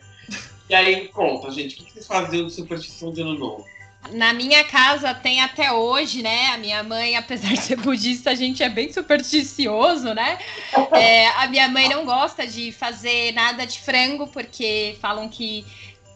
e 0.69 0.75
aí, 0.75 1.07
conta, 1.09 1.51
gente, 1.51 1.75
o 1.75 1.85
que 1.85 1.91
vocês 1.91 2.07
faziam 2.07 2.47
de 2.47 2.53
superstição 2.53 3.11
de 3.11 3.21
ano 3.21 3.37
novo? 3.37 3.65
Na 4.11 4.33
minha 4.33 4.63
casa 4.63 5.13
tem 5.13 5.41
até 5.41 5.71
hoje, 5.71 6.21
né? 6.21 6.47
A 6.47 6.57
minha 6.57 6.83
mãe, 6.83 7.15
apesar 7.15 7.53
de 7.53 7.61
ser 7.61 7.75
budista, 7.77 8.31
a 8.31 8.35
gente 8.35 8.61
é 8.61 8.69
bem 8.69 8.91
supersticioso, 8.91 10.13
né? 10.13 10.37
É, 10.91 11.27
a 11.29 11.47
minha 11.47 11.67
mãe 11.67 11.89
não 11.89 12.05
gosta 12.05 12.47
de 12.47 12.71
fazer 12.71 13.33
nada 13.33 13.65
de 13.65 13.79
frango, 13.79 14.27
porque 14.27 14.95
falam 15.01 15.27
que 15.27 15.65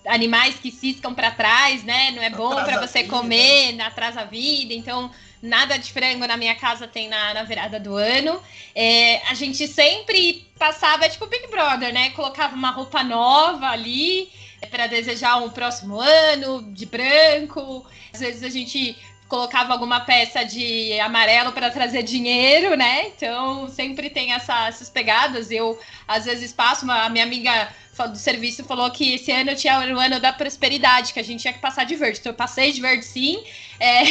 animais 0.05 0.55
que 0.55 0.71
ciscam 0.71 1.13
para 1.13 1.31
trás, 1.31 1.83
né? 1.83 2.11
Não 2.11 2.21
é 2.21 2.29
bom 2.29 2.55
para 2.55 2.79
você 2.79 3.03
comer, 3.03 3.79
atrasa 3.81 4.21
a 4.21 4.25
vida. 4.25 4.73
Então, 4.73 5.11
nada 5.41 5.77
de 5.77 5.91
frango 5.91 6.27
na 6.27 6.37
minha 6.37 6.55
casa 6.55 6.87
tem 6.87 7.07
na, 7.07 7.33
na 7.33 7.43
virada 7.43 7.79
do 7.79 7.95
ano. 7.95 8.41
É, 8.75 9.17
a 9.29 9.33
gente 9.33 9.67
sempre 9.67 10.47
passava, 10.57 11.07
tipo 11.09 11.25
Big 11.27 11.47
Brother, 11.47 11.93
né? 11.93 12.09
Colocava 12.11 12.55
uma 12.55 12.71
roupa 12.71 13.03
nova 13.03 13.67
ali 13.67 14.29
é, 14.61 14.67
para 14.67 14.87
desejar 14.87 15.37
um 15.37 15.49
próximo 15.49 15.99
ano 15.99 16.61
de 16.73 16.85
branco. 16.85 17.85
Às 18.13 18.19
vezes 18.19 18.43
a 18.43 18.49
gente 18.49 18.97
colocava 19.29 19.71
alguma 19.71 19.99
peça 20.01 20.43
de 20.43 20.99
amarelo 20.99 21.53
para 21.53 21.69
trazer 21.69 22.01
dinheiro, 22.01 22.75
né? 22.75 23.07
Então 23.09 23.69
sempre 23.69 24.09
tem 24.09 24.33
essa, 24.33 24.67
essas 24.67 24.89
pegadas. 24.89 25.51
Eu 25.51 25.79
às 26.07 26.25
vezes 26.25 26.51
passo, 26.51 26.83
uma, 26.83 27.05
a 27.05 27.09
minha 27.09 27.23
amiga 27.23 27.69
do 28.11 28.17
serviço 28.17 28.63
falou 28.63 28.89
que 28.89 29.15
esse 29.15 29.31
ano 29.31 29.53
tinha 29.55 29.77
o 29.77 29.99
ano 29.99 30.19
da 30.19 30.33
prosperidade, 30.33 31.13
que 31.13 31.19
a 31.19 31.23
gente 31.23 31.41
tinha 31.41 31.53
que 31.53 31.59
passar 31.59 31.85
de 31.85 31.95
verde. 31.95 32.19
Então 32.19 32.31
eu 32.31 32.35
passei 32.35 32.71
de 32.71 32.81
verde 32.81 33.05
sim. 33.05 33.43
É... 33.79 34.01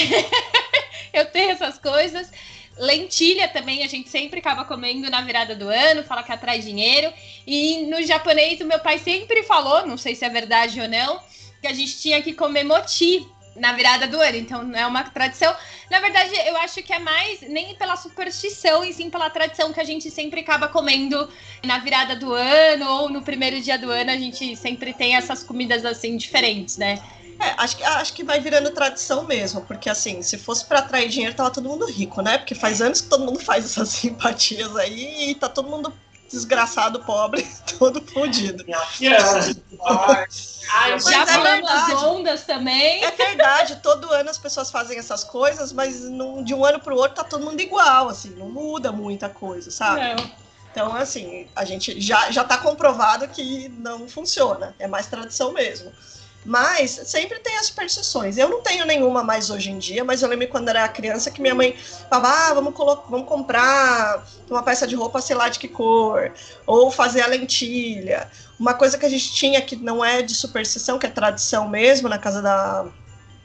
eu 1.13 1.27
tenho 1.27 1.51
essas 1.51 1.79
coisas. 1.79 2.31
Lentilha 2.77 3.49
também 3.49 3.83
a 3.83 3.89
gente 3.89 4.09
sempre 4.09 4.39
acaba 4.39 4.65
comendo 4.65 5.11
na 5.11 5.21
virada 5.23 5.57
do 5.57 5.69
ano, 5.69 6.05
fala 6.05 6.23
que 6.23 6.31
atrai 6.31 6.61
dinheiro. 6.61 7.13
E 7.45 7.87
no 7.87 8.01
japonês 8.07 8.61
o 8.61 8.67
meu 8.67 8.79
pai 8.79 8.99
sempre 8.99 9.43
falou, 9.43 9.85
não 9.85 9.97
sei 9.97 10.15
se 10.15 10.25
é 10.25 10.29
verdade 10.29 10.81
ou 10.81 10.87
não, 10.87 11.19
que 11.61 11.67
a 11.67 11.73
gente 11.73 11.99
tinha 11.99 12.23
que 12.23 12.33
comer 12.35 12.63
moti 12.63 13.27
na 13.57 13.73
virada 13.73 14.07
do 14.07 14.21
ano. 14.21 14.37
Então 14.37 14.63
não 14.63 14.79
é 14.79 14.87
uma 14.87 15.05
tradição. 15.05 15.55
Na 15.91 16.01
verdade, 16.01 16.33
eu 16.47 16.57
acho 16.59 16.83
que 16.83 16.93
é 16.93 16.99
mais 16.99 17.41
nem 17.43 17.75
pela 17.75 17.97
superstição, 17.97 18.85
e 18.85 18.93
sim 18.93 19.11
pela 19.11 19.31
tradição 19.31 19.73
que 19.73 19.81
a 19.81 19.85
gente 19.85 20.11
sempre 20.11 20.41
acaba 20.41 20.69
comendo 20.69 21.29
na 21.65 21.79
virada 21.79 22.15
do 22.15 22.33
ano 22.33 22.89
ou 22.89 23.09
no 23.09 23.23
primeiro 23.23 23.61
dia 23.61 23.79
do 23.79 23.91
ano. 23.91 24.11
A 24.11 24.17
gente 24.17 24.57
sempre 24.57 24.93
tem 24.93 25.17
essas 25.17 25.43
comidas 25.43 25.85
assim 25.85 26.17
diferentes, 26.17 26.77
né? 26.77 27.01
É, 27.41 27.55
acho 27.57 27.77
que, 27.77 27.85
acho 27.85 28.13
que 28.15 28.25
vai 28.25 28.41
virando 28.41 28.71
tradição 28.71 29.25
mesmo, 29.25 29.61
porque 29.61 29.89
assim, 29.89 30.23
se 30.23 30.37
fosse 30.37 30.65
para 30.65 30.81
atrair 30.81 31.09
dinheiro, 31.09 31.37
tava 31.37 31.51
todo 31.51 31.69
mundo 31.69 31.87
rico, 31.87 32.21
né? 32.21 32.37
Porque 32.37 32.55
faz 32.55 32.83
anos 32.83 33.01
que 33.01 33.09
todo 33.09 33.25
mundo 33.25 33.39
faz 33.39 33.65
essas 33.65 33.91
simpatias 33.95 34.75
aí 34.77 35.31
e 35.31 35.35
tá 35.37 35.49
todo 35.49 35.69
mundo 35.69 35.93
desgraçado, 36.29 37.01
pobre, 37.01 37.47
todo 37.79 38.01
fodido. 38.03 38.65
Ai, 40.71 41.01
já 41.01 41.23
é 41.23 41.27
falamos 41.27 41.71
as 41.71 42.03
ondas 42.03 42.45
também. 42.45 43.03
É 43.03 43.11
verdade, 43.11 43.77
todo 43.83 44.13
ano 44.13 44.31
as 44.31 44.39
pessoas 44.39 44.71
fazem 44.71 44.99
essas 44.99 45.25
coisas, 45.25 45.73
mas 45.73 46.03
não, 46.03 46.43
de 46.43 46.55
um 46.55 46.65
ano 46.65 46.81
para 46.81 46.95
o 46.95 46.97
outro 46.97 47.17
tá 47.17 47.25
todo 47.25 47.45
mundo 47.45 47.61
igual, 47.61 48.09
assim, 48.09 48.31
não 48.31 48.49
muda 48.49 48.93
muita 48.93 49.29
coisa, 49.29 49.71
sabe? 49.71 50.15
Não. 50.15 50.49
Então, 50.71 50.95
assim, 50.95 51.49
a 51.57 51.65
gente 51.65 52.01
já, 52.01 52.31
já 52.31 52.45
tá 52.45 52.59
comprovado 52.59 53.27
que 53.29 53.69
não 53.69 54.09
funciona, 54.09 54.75
é 54.79 54.87
mais 54.87 55.07
tradição 55.07 55.53
mesmo. 55.53 55.91
Mas 56.49 56.93
sempre 57.05 57.39
tem 57.41 57.59
as 57.59 57.67
superstições. 57.67 58.39
Eu 58.39 58.49
não 58.49 58.63
tenho 58.63 58.87
nenhuma 58.87 59.23
mais 59.23 59.51
hoje 59.51 59.71
em 59.71 59.77
dia, 59.79 60.03
mas 60.03 60.23
eu 60.23 60.29
lembro 60.31 60.49
quando 60.49 60.71
era 60.71 60.89
criança 60.89 61.31
que 61.31 61.43
minha 61.43 61.55
mãe 61.55 61.77
falava: 62.09 62.29
ah, 62.29 62.55
vamos, 62.55 62.73
vamos 63.07 63.29
comprar 63.29 64.25
uma 64.49 64.63
peça 64.63 64.87
de 64.87 64.97
roupa, 64.97 65.21
sei 65.21 65.37
lá 65.37 65.51
de 65.51 65.59
que 65.59 65.69
cor, 65.69 66.33
ou 66.67 66.91
fazer 66.91 67.21
a 67.21 67.27
lentilha. 67.27 68.31
Uma 68.59 68.73
coisa 68.73 68.97
que 68.97 69.05
a 69.05 69.11
gente 69.11 69.31
tinha 69.35 69.61
que 69.61 69.77
não 69.77 70.03
é 70.03 70.23
de 70.23 70.35
superstição, 70.35 70.99
que 70.99 71.05
é 71.05 71.11
tradição 71.11 71.69
mesmo, 71.69 72.09
na 72.09 72.19
casa 72.19 72.41
da 72.41 72.87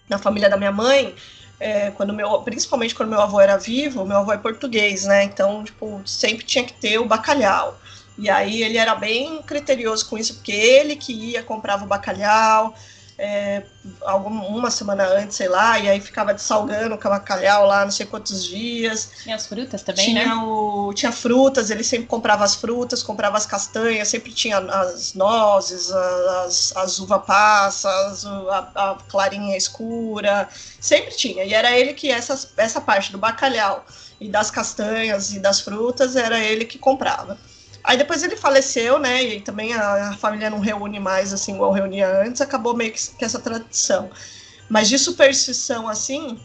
na 0.07 0.17
família 0.17 0.49
da 0.49 0.55
minha 0.55 0.71
mãe, 0.71 1.13
é, 1.59 1.91
quando 1.91 2.13
meu, 2.13 2.41
principalmente 2.43 2.95
quando 2.95 3.09
meu 3.09 3.19
avô 3.19 3.41
era 3.41 3.57
vivo, 3.57 4.05
meu 4.05 4.19
avô 4.19 4.31
é 4.31 4.37
português, 4.37 5.03
né? 5.03 5.23
Então, 5.23 5.61
tipo, 5.65 6.01
sempre 6.05 6.45
tinha 6.45 6.63
que 6.63 6.73
ter 6.73 6.99
o 6.99 7.05
bacalhau. 7.05 7.77
E 8.17 8.29
aí 8.29 8.63
ele 8.63 8.77
era 8.77 8.95
bem 8.95 9.41
criterioso 9.41 10.07
com 10.07 10.17
isso, 10.17 10.35
porque 10.35 10.51
ele 10.51 10.95
que 10.95 11.11
ia, 11.11 11.43
comprava 11.43 11.83
o 11.83 11.87
bacalhau, 11.87 12.73
é, 13.17 13.63
alguma, 14.01 14.45
uma 14.45 14.71
semana 14.71 15.05
antes, 15.05 15.37
sei 15.37 15.47
lá, 15.47 15.77
e 15.79 15.89
aí 15.89 15.99
ficava 16.01 16.35
salgando 16.37 16.95
o 16.95 16.97
bacalhau 16.97 17.65
lá 17.67 17.85
não 17.85 17.91
sei 17.91 18.05
quantos 18.05 18.43
dias. 18.43 19.11
Tinha 19.23 19.35
as 19.35 19.45
frutas 19.45 19.83
também, 19.83 20.05
tinha 20.05 20.25
né? 20.27 20.35
O, 20.35 20.93
tinha 20.93 21.11
frutas, 21.11 21.69
ele 21.69 21.83
sempre 21.83 22.07
comprava 22.07 22.43
as 22.43 22.55
frutas, 22.55 23.03
comprava 23.03 23.37
as 23.37 23.45
castanhas, 23.45 24.07
sempre 24.07 24.31
tinha 24.31 24.57
as 24.57 25.13
nozes, 25.13 25.91
as, 25.91 26.75
as 26.75 26.99
uva 26.99 27.19
passas, 27.19 28.25
a, 28.25 28.71
a 28.75 28.97
clarinha 29.07 29.55
escura, 29.55 30.49
sempre 30.79 31.15
tinha. 31.15 31.43
E 31.43 31.53
era 31.53 31.77
ele 31.77 31.93
que 31.93 32.09
essa, 32.09 32.49
essa 32.57 32.81
parte 32.81 33.11
do 33.11 33.17
bacalhau 33.17 33.85
e 34.19 34.29
das 34.29 34.49
castanhas 34.49 35.33
e 35.33 35.39
das 35.39 35.59
frutas, 35.59 36.15
era 36.15 36.39
ele 36.39 36.65
que 36.65 36.79
comprava. 36.79 37.37
Aí 37.83 37.97
depois 37.97 38.23
ele 38.23 38.37
faleceu, 38.37 38.97
né? 38.97 39.21
E 39.23 39.41
também 39.41 39.73
a, 39.73 40.09
a, 40.09 40.13
família 40.13 40.49
não 40.49 40.59
reúne 40.59 40.99
mais 40.99 41.33
assim 41.33 41.55
igual 41.55 41.71
reunia 41.71 42.21
antes, 42.21 42.39
acabou 42.39 42.75
meio 42.75 42.93
que, 42.93 43.15
que 43.17 43.25
essa 43.25 43.39
tradição. 43.39 44.09
Mas 44.69 44.87
de 44.87 44.97
superstição 44.97 45.89
assim, 45.89 46.39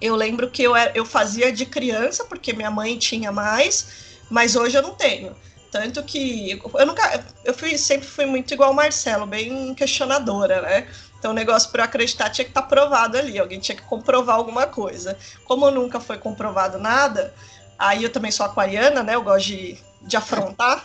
eu 0.00 0.16
lembro 0.16 0.50
que 0.50 0.62
eu, 0.62 0.74
eu 0.94 1.04
fazia 1.04 1.52
de 1.52 1.66
criança, 1.66 2.24
porque 2.24 2.52
minha 2.54 2.70
mãe 2.70 2.96
tinha 2.96 3.30
mais, 3.30 3.88
mas 4.30 4.56
hoje 4.56 4.76
eu 4.78 4.82
não 4.82 4.94
tenho. 4.94 5.36
Tanto 5.70 6.02
que 6.02 6.60
eu 6.74 6.86
nunca. 6.86 7.24
Eu 7.44 7.54
fui, 7.54 7.76
sempre 7.78 8.06
fui 8.08 8.26
muito 8.26 8.52
igual 8.52 8.72
o 8.72 8.74
Marcelo, 8.74 9.26
bem 9.26 9.74
questionadora, 9.74 10.62
né? 10.62 10.88
Então 11.18 11.30
o 11.30 11.34
negócio 11.34 11.70
para 11.70 11.84
acreditar 11.84 12.30
tinha 12.30 12.44
que 12.44 12.50
estar 12.50 12.62
tá 12.62 12.68
provado 12.68 13.18
ali, 13.18 13.38
alguém 13.38 13.60
tinha 13.60 13.76
que 13.76 13.82
comprovar 13.82 14.36
alguma 14.36 14.66
coisa. 14.66 15.16
Como 15.44 15.70
nunca 15.70 16.00
foi 16.00 16.18
comprovado 16.18 16.78
nada, 16.78 17.32
aí 17.78 18.02
eu 18.02 18.10
também 18.10 18.32
sou 18.32 18.46
aquariana, 18.46 19.02
né? 19.02 19.14
Eu 19.14 19.22
gosto 19.22 19.46
de 19.46 19.78
de 20.02 20.16
afrontar. 20.16 20.84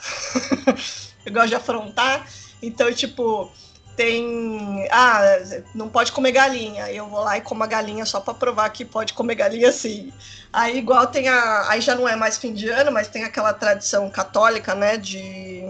eu 1.26 1.34
gosto 1.34 1.50
de 1.50 1.56
afrontar. 1.56 2.28
Então, 2.62 2.92
tipo, 2.94 3.52
tem. 3.96 4.88
Ah, 4.92 5.22
não 5.74 5.90
pode 5.90 6.12
comer 6.12 6.32
galinha. 6.32 6.92
Eu 6.92 7.08
vou 7.08 7.22
lá 7.22 7.38
e 7.38 7.42
como 7.42 7.64
a 7.64 7.68
galinha 7.68 8.06
só 8.06 8.20
para 8.20 8.34
provar 8.34 8.70
que 8.70 8.86
pode 8.86 9.14
comer 9.14 9.36
galinha 9.36 9.72
sim. 9.72 10.12
Aí, 10.52 10.78
igual 10.78 11.08
tem 11.08 11.28
a. 11.28 11.70
Aí 11.70 11.82
já 11.82 11.96
não 11.96 12.08
é 12.08 12.16
mais 12.16 12.38
fim 12.38 12.54
de 12.54 12.70
ano, 12.70 12.92
mas 12.92 13.08
tem 13.08 13.24
aquela 13.24 13.54
tradição 13.54 14.10
católica, 14.10 14.76
né? 14.76 14.98
De. 14.98 15.64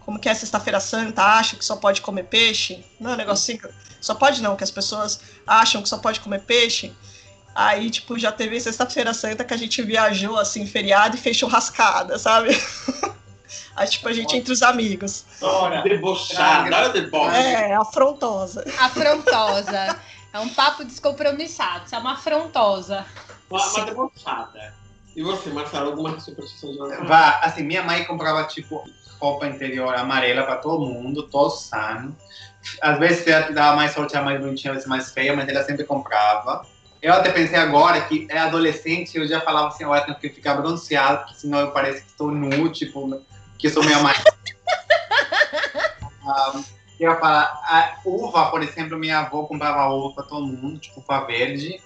Como 0.00 0.18
que 0.18 0.28
é 0.28 0.34
Sexta-feira 0.34 0.80
Santa? 0.80 1.22
Acha 1.22 1.56
que 1.56 1.64
só 1.64 1.76
pode 1.76 2.00
comer 2.00 2.24
peixe? 2.24 2.84
Não 2.98 3.12
é 3.12 3.14
um 3.14 3.16
negocinho. 3.16 3.60
Só 4.00 4.14
pode 4.14 4.42
não, 4.42 4.56
que 4.56 4.64
as 4.64 4.70
pessoas 4.70 5.20
acham 5.46 5.82
que 5.82 5.88
só 5.88 5.98
pode 5.98 6.20
comer 6.20 6.40
peixe. 6.40 6.92
Aí, 7.54 7.90
tipo, 7.90 8.18
já 8.18 8.30
teve 8.30 8.60
sexta-feira 8.60 9.12
santa 9.12 9.44
que 9.44 9.52
a 9.52 9.56
gente 9.56 9.82
viajou, 9.82 10.38
assim, 10.38 10.66
feriado 10.66 11.16
e 11.16 11.18
fez 11.18 11.36
churrascada, 11.36 12.18
sabe? 12.18 12.50
Aí, 13.74 13.88
tipo, 13.88 14.08
a 14.08 14.12
gente 14.12 14.36
entre 14.36 14.52
os 14.52 14.62
amigos. 14.62 15.24
Ora, 15.40 15.82
debochada, 15.82 16.76
olha 16.76 16.88
deboche. 16.90 17.36
É, 17.36 17.74
afrontosa. 17.74 18.64
Afrontosa. 18.78 19.98
É 20.32 20.38
um 20.38 20.48
papo 20.48 20.84
descompromissado, 20.84 21.86
isso 21.86 21.94
é 21.96 21.98
uma 21.98 22.12
afrontosa. 22.12 23.04
Uma, 23.50 23.66
uma 23.66 23.84
debochada. 23.84 24.74
E 25.16 25.22
você, 25.22 25.50
Marcelo, 25.50 25.90
alguma 25.90 26.20
superstição 26.20 26.70
de 26.70 26.78
Vá, 27.08 27.40
assim, 27.42 27.64
minha 27.64 27.82
mãe 27.82 28.04
comprava, 28.04 28.44
tipo, 28.44 28.84
roupa 29.20 29.48
interior 29.48 29.92
amarela 29.94 30.44
pra 30.44 30.56
todo 30.56 30.86
mundo, 30.86 31.24
todo 31.24 31.50
sano. 31.50 32.16
Às 32.80 32.98
vezes 32.98 33.26
ela 33.26 33.50
dava 33.50 33.76
mais 33.76 33.92
sorte, 33.92 34.16
a 34.16 34.22
mais 34.22 34.40
bonitinha, 34.40 34.72
às 34.72 34.76
vezes 34.76 34.88
mais 34.88 35.10
feia, 35.10 35.34
mas 35.34 35.48
ela 35.48 35.64
sempre 35.64 35.84
comprava. 35.84 36.64
Eu 37.02 37.14
até 37.14 37.30
pensei 37.30 37.58
agora 37.58 38.00
que 38.02 38.26
é 38.30 38.38
adolescente, 38.38 39.16
eu 39.16 39.26
já 39.26 39.40
falava 39.40 39.68
assim, 39.68 39.84
eu 39.84 40.00
tenho 40.04 40.18
que 40.18 40.28
ficar 40.28 40.54
bronzeado, 40.54 41.24
porque 41.24 41.40
senão 41.40 41.60
eu 41.60 41.70
pareço 41.70 42.02
que 42.02 42.10
estou 42.10 42.30
nu, 42.30 42.70
tipo, 42.70 43.22
que 43.58 43.68
eu 43.68 43.70
sou 43.70 43.82
minha 43.82 44.00
mãe. 44.00 44.14
um, 46.54 46.64
eu 46.98 47.10
ia 47.10 47.16
falar, 47.16 47.44
a 47.64 47.96
uva, 48.04 48.50
por 48.50 48.62
exemplo, 48.62 48.98
minha 48.98 49.20
avó 49.20 49.44
comprava 49.44 49.88
uva 49.88 50.14
para 50.14 50.24
todo 50.24 50.46
mundo, 50.46 50.78
tipo 50.78 51.00
uva 51.00 51.24
verde, 51.24 51.80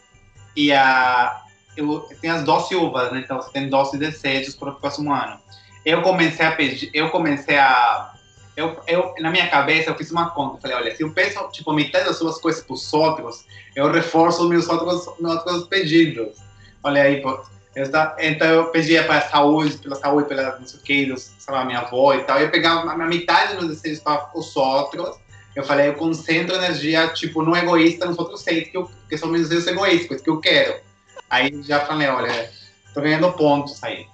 e 0.56 0.72
a, 0.72 1.42
eu, 1.76 2.00
tem 2.20 2.30
as 2.30 2.42
doce 2.42 2.74
uvas, 2.74 3.12
né? 3.12 3.20
Então 3.20 3.40
você 3.40 3.52
tem 3.52 3.68
doce 3.68 3.96
desejos 3.96 4.56
para 4.56 4.70
o 4.70 4.74
próximo 4.74 5.12
ano. 5.12 5.38
Eu 5.84 6.02
comecei 6.02 6.44
a 6.44 6.52
pedir, 6.52 6.90
eu 6.92 7.10
comecei 7.10 7.58
a 7.58 8.13
eu, 8.56 8.80
eu, 8.86 9.14
na 9.18 9.30
minha 9.30 9.48
cabeça, 9.48 9.90
eu 9.90 9.94
fiz 9.94 10.10
uma 10.10 10.30
conta. 10.30 10.60
Falei, 10.60 10.76
olha, 10.76 10.96
se 10.96 11.02
eu 11.02 11.12
peço, 11.12 11.48
tipo, 11.50 11.72
metade 11.72 12.06
das 12.06 12.16
suas 12.16 12.38
coisas 12.38 12.62
para 12.62 12.74
os 12.74 12.92
outros, 12.92 13.44
eu 13.74 13.90
reforço 13.90 14.42
os 14.42 14.48
meus 14.48 14.68
outros, 14.68 15.18
meus 15.18 15.34
outros 15.34 15.66
pedidos. 15.66 16.36
Olha 16.82 17.02
aí, 17.02 17.20
pô. 17.20 17.40
Eu 17.74 17.86
então, 18.20 18.48
eu 18.48 18.66
pedia 18.66 19.02
para 19.02 19.18
a 19.18 19.28
saúde, 19.28 19.76
pela 19.78 19.96
saúde, 19.96 20.28
pela 20.28 20.58
não 20.60 20.66
sei 20.66 20.78
o 20.78 20.82
que, 20.82 21.06
dos, 21.06 21.32
sei 21.38 21.52
lá, 21.52 21.64
minha 21.64 21.80
avó 21.80 22.14
e 22.14 22.22
tal. 22.22 22.38
Eu 22.38 22.48
pegava 22.48 22.88
a 22.88 22.96
metade 22.96 23.56
dos 23.56 23.68
desejos 23.68 23.98
para 24.00 24.30
os 24.34 24.54
outros. 24.56 25.16
Eu 25.56 25.64
falei, 25.64 25.88
eu 25.88 25.94
concentro 25.94 26.54
energia, 26.54 27.08
tipo, 27.08 27.42
no 27.42 27.56
egoísta, 27.56 28.06
nos 28.06 28.18
outros 28.18 28.42
seis, 28.42 28.68
que, 28.68 28.76
eu, 28.76 28.88
que 29.08 29.18
são 29.18 29.28
meus 29.28 29.48
desejos 29.48 29.66
egoístas, 29.66 30.20
que 30.20 30.30
eu 30.30 30.40
quero. 30.40 30.80
Aí 31.28 31.62
já 31.62 31.80
falei, 31.80 32.08
olha, 32.08 32.50
tô 32.92 33.00
ganhando 33.00 33.32
pontos 33.32 33.82
aí. 33.82 34.06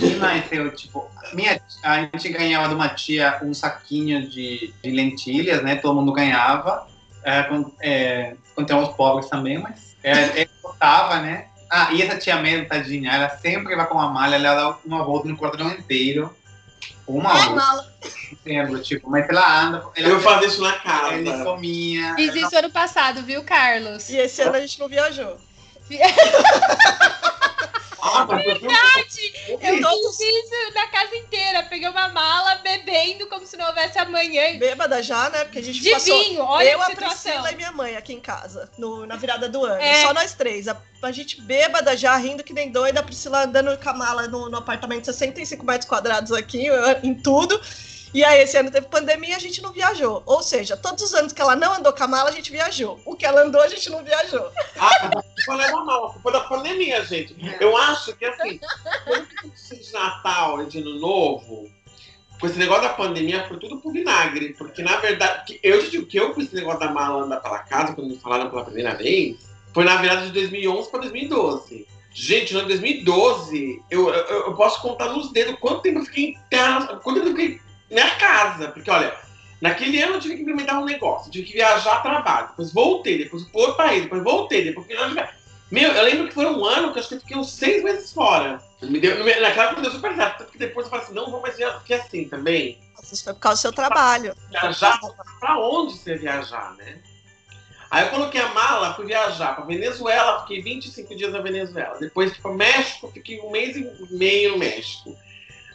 E 0.00 0.14
mais, 0.16 0.44
eu, 0.50 0.70
tipo, 0.74 1.08
minha, 1.34 1.60
a 1.82 2.00
gente 2.00 2.28
ganhava 2.30 2.68
de 2.68 2.74
uma 2.74 2.88
tia 2.88 3.38
um 3.42 3.52
saquinho 3.52 4.28
de, 4.28 4.72
de 4.82 4.90
lentilhas, 4.90 5.62
né? 5.62 5.76
Todo 5.76 5.94
mundo 5.96 6.12
ganhava. 6.12 6.86
é, 7.22 7.42
com, 7.44 7.72
é, 7.80 8.34
contra 8.54 8.76
os 8.76 8.90
pobres 8.96 9.28
também, 9.28 9.58
mas 9.58 9.96
é, 10.02 10.40
ele 10.40 10.50
botava, 10.62 11.20
né? 11.20 11.46
Ah, 11.70 11.88
e 11.92 12.02
essa 12.02 12.16
tia 12.18 12.36
Mel, 12.36 12.68
tadinha, 12.68 13.10
ela 13.12 13.28
sempre 13.30 13.74
vai 13.74 13.86
com 13.86 13.94
uma 13.94 14.08
malha, 14.10 14.36
ela 14.36 14.54
dá 14.54 14.76
uma 14.84 15.02
volta 15.04 15.26
no 15.28 15.36
quarteirão 15.36 15.72
inteiro. 15.72 16.34
Uma 17.06 17.32
É, 17.38 17.48
volta, 17.48 17.92
lembro, 18.46 18.82
tipo, 18.82 19.10
mas 19.10 19.28
ela 19.28 19.60
anda, 19.62 19.84
ela 19.96 20.08
Eu 20.08 20.20
fazia 20.20 20.46
isso 20.48 20.62
na 20.62 20.72
casa. 20.72 21.14
ele 21.14 21.42
sominha. 21.42 22.14
Fiz 22.14 22.34
isso 22.34 22.56
ano 22.56 22.70
passado, 22.70 23.22
viu, 23.22 23.42
Carlos? 23.42 24.08
E 24.10 24.16
esse 24.16 24.40
ano 24.42 24.56
a 24.56 24.60
gente 24.60 24.78
não 24.78 24.88
viajou. 24.88 25.36
Ah, 28.06 28.26
mas 28.26 28.44
eu 28.46 28.52
Eu 29.60 30.12
fiz 30.12 30.20
isso 30.20 30.74
na 30.74 30.86
casa 30.88 31.16
inteira. 31.16 31.62
Peguei 31.64 31.88
uma 31.88 32.08
mala 32.08 32.56
bebendo 32.56 33.26
como 33.28 33.46
se 33.46 33.56
não 33.56 33.66
houvesse 33.66 33.98
amanhã. 33.98 34.58
Bêbada 34.58 35.02
já, 35.02 35.30
né? 35.30 35.44
Porque 35.44 35.58
a 35.60 35.62
gente 35.62 35.80
De 35.80 35.90
passou. 35.90 36.18
vinho, 36.22 36.42
olha 36.42 36.68
eu, 36.70 36.82
a 36.82 36.88
a. 36.88 37.10
Priscila 37.10 37.52
e 37.52 37.56
minha 37.56 37.72
mãe 37.72 37.96
aqui 37.96 38.12
em 38.12 38.20
casa, 38.20 38.70
no- 38.76 39.06
na 39.06 39.16
virada 39.16 39.48
do 39.48 39.64
ano. 39.64 39.80
É. 39.80 40.02
Só 40.02 40.12
nós 40.12 40.34
três. 40.34 40.68
A, 40.68 40.76
a 41.02 41.12
gente 41.12 41.40
bêbada 41.40 41.96
já, 41.96 42.14
rindo 42.16 42.44
que 42.44 42.52
nem 42.52 42.70
doida, 42.70 43.00
a 43.00 43.02
Priscila 43.02 43.44
andando 43.44 43.76
com 43.82 43.88
a 43.90 43.94
mala 43.94 44.28
no, 44.28 44.48
no 44.50 44.58
apartamento 44.58 45.00
de 45.00 45.06
65 45.06 45.64
metros 45.64 45.88
quadrados 45.88 46.30
aqui, 46.32 46.66
em 47.02 47.14
tudo. 47.14 47.58
E 48.14 48.22
aí, 48.22 48.42
esse 48.42 48.56
ano 48.56 48.70
teve 48.70 48.86
pandemia 48.86 49.34
a 49.34 49.40
gente 49.40 49.60
não 49.60 49.72
viajou. 49.72 50.22
Ou 50.24 50.40
seja, 50.40 50.76
todos 50.76 51.02
os 51.02 51.14
anos 51.14 51.32
que 51.32 51.42
ela 51.42 51.56
não 51.56 51.74
andou 51.74 51.92
com 51.92 52.04
a 52.04 52.06
mala, 52.06 52.30
a 52.30 52.32
gente 52.32 52.52
viajou. 52.52 53.00
O 53.04 53.16
que 53.16 53.26
ela 53.26 53.42
andou, 53.42 53.60
a 53.60 53.66
gente 53.66 53.90
não 53.90 54.04
viajou. 54.04 54.52
Ah, 54.78 55.10
mas 55.10 55.16
a 55.16 55.72
culpa 56.12 56.30
não 56.30 56.30
é 56.30 56.32
da 56.32 56.40
pandemia, 56.42 57.04
gente. 57.04 57.34
Eu 57.58 57.76
acho 57.76 58.14
que 58.14 58.24
assim, 58.24 58.60
de 59.68 59.92
Natal 59.92 60.64
de 60.64 60.78
Ano 60.78 61.00
Novo, 61.00 61.68
com 62.38 62.46
esse 62.46 62.56
negócio 62.56 62.84
da 62.84 62.90
pandemia, 62.90 63.48
foi 63.48 63.58
tudo 63.58 63.80
pro 63.80 63.90
vinagre. 63.90 64.54
Porque, 64.56 64.80
na 64.80 64.96
verdade, 64.98 65.58
eu 65.60 65.82
digo 65.90 66.06
que 66.06 66.16
eu 66.16 66.32
com 66.32 66.40
esse 66.40 66.54
negócio 66.54 66.78
da 66.78 66.92
mala 66.92 67.24
andar 67.24 67.40
pela 67.40 67.58
casa, 67.58 67.94
quando 67.94 68.10
me 68.10 68.16
falaram 68.16 68.48
pela 68.48 68.64
primeira 68.64 68.94
vez, 68.94 69.38
foi 69.72 69.82
na 69.82 69.96
virada 69.96 70.24
de 70.24 70.30
2011 70.30 70.88
para 70.88 71.00
2012. 71.00 71.84
Gente, 72.12 72.52
no 72.54 72.60
ano 72.60 72.68
2012, 72.68 73.82
eu, 73.90 74.08
eu, 74.08 74.46
eu 74.46 74.54
posso 74.54 74.80
contar 74.80 75.08
nos 75.08 75.32
dedos 75.32 75.56
quanto 75.58 75.82
tempo 75.82 75.98
eu 75.98 76.04
fiquei 76.04 76.26
em 76.26 76.38
casa, 76.48 76.98
quanto 76.98 77.16
tempo 77.16 77.30
eu 77.30 77.36
fiquei 77.36 77.63
na 77.94 78.10
casa. 78.16 78.68
Porque, 78.68 78.90
olha, 78.90 79.14
naquele 79.60 80.02
ano 80.02 80.14
eu 80.14 80.20
tive 80.20 80.36
que 80.36 80.42
implementar 80.42 80.78
um 80.80 80.84
negócio, 80.84 81.30
tive 81.30 81.46
que 81.46 81.52
viajar 81.54 81.94
a 81.94 82.00
trabalho, 82.00 82.48
depois 82.48 82.72
voltei, 82.72 83.18
depois 83.18 83.44
para 83.44 83.60
outro 83.60 83.76
país, 83.76 84.02
depois 84.02 84.22
voltei, 84.22 84.64
depois. 84.64 84.86
Meu, 85.70 85.90
eu 85.92 86.04
lembro 86.04 86.28
que 86.28 86.34
foi 86.34 86.46
um 86.46 86.64
ano 86.64 86.92
que 86.92 86.98
eu 86.98 87.00
acho 87.00 87.08
que 87.08 87.14
eu 87.16 87.20
fiquei 87.20 87.36
uns 87.36 87.52
seis 87.52 87.82
meses 87.82 88.12
fora. 88.12 88.62
Me 88.82 89.00
deu, 89.00 89.24
me- 89.24 89.40
naquela 89.40 89.66
época 89.68 89.80
deu 89.82 89.90
super 89.90 90.14
certo, 90.14 90.38
tanto 90.38 90.52
que 90.52 90.58
depois 90.58 90.86
eu 90.86 90.90
falei 90.90 91.04
assim, 91.06 91.14
não 91.14 91.30
vou 91.30 91.40
mais 91.40 91.56
viajar, 91.56 91.74
porque 91.78 91.94
assim 91.94 92.28
também, 92.28 92.78
Isso 93.10 93.24
foi 93.24 93.32
por 93.32 93.40
causa 93.40 93.58
do 93.58 93.60
seu 93.62 93.72
trabalho. 93.72 94.34
viajar, 94.50 95.00
pra 95.40 95.58
onde 95.58 95.94
você 95.98 96.16
viajar, 96.16 96.74
né? 96.76 96.98
Aí 97.90 98.04
eu 98.04 98.10
coloquei 98.10 98.40
a 98.40 98.48
mala, 98.48 98.94
fui 98.94 99.06
viajar 99.06 99.54
pra 99.54 99.64
Venezuela, 99.64 100.40
fiquei 100.42 100.60
25 100.62 101.14
dias 101.16 101.32
na 101.32 101.40
Venezuela. 101.40 101.96
Depois 101.98 102.32
fui 102.32 102.42
pro 102.42 102.54
México, 102.54 103.10
fiquei 103.12 103.40
um 103.40 103.50
mês 103.50 103.76
e 103.76 103.88
meio 104.10 104.52
no 104.52 104.58
México. 104.58 105.16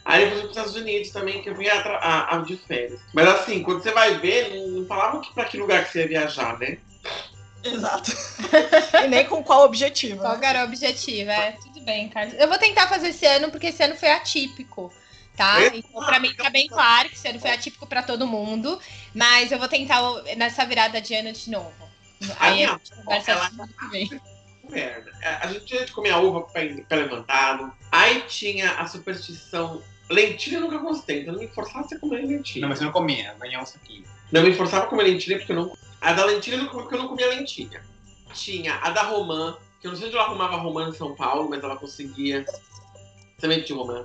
Aí 0.04 0.24
depois 0.24 0.40
fui 0.40 0.48
pros 0.48 0.56
Estados 0.56 0.76
Unidos 0.80 1.10
também, 1.10 1.42
que 1.42 1.50
eu 1.50 1.54
fui 1.54 1.68
a, 1.68 1.80
a- 1.80 2.36
a- 2.36 2.38
de 2.42 2.56
férias. 2.56 3.00
Mas 3.12 3.28
assim, 3.28 3.62
quando 3.62 3.82
você 3.82 3.92
vai 3.92 4.18
ver, 4.18 4.50
não, 4.54 4.68
não 4.80 4.86
falavam 4.86 5.20
que, 5.20 5.32
pra 5.34 5.44
que 5.44 5.58
lugar 5.58 5.84
que 5.84 5.92
você 5.92 6.00
ia 6.00 6.08
viajar, 6.08 6.58
né? 6.58 6.78
Exato. 7.62 8.10
e 9.04 9.08
nem 9.08 9.26
com 9.26 9.42
qual 9.42 9.64
objetivo. 9.64 10.20
Qual 10.20 10.38
né? 10.38 10.46
era 10.48 10.60
o 10.62 10.64
objetivo? 10.64 11.30
É, 11.30 11.52
tudo 11.62 11.80
bem, 11.82 12.08
Carlos. 12.08 12.34
Eu 12.38 12.48
vou 12.48 12.58
tentar 12.58 12.88
fazer 12.88 13.08
esse 13.08 13.26
ano, 13.26 13.50
porque 13.50 13.66
esse 13.68 13.82
ano 13.82 13.96
foi 13.96 14.10
atípico. 14.10 14.92
Tá? 15.36 15.66
Então, 15.74 16.04
pra 16.04 16.18
mim, 16.18 16.34
tá 16.34 16.50
bem 16.50 16.66
claro 16.66 17.08
que 17.08 17.14
esse 17.14 17.26
ano 17.28 17.38
foi 17.40 17.50
atípico 17.50 17.86
pra 17.86 18.02
todo 18.02 18.26
mundo. 18.26 18.78
Mas 19.14 19.52
eu 19.52 19.58
vou 19.58 19.68
tentar 19.68 20.00
nessa 20.36 20.64
virada 20.64 21.00
de 21.00 21.14
ano 21.14 21.32
de 21.32 21.50
novo. 21.50 21.72
Aí 22.38 22.56
minha 22.56 22.68
a 22.68 22.72
gente 22.72 22.94
conversa 22.94 23.30
ela- 23.32 23.50
vem. 23.90 24.20
merda. 24.68 25.10
É, 25.22 25.28
A 25.42 25.46
gente 25.48 25.64
tinha 25.66 25.84
de 25.84 25.92
comer 25.92 26.10
a 26.10 26.18
uva 26.18 26.42
pé 26.42 26.84
levantado. 26.90 27.72
Aí 27.90 28.22
tinha 28.28 28.70
a 28.72 28.86
superstição. 28.86 29.82
Lentilha 30.10 30.56
eu 30.56 30.62
nunca 30.62 30.78
gostei, 30.78 31.20
então 31.20 31.34
não 31.34 31.40
me 31.40 31.48
forçava 31.48 31.86
a 31.86 31.98
comer 31.98 32.26
lentilha. 32.26 32.62
Não, 32.62 32.68
mas 32.68 32.78
você 32.78 32.84
não 32.84 32.92
comia, 32.92 33.34
ganhou 33.38 33.62
um 33.62 33.66
saquinho. 33.66 34.04
Não 34.32 34.42
me 34.42 34.52
forçava 34.54 34.84
a 34.84 34.88
comer 34.88 35.04
lentilha 35.04 35.38
porque 35.38 35.52
eu 35.52 35.56
não. 35.56 35.76
A 36.00 36.12
da 36.12 36.24
lentilha 36.24 36.56
eu 36.56 36.62
não 36.62 36.66
comia 36.66 36.82
porque 36.82 36.94
eu 36.96 36.98
não 36.98 37.08
comia 37.08 37.28
lentilha. 37.28 37.80
Tinha 38.34 38.74
a 38.82 38.90
da 38.90 39.02
romã, 39.02 39.56
que 39.80 39.86
eu 39.86 39.92
não 39.92 39.98
sei 39.98 40.08
onde 40.08 40.16
ela 40.16 40.26
arrumava 40.26 40.56
romã 40.56 40.88
em 40.88 40.92
São 40.92 41.14
Paulo, 41.14 41.48
mas 41.48 41.62
ela 41.62 41.76
conseguia. 41.76 42.44
Também 43.38 43.62
tinha 43.62 43.78
romã. 43.78 44.04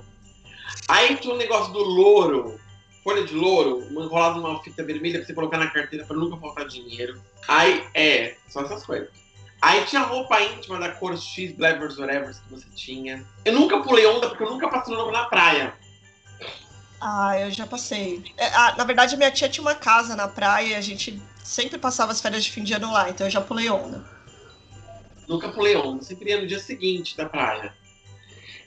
Aí 0.87 1.15
tinha 1.17 1.33
um 1.33 1.37
negócio 1.37 1.73
do 1.73 1.79
louro, 1.79 2.59
folha 3.03 3.23
de 3.23 3.33
louro, 3.33 3.83
enrolado 3.89 4.39
numa 4.39 4.61
fita 4.61 4.83
vermelha 4.83 5.17
pra 5.19 5.25
você 5.25 5.33
colocar 5.33 5.57
na 5.57 5.71
carteira 5.71 6.05
pra 6.05 6.15
nunca 6.15 6.37
faltar 6.37 6.67
dinheiro. 6.67 7.19
Aí, 7.47 7.83
é, 7.95 8.35
só 8.47 8.61
essas 8.61 8.85
coisas. 8.85 9.09
Aí 9.61 9.83
tinha 9.85 10.01
roupa 10.01 10.39
íntima 10.41 10.79
da 10.79 10.91
cor 10.91 11.17
X, 11.17 11.53
Blevers, 11.53 11.97
whatever 11.97 12.29
que 12.29 12.51
você 12.51 12.67
tinha. 12.75 13.25
Eu 13.43 13.53
nunca 13.53 13.81
pulei 13.81 14.05
onda 14.05 14.29
porque 14.29 14.43
eu 14.43 14.49
nunca 14.51 14.69
passei 14.69 14.95
no 14.95 15.11
na 15.11 15.25
praia. 15.25 15.73
Ah, 17.07 17.39
eu 17.39 17.51
já 17.51 17.67
passei. 17.67 18.23
É, 18.35 18.47
ah, 18.47 18.73
na 18.79 18.83
verdade, 18.83 19.15
minha 19.15 19.29
tia 19.29 19.47
tinha 19.47 19.61
uma 19.61 19.75
casa 19.75 20.15
na 20.15 20.27
praia 20.27 20.69
e 20.69 20.73
a 20.73 20.81
gente 20.81 21.21
sempre 21.43 21.77
passava 21.77 22.11
as 22.11 22.19
férias 22.19 22.43
de 22.43 22.49
fim 22.49 22.63
de 22.63 22.73
ano 22.73 22.91
lá, 22.91 23.07
então 23.11 23.27
eu 23.27 23.31
já 23.31 23.39
pulei 23.39 23.69
onda. 23.69 24.03
Nunca 25.27 25.49
pulei 25.49 25.75
onda, 25.75 26.01
sempre 26.01 26.31
ia 26.31 26.41
no 26.41 26.47
dia 26.47 26.57
seguinte 26.57 27.15
da 27.15 27.29
praia. 27.29 27.75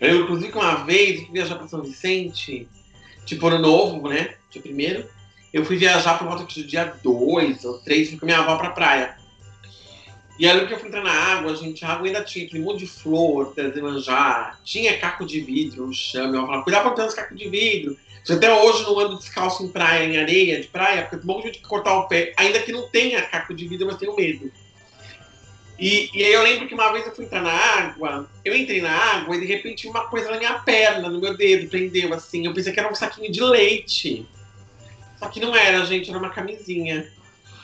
Eu 0.01 0.23
inclusive, 0.23 0.53
uma 0.53 0.85
vez 0.85 1.23
fui 1.23 1.33
viajar 1.33 1.57
pra 1.57 1.67
São 1.67 1.83
Vicente, 1.83 2.69
tipo 3.27 3.45
ano 3.49 3.59
novo, 3.59 4.09
né? 4.09 4.37
Dia 4.53 4.63
primeiro. 4.63 5.11
Eu 5.53 5.65
fui 5.65 5.77
viajar 5.77 6.17
por 6.17 6.29
volta 6.29 6.45
do 6.45 6.65
dia 6.65 6.95
2 7.03 7.65
ou 7.65 7.81
3, 7.81 8.11
fui 8.11 8.19
com 8.21 8.27
minha 8.27 8.39
avó 8.39 8.57
pra 8.57 8.71
praia. 8.71 9.17
E 10.39 10.49
aí 10.49 10.65
que 10.65 10.75
eu 10.75 10.79
fui 10.79 10.87
entrar 10.87 11.03
na 11.03 11.11
água, 11.11 11.57
gente, 11.57 11.85
a 11.85 11.89
água 11.89 12.07
ainda 12.07 12.23
tinha 12.23 12.47
aquele 12.47 12.63
monte 12.63 12.79
de 12.79 12.87
flor, 12.87 13.53
manjar, 13.83 14.61
tinha 14.63 14.97
caco 14.97 15.27
de 15.27 15.41
vidro 15.41 15.89
no 15.89 15.93
chão. 15.93 16.29
Minha 16.29 16.39
avó 16.39 16.47
falava, 16.47 16.63
cuidado 16.63 16.85
não 16.85 16.95
ter 16.95 17.03
uns 17.03 17.15
cacos 17.15 17.37
de 17.37 17.49
vidro. 17.49 17.99
Se 18.25 18.33
até 18.33 18.53
hoje 18.53 18.83
não 18.83 18.99
ando 18.99 19.19
descalço 19.19 19.65
em 19.65 19.69
praia, 19.69 20.05
em 20.05 20.19
areia 20.19 20.61
de 20.61 20.69
praia, 20.69 21.03
porque 21.03 21.17
tem 21.17 21.25
um 21.25 21.29
monte 21.29 21.43
de 21.43 21.49
gente 21.49 21.59
que 21.61 21.69
cortar 21.69 21.95
o 21.99 22.09
pé, 22.09 22.35
ainda 22.37 22.61
que 22.61 22.73
não 22.73 22.89
tenha 22.89 23.23
caco 23.23 23.55
de 23.55 23.67
vidro, 23.67 23.87
mas 23.87 23.97
tenho 23.97 24.15
medo. 24.15 24.51
E, 25.79 26.11
e 26.13 26.25
aí 26.25 26.33
eu 26.33 26.43
lembro 26.43 26.67
que 26.67 26.75
uma 26.75 26.91
vez 26.93 27.07
eu 27.07 27.15
fui 27.15 27.25
entrar 27.25 27.41
na 27.41 27.53
água, 27.53 28.29
eu 28.45 28.55
entrei 28.55 28.83
na 28.83 28.91
água 28.91 29.37
e 29.37 29.41
de 29.41 29.47
repente 29.47 29.87
uma 29.87 30.09
coisa 30.09 30.31
na 30.31 30.37
minha 30.37 30.59
perna, 30.59 31.09
no 31.09 31.21
meu 31.21 31.37
dedo, 31.37 31.71
prendeu 31.71 32.13
assim. 32.13 32.45
Eu 32.45 32.53
pensei 32.53 32.73
que 32.73 32.81
era 32.81 32.91
um 32.91 32.95
saquinho 32.95 33.31
de 33.31 33.41
leite. 33.41 34.29
Só 35.19 35.29
que 35.29 35.41
não 35.41 35.55
era, 35.55 35.85
gente, 35.87 36.11
era 36.11 36.19
uma 36.19 36.31
camisinha. 36.31 37.09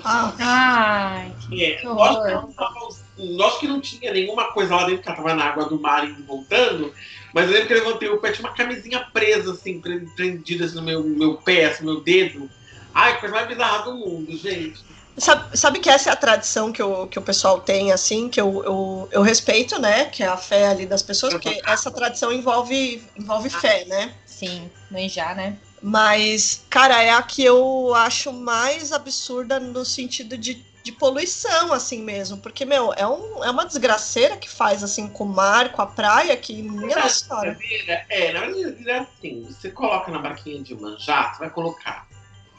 Ah, 0.04 0.32
Ai, 0.38 1.32
E 1.50 1.64
é, 1.64 1.74
Que 1.76 1.86
lógico, 1.86 2.24
que 2.24 2.30
não 2.30 3.36
lógico 3.36 3.60
que 3.60 3.68
não 3.68 3.80
tinha 3.80 4.12
nenhuma 4.12 4.52
coisa 4.52 4.76
lá 4.76 4.84
dentro, 4.86 5.02
que 5.02 5.08
ela 5.08 5.16
tava 5.16 5.34
na 5.34 5.44
água 5.44 5.64
do 5.64 5.80
mar 5.80 6.08
e 6.08 6.12
voltando. 6.22 6.92
Mas 7.34 7.46
eu 7.46 7.52
lembro 7.52 7.66
que 7.66 7.72
eu 7.74 7.78
levantei 7.84 8.08
o 8.08 8.20
pé, 8.20 8.32
tinha 8.32 8.46
uma 8.48 8.54
camisinha 8.54 9.00
presa, 9.12 9.52
assim, 9.52 9.80
pre- 9.80 10.06
prendida 10.14 10.64
assim, 10.66 10.76
no 10.76 10.82
meu, 10.82 11.02
meu 11.02 11.36
pé, 11.38 11.66
assim, 11.66 11.84
no 11.84 11.94
meu 11.94 12.02
dedo. 12.02 12.48
Ai, 12.94 13.18
coisa 13.18 13.34
mais 13.34 13.48
bizarra 13.48 13.84
do 13.84 13.96
mundo, 13.96 14.36
gente. 14.36 14.86
Sabe, 15.18 15.56
sabe 15.56 15.80
que 15.80 15.88
essa 15.90 16.10
é 16.10 16.12
a 16.12 16.16
tradição 16.16 16.72
que 16.72 16.82
o, 16.82 17.06
que 17.08 17.18
o 17.18 17.22
pessoal 17.22 17.60
tem, 17.60 17.92
assim, 17.92 18.28
que 18.28 18.40
eu, 18.40 18.62
eu, 18.64 19.08
eu 19.12 19.22
respeito, 19.22 19.80
né? 19.80 20.06
Que 20.06 20.22
é 20.22 20.26
a 20.26 20.36
fé 20.36 20.66
ali 20.68 20.86
das 20.86 21.02
pessoas, 21.02 21.34
porque 21.34 21.60
essa 21.66 21.90
tradição 21.90 22.32
envolve, 22.32 23.02
envolve 23.16 23.50
fé, 23.50 23.84
né? 23.86 24.14
sim, 24.26 24.70
manjar, 24.90 25.36
né? 25.36 25.56
Mas, 25.80 26.64
cara, 26.70 27.02
é 27.02 27.10
a 27.10 27.22
que 27.22 27.44
eu 27.44 27.94
acho 27.94 28.32
mais 28.32 28.92
absurda 28.92 29.60
no 29.60 29.84
sentido 29.84 30.36
de, 30.36 30.64
de 30.84 30.92
poluição, 30.92 31.72
assim 31.72 32.02
mesmo. 32.02 32.36
Porque, 32.36 32.66
meu, 32.66 32.92
é, 32.92 33.06
um, 33.06 33.42
é 33.42 33.50
uma 33.50 33.64
desgraceira 33.64 34.36
que 34.36 34.48
faz, 34.48 34.84
assim, 34.84 35.08
com 35.08 35.24
o 35.24 35.28
mar, 35.28 35.72
com 35.72 35.80
a 35.80 35.86
praia, 35.86 36.36
que 36.36 36.62
minha. 36.62 36.94
Cadeira, 36.94 38.06
É, 38.10 38.32
na 38.32 38.40
verdade 38.40 38.90
é 38.90 38.98
assim, 38.98 39.46
você 39.48 39.70
coloca 39.70 40.12
na 40.12 40.18
barquinha 40.18 40.62
de 40.62 40.74
manjar, 40.74 41.34
você 41.34 41.40
vai 41.40 41.50
colocar 41.50 42.06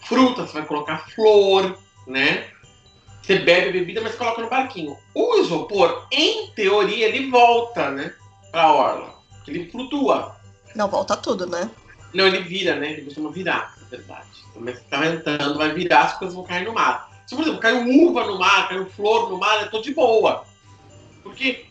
fruta, 0.06 0.48
você 0.48 0.54
vai 0.54 0.66
colocar 0.66 1.08
flor, 1.12 1.78
né? 2.08 2.50
Você 3.22 3.40
bebe 3.40 3.70
a 3.70 3.72
bebida, 3.72 4.02
mas 4.02 4.16
coloca 4.16 4.42
no 4.42 4.50
barquinho. 4.50 4.98
O 5.14 5.38
isopor, 5.38 6.08
em 6.12 6.52
teoria, 6.52 7.08
ele 7.08 7.30
volta, 7.30 7.92
né? 7.92 8.12
Pra 8.52 8.72
orla. 8.72 9.16
Ele 9.48 9.70
flutua. 9.70 10.36
Não, 10.76 10.88
volta 10.88 11.16
tudo, 11.16 11.46
né? 11.46 11.70
Não, 12.12 12.26
ele 12.26 12.42
vira, 12.42 12.76
né? 12.76 12.92
Ele 12.92 13.04
costuma 13.04 13.30
virar, 13.30 13.76
na 13.82 13.88
verdade. 13.88 14.30
Mas 14.56 14.82
tá 14.90 15.00
ventando, 15.00 15.58
vai 15.58 15.72
virar, 15.74 16.04
as 16.06 16.18
coisas 16.18 16.36
vão 16.36 16.44
cair 16.44 16.66
no 16.66 16.74
mar. 16.74 17.15
Se, 17.26 17.36
por 17.36 17.42
exemplo, 17.42 17.60
caiu 17.60 18.08
uva 18.08 18.26
no 18.26 18.38
mar, 18.38 18.68
caiu 18.68 18.90
flor 18.90 19.30
no 19.30 19.38
mar, 19.38 19.62
eu 19.62 19.72
tô 19.72 19.82
de 19.82 19.94
boa. 19.94 20.46
Porque 21.24 21.66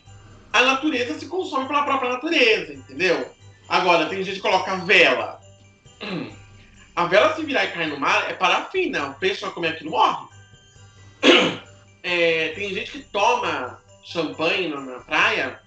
a 0.52 0.62
natureza 0.62 1.18
se 1.18 1.26
consome 1.26 1.66
pela 1.66 1.84
própria 1.84 2.12
natureza, 2.12 2.72
entendeu? 2.74 3.30
Agora, 3.68 4.06
tem 4.06 4.22
gente 4.22 4.36
que 4.36 4.42
coloca 4.42 4.76
vela. 4.76 5.40
A 6.96 7.06
vela, 7.06 7.34
se 7.34 7.44
virar 7.44 7.64
e 7.64 7.72
cair 7.72 7.88
no 7.88 7.98
mar, 7.98 8.30
é 8.30 8.34
parafina. 8.34 9.06
O 9.06 9.14
peixe 9.14 9.40
vai 9.40 9.50
comer 9.50 9.68
aquilo 9.68 9.90
morre. 9.90 10.26
É, 12.02 12.50
tem 12.50 12.74
gente 12.74 12.92
que 12.92 12.98
toma 13.00 13.80
champanhe 14.04 14.68
na, 14.68 15.00
praia 15.00 15.58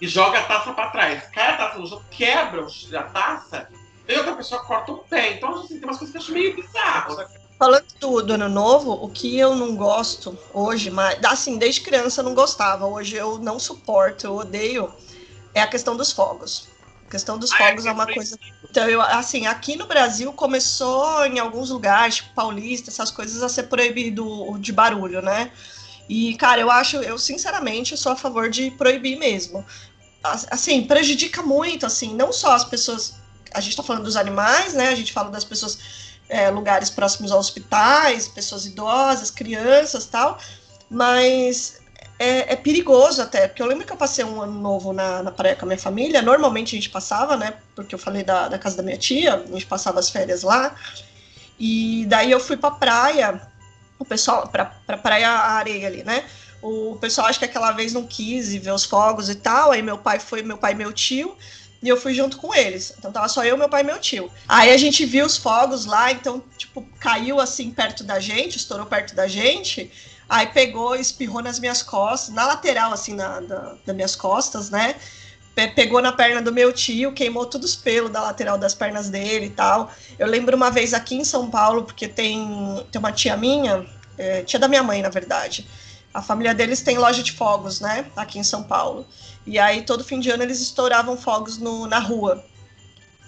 e 0.00 0.08
joga 0.08 0.40
a 0.40 0.44
taça 0.44 0.72
pra 0.72 0.90
trás. 0.90 1.24
Cai 1.28 1.52
a 1.52 1.56
taça 1.56 1.78
no 1.78 1.86
chão, 1.86 2.02
quebra 2.10 2.66
o- 2.66 2.96
a 2.98 3.02
taça, 3.04 3.68
e 4.08 4.14
outra 4.16 4.34
pessoa 4.34 4.64
corta 4.64 4.90
um 4.90 4.98
pé. 4.98 5.34
Então, 5.34 5.54
assim, 5.60 5.78
tem 5.78 5.84
umas 5.88 5.98
coisas 5.98 6.10
que 6.10 6.18
eu 6.18 6.22
acho 6.22 6.32
meio 6.32 6.56
bizarras. 6.56 7.41
Falando 7.62 7.84
do, 8.00 8.22
do 8.22 8.32
ano 8.32 8.48
novo, 8.48 8.90
o 8.90 9.08
que 9.08 9.38
eu 9.38 9.54
não 9.54 9.76
gosto 9.76 10.36
hoje, 10.52 10.90
mas 10.90 11.16
assim, 11.24 11.58
desde 11.58 11.80
criança 11.80 12.20
eu 12.20 12.24
não 12.24 12.34
gostava, 12.34 12.86
hoje 12.88 13.14
eu 13.14 13.38
não 13.38 13.56
suporto, 13.60 14.26
eu 14.26 14.34
odeio, 14.34 14.92
é 15.54 15.60
a 15.62 15.68
questão 15.68 15.96
dos 15.96 16.10
fogos. 16.10 16.70
A 17.06 17.10
questão 17.10 17.38
dos 17.38 17.52
Ah, 17.52 17.58
fogos 17.58 17.86
é 17.86 17.90
é 17.90 17.92
uma 17.92 18.06
coisa. 18.08 18.36
Então, 18.68 18.88
eu, 18.88 19.00
assim, 19.00 19.46
aqui 19.46 19.76
no 19.76 19.86
Brasil 19.86 20.32
começou 20.32 21.24
em 21.26 21.38
alguns 21.38 21.70
lugares, 21.70 22.16
tipo 22.16 22.34
Paulista, 22.34 22.90
essas 22.90 23.12
coisas, 23.12 23.42
a 23.44 23.48
ser 23.48 23.64
proibido 23.64 24.58
de 24.58 24.72
barulho, 24.72 25.22
né? 25.22 25.52
E, 26.08 26.36
cara, 26.36 26.60
eu 26.60 26.70
acho, 26.70 26.96
eu 26.98 27.18
sinceramente 27.18 27.96
sou 27.96 28.12
a 28.12 28.16
favor 28.16 28.50
de 28.50 28.72
proibir 28.72 29.16
mesmo. 29.18 29.64
As- 30.22 30.46
Assim, 30.50 30.86
prejudica 30.86 31.42
muito, 31.42 31.86
assim, 31.86 32.14
não 32.14 32.32
só 32.32 32.52
as 32.54 32.64
pessoas. 32.64 33.22
A 33.54 33.60
gente 33.60 33.76
tá 33.76 33.82
falando 33.82 34.04
dos 34.04 34.16
animais, 34.16 34.74
né? 34.74 34.88
A 34.88 34.94
gente 34.94 35.12
fala 35.12 35.30
das 35.30 35.44
pessoas, 35.44 35.78
é, 36.28 36.50
lugares 36.50 36.90
próximos 36.90 37.32
a 37.32 37.36
hospitais, 37.36 38.28
pessoas 38.28 38.66
idosas, 38.66 39.30
crianças 39.30 40.06
tal, 40.06 40.38
mas 40.90 41.80
é, 42.18 42.52
é 42.52 42.56
perigoso 42.56 43.20
até, 43.20 43.48
porque 43.48 43.62
eu 43.62 43.66
lembro 43.66 43.84
que 43.84 43.92
eu 43.92 43.96
passei 43.96 44.24
um 44.24 44.40
ano 44.40 44.60
novo 44.60 44.92
na, 44.92 45.22
na 45.22 45.30
praia 45.30 45.56
com 45.56 45.64
a 45.64 45.68
minha 45.68 45.78
família, 45.78 46.22
normalmente 46.22 46.76
a 46.76 46.78
gente 46.78 46.90
passava, 46.90 47.36
né? 47.36 47.54
Porque 47.74 47.94
eu 47.94 47.98
falei 47.98 48.22
da, 48.22 48.48
da 48.48 48.58
casa 48.58 48.76
da 48.76 48.82
minha 48.82 48.96
tia, 48.96 49.34
a 49.34 49.46
gente 49.46 49.66
passava 49.66 49.98
as 49.98 50.08
férias 50.08 50.42
lá, 50.42 50.74
e 51.58 52.06
daí 52.06 52.30
eu 52.30 52.40
fui 52.40 52.56
pra 52.56 52.70
praia, 52.70 53.40
o 53.98 54.04
pessoal, 54.04 54.48
pra, 54.48 54.66
pra 54.86 54.96
praia 54.96 55.28
areia 55.30 55.86
ali, 55.86 56.04
né? 56.04 56.24
O 56.62 56.96
pessoal 57.00 57.26
acho 57.26 57.40
que 57.40 57.44
aquela 57.44 57.72
vez 57.72 57.92
não 57.92 58.06
quis 58.06 58.54
ver 58.54 58.72
os 58.72 58.84
fogos 58.84 59.28
e 59.28 59.34
tal, 59.34 59.72
aí 59.72 59.82
meu 59.82 59.98
pai 59.98 60.20
foi, 60.20 60.42
meu 60.42 60.56
pai 60.56 60.72
e 60.72 60.76
meu 60.76 60.92
tio, 60.92 61.36
e 61.82 61.88
eu 61.88 61.96
fui 61.96 62.14
junto 62.14 62.36
com 62.36 62.54
eles. 62.54 62.94
Então 62.98 63.12
tava 63.12 63.28
só 63.28 63.44
eu, 63.44 63.56
meu 63.58 63.68
pai 63.68 63.82
e 63.82 63.84
meu 63.84 63.98
tio. 63.98 64.30
Aí 64.48 64.70
a 64.72 64.76
gente 64.76 65.04
viu 65.04 65.26
os 65.26 65.36
fogos 65.36 65.84
lá, 65.84 66.12
então, 66.12 66.42
tipo, 66.56 66.82
caiu 67.00 67.40
assim 67.40 67.70
perto 67.72 68.04
da 68.04 68.20
gente, 68.20 68.56
estourou 68.56 68.86
perto 68.86 69.14
da 69.14 69.26
gente. 69.26 69.90
Aí 70.28 70.46
pegou, 70.46 70.94
espirrou 70.94 71.42
nas 71.42 71.58
minhas 71.58 71.82
costas, 71.82 72.34
na 72.34 72.46
lateral, 72.46 72.92
assim, 72.92 73.14
na, 73.14 73.40
da, 73.40 73.76
das 73.84 73.94
minhas 73.96 74.16
costas, 74.16 74.70
né? 74.70 74.94
Pe- 75.54 75.68
Pegou 75.68 76.00
na 76.00 76.12
perna 76.12 76.40
do 76.40 76.52
meu 76.52 76.72
tio, 76.72 77.12
queimou 77.12 77.46
todos 77.46 77.70
os 77.72 77.76
pelos 77.76 78.10
da 78.10 78.22
lateral 78.22 78.56
das 78.58 78.74
pernas 78.74 79.10
dele 79.10 79.46
e 79.46 79.50
tal. 79.50 79.92
Eu 80.18 80.26
lembro 80.26 80.56
uma 80.56 80.70
vez 80.70 80.94
aqui 80.94 81.14
em 81.16 81.24
São 81.24 81.50
Paulo, 81.50 81.84
porque 81.84 82.08
tem, 82.08 82.86
tem 82.90 82.98
uma 82.98 83.12
tia 83.12 83.36
minha, 83.36 83.86
é, 84.16 84.42
tia 84.44 84.58
da 84.58 84.68
minha 84.68 84.82
mãe, 84.82 85.02
na 85.02 85.10
verdade. 85.10 85.68
A 86.12 86.20
família 86.20 86.54
deles 86.54 86.82
tem 86.82 86.98
loja 86.98 87.22
de 87.22 87.32
fogos, 87.32 87.80
né? 87.80 88.06
Aqui 88.16 88.38
em 88.38 88.44
São 88.44 88.62
Paulo. 88.62 89.06
E 89.46 89.58
aí, 89.58 89.82
todo 89.82 90.04
fim 90.04 90.20
de 90.20 90.30
ano, 90.30 90.42
eles 90.42 90.60
estouravam 90.60 91.16
fogos 91.16 91.58
no, 91.58 91.86
na 91.86 91.98
rua. 91.98 92.44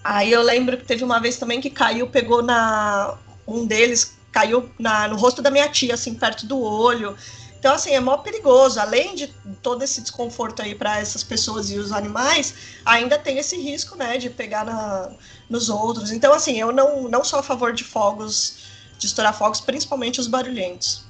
Aí 0.02 0.30
eu 0.30 0.42
lembro 0.42 0.76
que 0.76 0.84
teve 0.84 1.02
uma 1.02 1.18
vez 1.18 1.38
também 1.38 1.60
que 1.60 1.70
caiu, 1.70 2.08
pegou 2.08 2.42
na. 2.42 3.16
Um 3.46 3.66
deles 3.66 4.16
caiu 4.30 4.68
na, 4.78 5.08
no 5.08 5.16
rosto 5.16 5.40
da 5.40 5.50
minha 5.50 5.68
tia, 5.68 5.94
assim, 5.94 6.14
perto 6.14 6.44
do 6.44 6.60
olho. 6.60 7.16
Então, 7.58 7.74
assim, 7.74 7.92
é 7.92 8.00
mó 8.00 8.18
perigoso. 8.18 8.78
Além 8.78 9.14
de 9.14 9.28
todo 9.62 9.82
esse 9.82 10.02
desconforto 10.02 10.60
aí 10.60 10.74
para 10.74 10.98
essas 10.98 11.24
pessoas 11.24 11.70
e 11.70 11.78
os 11.78 11.92
animais, 11.92 12.54
ainda 12.84 13.18
tem 13.18 13.38
esse 13.38 13.56
risco, 13.56 13.96
né, 13.96 14.18
de 14.18 14.28
pegar 14.28 14.64
na, 14.66 15.10
nos 15.48 15.70
outros. 15.70 16.10
Então, 16.10 16.34
assim, 16.34 16.60
eu 16.60 16.72
não, 16.72 17.08
não 17.08 17.24
sou 17.24 17.38
a 17.38 17.42
favor 17.42 17.72
de 17.72 17.84
fogos, 17.84 18.56
de 18.98 19.06
estourar 19.06 19.32
fogos, 19.32 19.60
principalmente 19.60 20.20
os 20.20 20.26
barulhentos. 20.26 21.04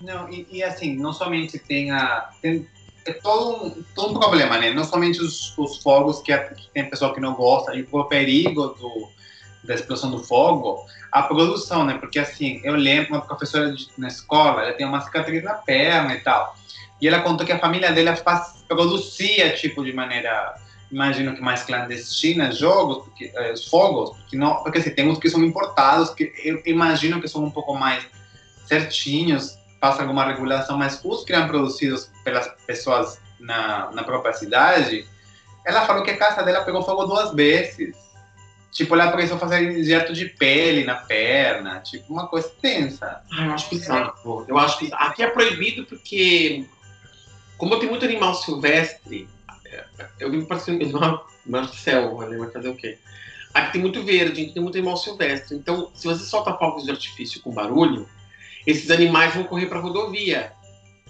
Não, 0.00 0.28
e, 0.30 0.46
e 0.50 0.62
assim, 0.62 0.96
não 0.96 1.12
somente 1.12 1.58
tem 1.58 1.90
a. 1.90 2.28
Tem, 2.42 2.68
é 3.06 3.12
todo 3.12 3.64
um, 3.64 3.84
todo 3.94 4.16
um 4.16 4.18
problema, 4.18 4.58
né? 4.58 4.72
Não 4.72 4.84
somente 4.84 5.20
os, 5.20 5.56
os 5.56 5.78
fogos 5.82 6.20
que, 6.20 6.32
a- 6.32 6.44
que 6.52 6.68
tem 6.72 6.88
pessoa 6.90 7.14
que 7.14 7.20
não 7.20 7.34
gosta, 7.34 7.74
e 7.74 7.86
o 7.90 8.04
perigo 8.04 8.68
do, 8.68 9.08
da 9.64 9.74
explosão 9.74 10.10
do 10.10 10.22
fogo, 10.24 10.84
a 11.12 11.22
produção, 11.22 11.84
né? 11.84 11.96
Porque 11.98 12.18
assim, 12.18 12.60
eu 12.64 12.74
lembro 12.74 13.14
uma 13.14 13.20
professora 13.20 13.72
de- 13.72 13.88
na 13.96 14.08
escola, 14.08 14.62
ela 14.62 14.72
tem 14.72 14.86
uma 14.86 15.00
cicatriz 15.00 15.42
na 15.42 15.54
perna 15.54 16.14
e 16.14 16.20
tal. 16.20 16.54
E 17.00 17.06
ela 17.06 17.20
contou 17.22 17.46
que 17.46 17.52
a 17.52 17.58
família 17.58 17.92
dela 17.92 18.16
faz, 18.16 18.64
produzia, 18.66 19.54
tipo, 19.54 19.84
de 19.84 19.92
maneira, 19.92 20.54
imagino 20.90 21.34
que 21.34 21.40
mais 21.42 21.62
clandestina, 21.62 22.50
jogos, 22.50 23.04
porque, 23.04 23.30
eh, 23.34 23.52
os 23.52 23.66
fogos, 23.68 24.10
porque, 24.16 24.36
não, 24.36 24.62
porque 24.62 24.78
assim, 24.78 24.90
tem 24.90 25.08
uns 25.08 25.18
que 25.18 25.28
são 25.28 25.44
importados, 25.44 26.10
que 26.10 26.32
eu 26.44 26.60
imagino 26.66 27.20
que 27.20 27.28
são 27.28 27.44
um 27.44 27.50
pouco 27.50 27.74
mais 27.74 28.04
certinhos, 28.64 29.58
passa 29.86 30.02
alguma 30.02 30.24
regulação, 30.24 30.76
mas 30.76 31.00
os 31.04 31.24
que 31.24 31.32
eram 31.32 31.46
produzidos 31.46 32.10
pelas 32.24 32.48
pessoas 32.66 33.20
na, 33.38 33.90
na 33.92 34.02
própria 34.02 34.32
cidade, 34.32 35.06
ela 35.64 35.86
falou 35.86 36.02
que 36.02 36.10
a 36.10 36.16
casa 36.16 36.42
dela 36.42 36.64
pegou 36.64 36.82
fogo 36.82 37.04
duas 37.04 37.32
vezes. 37.32 37.94
Tipo, 38.72 38.94
ela 38.94 39.12
precisou 39.12 39.38
fazer 39.38 39.62
injeto 39.78 40.12
de 40.12 40.26
pele 40.26 40.84
na 40.84 40.96
perna, 40.96 41.80
tipo, 41.80 42.12
uma 42.12 42.26
coisa 42.26 42.50
tensa. 42.60 43.22
Ah, 43.32 43.46
eu 43.46 43.52
acho 43.52 43.70
bizarro. 43.70 44.44
Eu 44.48 44.58
acho 44.58 44.78
que 44.78 44.90
aqui 44.92 45.22
é 45.22 45.30
proibido 45.30 45.86
porque, 45.86 46.66
como 47.56 47.78
tem 47.78 47.88
muito 47.88 48.04
animal 48.04 48.34
silvestre, 48.34 49.28
eu 50.18 50.30
vim 50.30 50.44
parecendo 50.44 50.84
selva, 51.72 52.26
né? 52.26 52.36
Vai 52.36 52.50
fazer 52.50 52.68
o 52.68 52.74
quê? 52.74 52.98
Aqui 53.54 53.72
tem 53.72 53.80
muito 53.80 54.02
verde, 54.02 54.52
tem 54.52 54.62
muito 54.62 54.76
animal 54.76 54.96
silvestre. 54.96 55.56
Então, 55.56 55.90
se 55.94 56.06
você 56.06 56.24
solta 56.24 56.52
fogos 56.54 56.84
de 56.84 56.90
artifício 56.90 57.40
com 57.40 57.52
barulho, 57.52 58.06
esses 58.66 58.90
animais 58.90 59.34
vão 59.34 59.44
correr 59.44 59.66
para 59.66 59.80
rodovia. 59.80 60.52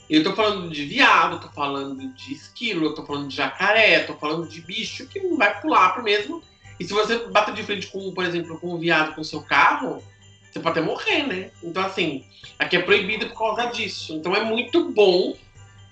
Eu 0.09 0.22
tô 0.22 0.34
falando 0.34 0.70
de 0.70 0.84
viado, 0.84 1.40
tô 1.40 1.48
falando 1.48 2.12
de 2.14 2.32
esquilo, 2.32 2.94
tô 2.94 3.04
falando 3.04 3.28
de 3.28 3.36
jacaré, 3.36 4.00
tô 4.00 4.14
falando 4.14 4.48
de 4.48 4.61
bicho 4.61 5.07
que 5.07 5.18
não 5.18 5.36
vai 5.36 5.61
pular 5.61 5.94
pro 5.94 6.02
mesmo. 6.04 6.42
E 6.78 6.84
se 6.84 6.92
você 6.92 7.26
bater 7.28 7.54
de 7.54 7.62
frente 7.62 7.88
com, 7.88 8.12
por 8.12 8.24
exemplo, 8.24 8.61
com 8.61 8.74
um 8.74 8.78
viado 8.78 9.14
com 9.14 9.24
seu 9.24 9.42
carro, 9.42 10.02
você 10.48 10.61
pode 10.61 10.78
até 10.78 10.86
morrer, 10.86 11.26
né? 11.26 11.50
Então, 11.62 11.84
assim, 11.84 12.24
aqui 12.59 12.76
é 12.76 12.82
proibido 12.82 13.26
por 13.28 13.38
causa 13.38 13.66
disso. 13.66 14.14
Então 14.14 14.36
é 14.36 14.44
muito 14.44 14.90
bom, 14.92 15.34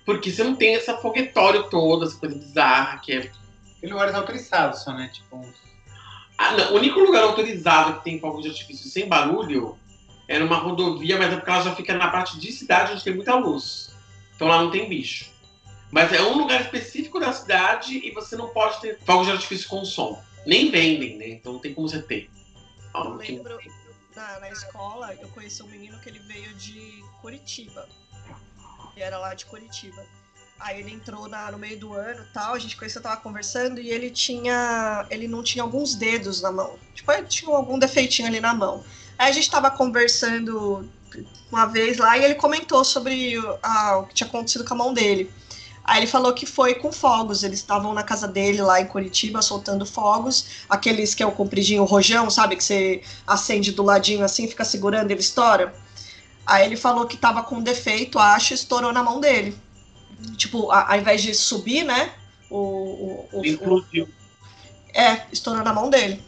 porque 0.05 0.31
você 0.31 0.45
não 0.45 0.55
tem 0.55 0.77
essa 0.77 0.97
foguetório 0.99 1.69
todo, 1.69 2.05
essa 2.05 2.17
coisa 2.17 2.37
bizarra 2.37 2.99
que 2.99 3.13
é. 3.13 3.31
Tem 3.81 3.91
lugares 3.91 4.15
autorizados 4.15 4.83
só, 4.85 4.93
né? 4.93 5.11
Tipo, 5.13 5.45
Ah, 6.39 6.53
não, 6.53 6.73
o 6.73 6.77
único 6.77 7.01
lugar 7.01 7.25
autorizado 7.25 7.99
que 7.99 8.05
tem 8.05 8.21
fogos 8.21 8.43
de 8.43 8.51
artifício 8.51 8.89
sem 8.89 9.09
barulho 9.09 9.77
é 10.29 10.39
numa 10.39 10.57
rodovia, 10.57 11.19
mas 11.19 11.33
é 11.33 11.37
porque 11.37 11.51
ela 11.51 11.63
já 11.63 11.75
fica 11.75 11.95
na 11.95 12.09
parte 12.11 12.39
de 12.39 12.53
cidade 12.53 12.93
onde 12.93 13.05
tem 13.05 13.15
muita 13.15 13.35
luz. 13.37 13.95
Então 14.35 14.49
lá 14.49 14.63
não 14.63 14.71
tem 14.71 14.89
bicho. 14.89 15.31
Mas 15.91 16.13
é 16.13 16.21
um 16.23 16.37
lugar 16.39 16.61
específico 16.61 17.21
da 17.21 17.33
cidade 17.33 17.99
e 18.05 18.11
você 18.11 18.37
não 18.37 18.49
pode 18.49 18.81
ter 18.81 18.99
fogos 19.05 19.27
de 19.27 19.33
artifício 19.33 19.69
com 19.69 19.85
som. 19.85 20.21
Nem 20.45 20.71
vendem, 20.71 21.17
né? 21.17 21.29
Então 21.29 21.53
não 21.55 21.61
tem 21.61 21.73
como 21.73 21.89
você 21.89 22.03
ter. 22.03 22.29
Eu 22.95 23.15
lembro, 23.15 23.59
na, 24.15 24.41
na 24.41 24.51
escola, 24.51 25.15
eu 25.21 25.29
conheci 25.29 25.63
um 25.63 25.67
menino 25.67 25.99
que 26.01 26.09
ele 26.09 26.19
veio 26.21 26.53
de 26.55 27.05
Curitiba. 27.21 27.89
Ele 28.95 29.05
era 29.05 29.19
lá 29.19 29.35
de 29.35 29.45
Curitiba. 29.47 30.05
Aí 30.59 30.81
ele 30.81 30.93
entrou 30.93 31.29
na- 31.29 31.51
no 31.51 31.59
meio 31.59 31.79
do 31.79 31.93
ano 31.95 32.23
e 32.23 32.33
tal, 32.33 32.55
a 32.55 32.59
gente 32.59 32.77
conheceu, 32.77 33.03
tava 33.03 33.17
conversando, 33.21 33.81
e 33.81 33.91
ele 33.91 34.11
tinha. 34.11 35.07
Ele 35.11 35.27
não 35.27 35.43
tinha 35.43 35.63
alguns 35.63 35.95
dedos 35.97 36.41
na 36.41 36.53
mão. 36.53 36.79
Tipo, 36.95 37.11
ele 37.13 37.27
tinha 37.27 37.55
algum 37.55 37.79
defeitinho 37.79 38.29
ali 38.29 38.41
na 38.41 38.55
mão. 38.55 38.85
Aí 39.19 39.31
a 39.31 39.33
gente 39.33 39.51
tava 39.51 39.71
conversando 39.71 40.89
uma 41.51 41.67
vez 41.67 41.99
lá 41.99 42.19
e 42.19 42.25
ele 42.25 42.35
comentou 42.35 42.85
sobre 42.85 43.39
o- 43.39 43.59
ah, 43.63 43.99
o 43.99 44.07
que 44.07 44.15
tinha 44.15 44.27
acontecido 44.27 44.65
com 44.65 44.75
a 44.75 44.77
mão 44.77 44.93
dele. 44.93 45.31
Aí 45.85 45.99
ele 46.01 46.07
falou 46.07 46.33
que 46.33 46.47
foi 46.47 46.75
com 46.75 46.91
fogos. 46.91 47.43
Eles 47.45 47.59
estavam 47.61 47.93
na 47.93 48.03
casa 48.03 48.27
dele 48.27 48.61
lá 48.63 48.81
em 48.81 48.87
Curitiba 48.87 49.43
soltando 49.43 49.85
fogos, 49.85 50.47
aqueles 50.69 51.15
que 51.15 51.23
é 51.23 51.27
o 51.27 51.31
compridinho 51.33 51.85
rojão, 51.85 52.31
sabe? 52.31 52.57
Que 52.57 52.65
você 52.65 53.03
acende 53.27 53.71
do 53.73 53.83
ladinho 53.83 54.25
assim, 54.25 54.49
fica 54.49 54.65
segurando, 54.65 55.11
ele 55.11 55.21
estoura. 55.21 55.75
Aí 56.47 56.65
ele 56.67 56.77
falou 56.77 57.07
que 57.07 57.17
tava 57.17 57.43
com 57.43 57.63
defeito, 57.63 58.19
acho, 58.19 58.53
e 58.53 58.57
estourou 58.57 58.93
na 58.93 59.03
mão 59.03 59.21
dele. 59.21 59.57
Tipo, 60.37 60.71
a- 60.71 60.93
ao 60.93 60.99
invés 60.99 61.23
de 61.23 61.35
subir, 61.35 61.85
né? 61.85 62.13
O, 62.51 62.57
o- 62.59 63.29
o- 63.33 63.41
o- 63.41 63.47
Inclusive. 63.47 64.13
é, 64.93 65.23
estourou 65.33 65.63
na 65.63 65.73
mão 65.73 65.91
dele. 65.91 66.23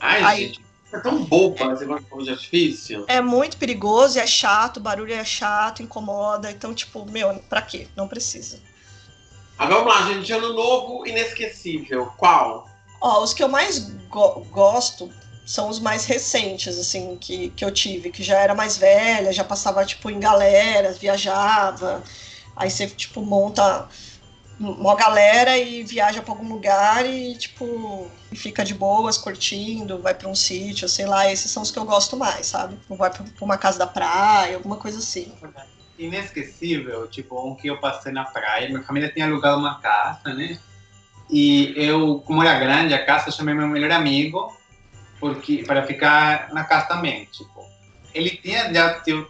Ai, 0.00 0.22
Aí- 0.24 0.46
gente, 0.46 0.63
é 0.96 1.00
tão 1.00 1.24
boba 1.24 1.72
esse 1.72 1.80
negócio 1.82 2.04
de 2.04 2.10
fogo 2.10 2.22
de 2.22 2.30
artifício. 2.30 3.04
É 3.08 3.20
muito 3.20 3.56
perigoso, 3.56 4.18
é 4.18 4.26
chato, 4.26 4.78
o 4.78 4.80
barulho 4.80 5.12
é 5.12 5.24
chato, 5.24 5.82
incomoda. 5.82 6.50
Então, 6.50 6.74
tipo, 6.74 7.04
meu, 7.10 7.34
pra 7.48 7.62
quê? 7.62 7.88
Não 7.96 8.08
precisa. 8.08 8.58
Agora 9.58 9.84
vamos 9.84 9.94
lá, 9.94 10.12
gente. 10.12 10.32
Ano 10.32 10.52
novo 10.52 11.06
inesquecível. 11.06 12.06
Qual? 12.16 12.68
Ó, 13.00 13.22
os 13.22 13.32
que 13.34 13.42
eu 13.42 13.48
mais 13.48 13.78
go- 14.08 14.46
gosto 14.50 15.10
são 15.46 15.68
os 15.68 15.78
mais 15.78 16.06
recentes, 16.06 16.78
assim, 16.78 17.16
que, 17.20 17.50
que 17.50 17.64
eu 17.64 17.70
tive, 17.70 18.10
que 18.10 18.22
já 18.22 18.38
era 18.38 18.54
mais 18.54 18.78
velha, 18.78 19.30
já 19.32 19.44
passava, 19.44 19.84
tipo, 19.84 20.10
em 20.10 20.18
galera, 20.18 20.92
viajava. 20.92 22.02
Aí 22.56 22.70
você, 22.70 22.86
tipo, 22.86 23.20
monta 23.20 23.86
uma 24.58 24.94
galera 24.94 25.56
e 25.58 25.82
viaja 25.82 26.22
pra 26.22 26.32
algum 26.32 26.48
lugar 26.48 27.04
e, 27.06 27.36
tipo, 27.36 28.10
fica 28.34 28.64
de 28.64 28.74
boas, 28.74 29.18
curtindo, 29.18 30.00
vai 30.00 30.14
pra 30.14 30.28
um 30.28 30.34
sítio, 30.34 30.88
sei 30.88 31.06
lá. 31.06 31.30
Esses 31.30 31.50
são 31.50 31.62
os 31.62 31.70
que 31.70 31.78
eu 31.78 31.84
gosto 31.84 32.16
mais, 32.16 32.46
sabe? 32.46 32.78
Vai 32.88 33.10
pra 33.10 33.24
uma 33.40 33.58
casa 33.58 33.78
da 33.78 33.86
praia, 33.86 34.56
alguma 34.56 34.76
coisa 34.76 34.98
assim. 34.98 35.32
inesquecível, 35.98 37.06
tipo, 37.08 37.40
um 37.40 37.54
que 37.54 37.68
eu 37.68 37.80
passei 37.80 38.12
na 38.12 38.24
praia. 38.24 38.68
Minha 38.68 38.82
família 38.82 39.10
tinha 39.10 39.26
alugado 39.26 39.58
uma 39.58 39.80
casa, 39.80 40.34
né? 40.34 40.58
E 41.30 41.72
eu, 41.76 42.22
como 42.26 42.42
era 42.42 42.58
grande 42.58 42.94
a 42.94 43.04
casa, 43.04 43.28
eu 43.28 43.32
chamei 43.32 43.54
meu 43.54 43.66
melhor 43.66 43.90
amigo 43.90 44.54
porque 45.24 45.64
para 45.64 45.86
ficar 45.86 46.52
na 46.52 46.64
casa 46.64 46.86
também, 46.86 47.24
tipo. 47.26 47.64
ele 48.12 48.30
tinha 48.30 48.72
já 48.72 49.00
tipo, 49.00 49.26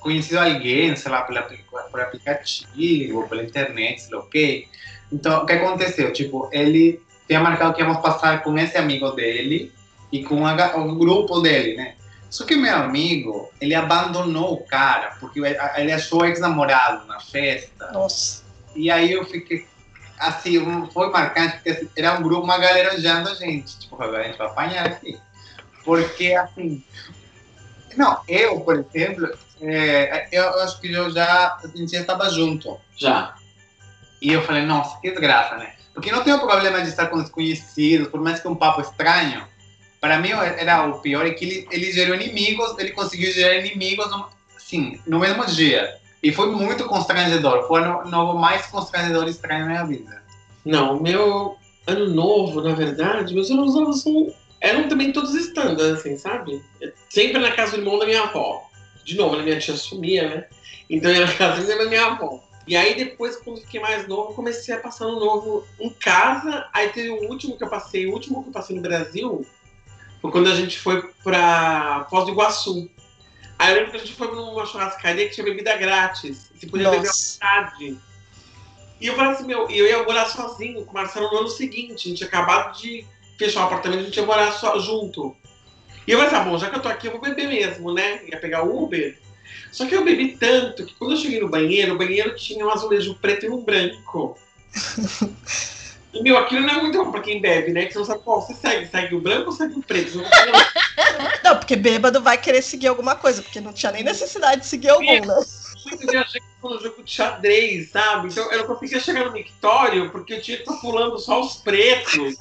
conhecido 0.00 0.40
alguém, 0.40 0.96
sei 0.96 1.12
lá, 1.12 1.22
pela, 1.22 1.42
por 1.84 2.00
aplicativo, 2.00 3.28
pela 3.28 3.42
internet, 3.42 4.02
sei 4.02 4.14
lá 4.14 4.20
o 4.20 4.28
quê. 4.28 4.66
Então, 5.12 5.42
o 5.42 5.46
que 5.46 5.52
aconteceu? 5.52 6.12
Tipo, 6.12 6.48
ele 6.52 7.00
tinha 7.26 7.40
marcado 7.40 7.74
que 7.74 7.80
íamos 7.80 7.98
passar 7.98 8.42
com 8.42 8.56
esse 8.58 8.76
amigo 8.76 9.10
dele 9.10 9.72
e 10.12 10.22
com 10.24 10.46
a, 10.46 10.76
o 10.76 10.94
grupo 10.96 11.40
dele, 11.40 11.76
né? 11.76 11.94
Só 12.30 12.44
que 12.44 12.56
meu 12.56 12.74
amigo, 12.74 13.50
ele 13.60 13.74
abandonou 13.74 14.54
o 14.54 14.64
cara, 14.64 15.16
porque 15.18 15.40
ele 15.40 15.92
achou 15.92 16.26
ex-namorado 16.26 17.06
na 17.06 17.20
festa. 17.20 17.90
Nossa. 17.90 18.44
E 18.76 18.90
aí 18.90 19.12
eu 19.12 19.24
fiquei, 19.24 19.66
assim, 20.18 20.88
foi 20.92 21.10
marcante, 21.10 21.54
porque 21.54 21.70
assim, 21.70 21.88
era 21.96 22.18
um 22.18 22.22
grupo, 22.22 22.42
uma 22.42 22.58
galera 22.58 22.94
odiando 22.94 23.30
a 23.30 23.34
gente. 23.34 23.78
Tipo, 23.78 24.02
a 24.02 24.22
gente 24.22 24.36
vai 24.36 24.46
apanhar 24.46 24.86
aqui. 24.86 25.18
Porque, 25.84 26.34
assim... 26.34 26.84
Não, 27.98 28.20
eu, 28.28 28.60
por 28.60 28.76
exemplo, 28.76 29.28
é, 29.60 30.28
eu 30.30 30.60
acho 30.60 30.80
que 30.80 30.92
eu 30.92 31.10
já, 31.10 31.58
a 31.62 31.66
gente 31.76 31.90
já 31.90 32.02
estava 32.02 32.30
junto. 32.30 32.78
Já. 32.96 33.34
E 34.22 34.32
eu 34.32 34.40
falei, 34.42 34.62
nossa, 34.62 35.00
que 35.00 35.10
desgraça, 35.10 35.56
né? 35.56 35.72
Porque 35.92 36.12
não 36.12 36.22
tem 36.22 36.32
o 36.32 36.38
problema 36.38 36.80
de 36.80 36.90
estar 36.90 37.08
com 37.08 37.20
desconhecidos, 37.20 38.06
por 38.06 38.20
mais 38.20 38.38
que 38.38 38.46
um 38.46 38.54
papo 38.54 38.80
estranho. 38.80 39.42
Para 40.00 40.20
mim, 40.20 40.28
era 40.30 40.86
o 40.86 41.00
pior 41.00 41.26
é 41.26 41.30
que 41.30 41.44
ele, 41.44 41.68
ele 41.72 41.92
gerou 41.92 42.14
inimigos, 42.14 42.78
ele 42.78 42.92
conseguiu 42.92 43.32
gerar 43.32 43.56
inimigos, 43.56 44.06
assim, 44.56 45.00
no 45.04 45.18
mesmo 45.18 45.44
dia. 45.46 45.96
E 46.22 46.32
foi 46.32 46.52
muito 46.52 46.84
constrangedor. 46.84 47.66
Foi 47.66 47.82
o 47.82 48.04
novo 48.04 48.38
mais 48.38 48.66
constrangedor 48.66 49.26
e 49.26 49.30
estranho 49.30 49.64
na 49.64 49.70
minha 49.70 49.86
vida. 49.86 50.22
Não, 50.64 51.00
meu 51.00 51.56
ano 51.84 52.08
novo, 52.14 52.60
na 52.60 52.74
verdade, 52.76 53.34
meus 53.34 53.50
anos 53.50 53.74
novos 53.74 54.02
são, 54.02 54.32
eram 54.60 54.88
também 54.88 55.12
todos 55.12 55.34
estándares, 55.34 55.98
assim, 55.98 56.16
sabe? 56.16 56.62
Sempre 57.08 57.38
na 57.38 57.52
casa 57.52 57.72
do 57.72 57.78
irmão 57.78 57.98
da 57.98 58.06
minha 58.06 58.22
avó. 58.22 58.68
De 59.04 59.16
novo, 59.16 59.36
a 59.36 59.42
minha 59.42 59.58
tia 59.58 59.76
sumia, 59.76 60.28
né? 60.28 60.46
Então 60.90 61.10
ia 61.10 61.24
na 61.24 61.32
casa 61.32 61.66
da 61.66 61.84
minha 61.86 62.06
avó. 62.06 62.42
E 62.66 62.76
aí 62.76 62.94
depois, 62.94 63.36
quando 63.36 63.60
fiquei 63.60 63.80
mais 63.80 64.06
novo, 64.06 64.34
comecei 64.34 64.74
a 64.74 64.80
passar 64.80 65.06
no 65.06 65.18
novo 65.18 65.66
em 65.80 65.88
casa. 65.88 66.68
Aí 66.72 66.90
teve 66.90 67.10
o 67.10 67.28
último 67.28 67.56
que 67.56 67.64
eu 67.64 67.68
passei, 67.68 68.06
o 68.06 68.12
último 68.12 68.42
que 68.42 68.50
eu 68.50 68.52
passei 68.52 68.76
no 68.76 68.82
Brasil, 68.82 69.46
foi 70.20 70.30
quando 70.30 70.50
a 70.50 70.54
gente 70.54 70.78
foi 70.78 71.02
pra 71.24 72.06
Foz 72.10 72.26
do 72.26 72.32
Iguaçu. 72.32 72.90
Aí 73.58 73.70
eu 73.70 73.76
lembro 73.76 73.90
que 73.92 73.96
a 73.96 74.00
gente 74.00 74.12
foi 74.12 74.30
numa 74.30 74.66
churrascaria 74.66 75.28
que 75.28 75.34
tinha 75.34 75.44
bebida 75.44 75.76
grátis. 75.76 76.50
Você 76.54 76.66
podia 76.66 76.90
beber 76.90 77.08
à 77.08 77.12
vontade. 77.12 77.98
E 79.00 79.06
eu 79.06 79.14
falei 79.14 79.32
assim, 79.32 79.46
meu, 79.46 79.68
eu 79.70 79.86
ia 79.86 80.02
morar 80.02 80.26
sozinho 80.26 80.84
com 80.84 80.90
o 80.90 80.94
Marcelo 80.94 81.30
no 81.30 81.38
ano 81.38 81.48
seguinte. 81.48 82.06
A 82.06 82.08
gente 82.10 82.18
tinha 82.18 82.28
acabado 82.28 82.78
de 82.78 83.06
fechar 83.38 83.62
o 83.62 83.66
apartamento, 83.66 84.00
a 84.00 84.04
gente 84.04 84.16
ia 84.16 84.26
morar 84.26 84.52
só, 84.52 84.78
junto. 84.78 85.34
E 86.06 86.10
eu 86.10 86.18
falei 86.18 86.32
assim, 86.32 86.42
ah, 86.42 86.50
bom, 86.50 86.58
já 86.58 86.70
que 86.70 86.76
eu 86.76 86.82
tô 86.82 86.88
aqui, 86.88 87.06
eu 87.06 87.12
vou 87.12 87.20
beber 87.20 87.48
mesmo, 87.48 87.92
né? 87.92 88.20
Ia 88.26 88.38
pegar 88.38 88.64
o 88.64 88.84
Uber. 88.84 89.16
Só 89.70 89.86
que 89.86 89.94
eu 89.94 90.04
bebi 90.04 90.36
tanto 90.36 90.84
que 90.84 90.94
quando 90.94 91.12
eu 91.12 91.16
cheguei 91.16 91.40
no 91.40 91.48
banheiro, 91.48 91.94
o 91.94 91.98
banheiro 91.98 92.34
tinha 92.34 92.66
um 92.66 92.70
azulejo 92.70 93.14
preto 93.20 93.46
e 93.46 93.50
um 93.50 93.62
branco. 93.62 94.38
e, 96.12 96.22
meu, 96.22 96.38
aquilo 96.38 96.66
não 96.66 96.74
é 96.74 96.82
muito 96.82 97.04
bom 97.04 97.10
pra 97.10 97.20
quem 97.20 97.40
bebe, 97.40 97.72
né? 97.72 97.86
Que 97.86 97.92
você 97.92 97.98
não 97.98 98.06
sabe 98.06 98.22
qual 98.22 98.40
você 98.40 98.54
segue. 98.54 98.86
Segue 98.86 99.14
o 99.14 99.20
branco 99.20 99.50
ou 99.50 99.52
segue 99.52 99.78
o 99.78 99.82
preto? 99.82 100.22
Não, 101.44 101.56
porque 101.56 101.76
bêbado 101.76 102.20
vai 102.20 102.36
querer 102.36 102.60
seguir 102.60 102.88
alguma 102.88 103.14
coisa, 103.14 103.40
porque 103.40 103.60
não 103.60 103.72
tinha 103.72 103.92
nem 103.92 104.02
necessidade 104.02 104.62
de 104.62 104.66
seguir 104.66 104.90
algum, 104.90 105.04
né? 105.06 105.44
Muito 105.86 106.06
viajei 106.10 106.40
no 106.62 106.80
jogo 106.80 107.02
de 107.02 107.10
xadrez, 107.10 107.90
sabe? 107.90 108.28
Então 108.28 108.50
eu 108.50 108.58
não 108.58 108.66
conseguia 108.66 109.00
chegar 109.00 109.24
no 109.24 109.32
mictório 109.32 110.10
porque 110.10 110.34
eu 110.34 110.42
tinha 110.42 110.56
que 110.56 110.64
estar 110.64 110.76
pulando 110.80 111.18
só 111.18 111.40
os 111.40 111.56
pretos. 111.56 112.36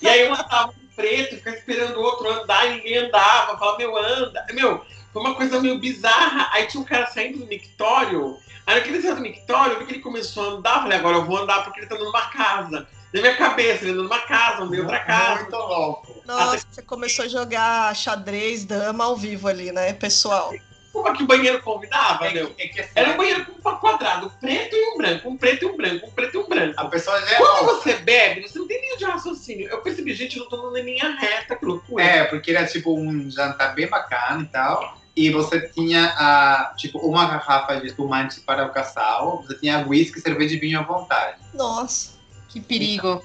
E 0.00 0.08
aí 0.08 0.20
eu 0.22 0.32
andava 0.32 0.66
no 0.66 0.88
preto, 0.94 1.36
ficava 1.36 1.56
esperando 1.56 1.98
o 1.98 2.02
outro 2.02 2.28
andar 2.30 2.66
e 2.66 2.76
ninguém 2.76 2.98
andava. 2.98 3.58
Falava, 3.58 3.78
meu, 3.78 3.96
anda. 3.96 4.46
Meu, 4.52 4.84
foi 5.12 5.22
uma 5.22 5.34
coisa 5.34 5.60
meio 5.60 5.78
bizarra. 5.78 6.48
Aí 6.52 6.66
tinha 6.66 6.80
um 6.80 6.84
cara 6.84 7.06
saindo 7.06 7.38
do 7.38 7.46
mictório. 7.46 8.38
Aí 8.66 8.76
naquele 8.76 9.02
saiu 9.02 9.16
do 9.16 9.20
mictório, 9.20 9.74
eu 9.74 9.78
vi 9.80 9.86
que 9.86 9.92
ele 9.94 10.02
começou 10.02 10.44
a 10.44 10.48
andar. 10.54 10.82
Falei, 10.82 10.98
agora 10.98 11.16
eu 11.18 11.24
vou 11.24 11.38
andar 11.38 11.62
porque 11.64 11.80
ele 11.80 11.86
tá 11.86 11.96
dando 11.96 12.10
uma 12.10 12.26
casa. 12.28 12.86
Na 13.12 13.20
minha 13.20 13.36
cabeça, 13.36 13.84
ele 13.84 13.92
andando 13.92 14.08
numa 14.08 14.20
casa, 14.20 14.64
meio 14.64 14.82
outra 14.82 14.98
casa. 15.00 15.42
Muito 15.42 15.56
louco. 15.56 16.22
Nossa, 16.26 16.56
Até... 16.56 16.66
você 16.70 16.82
começou 16.82 17.24
a 17.24 17.28
jogar 17.28 17.94
xadrez, 17.94 18.64
dama 18.64 19.04
ao 19.04 19.16
vivo 19.16 19.46
ali, 19.46 19.70
né, 19.70 19.92
pessoal? 19.92 20.52
Como 20.94 21.08
é 21.08 21.12
que 21.12 21.24
o 21.24 21.26
banheiro 21.26 21.60
convidava, 21.60 22.28
é 22.28 22.32
meu? 22.32 22.54
É 22.56 22.68
que, 22.68 22.80
assim, 22.80 22.92
Era 22.94 23.10
um 23.10 23.16
banheiro 23.16 23.44
com 23.46 23.68
um 23.68 23.76
quadrado, 23.76 24.32
preto 24.40 24.76
e 24.76 24.94
um 24.94 24.96
branco, 24.96 25.28
um 25.28 25.36
preto 25.36 25.64
e 25.64 25.66
um 25.66 25.76
branco, 25.76 26.06
um 26.06 26.10
preto 26.12 26.34
e 26.36 26.38
um 26.38 26.48
branco. 26.48 26.80
A 26.80 26.84
pessoa 26.84 27.20
já 27.20 27.32
é 27.32 27.36
Quando 27.36 27.64
você 27.66 27.94
bebe, 27.96 28.42
você 28.42 28.56
não 28.56 28.68
tem 28.68 28.80
nem 28.80 28.96
de 28.96 29.04
raciocínio. 29.04 29.68
Eu 29.68 29.82
percebi, 29.82 30.14
gente, 30.14 30.38
não 30.38 30.48
tô 30.48 30.56
dando 30.56 30.76
em 30.78 30.84
linha 30.84 31.10
reta, 31.18 31.56
que 31.56 31.64
loucura. 31.64 32.04
É, 32.04 32.24
porque 32.24 32.52
era 32.52 32.64
tipo 32.64 32.96
um 32.96 33.28
jantar 33.28 33.74
bem 33.74 33.88
bacana 33.88 34.42
e 34.42 34.46
tal 34.46 35.02
e 35.16 35.30
você 35.30 35.68
tinha 35.68 36.12
a, 36.16 36.74
tipo 36.76 36.98
uma 36.98 37.26
garrafa 37.26 37.80
de 37.80 37.86
espumante 37.86 38.40
para 38.40 38.66
o 38.66 38.72
casal, 38.72 39.42
você 39.42 39.56
tinha 39.58 39.86
whisky, 39.86 40.20
cerveja 40.20 40.56
e 40.56 40.58
vinho 40.58 40.80
à 40.80 40.82
vontade. 40.82 41.38
Nossa, 41.54 42.18
que 42.48 42.60
perigo. 42.60 43.22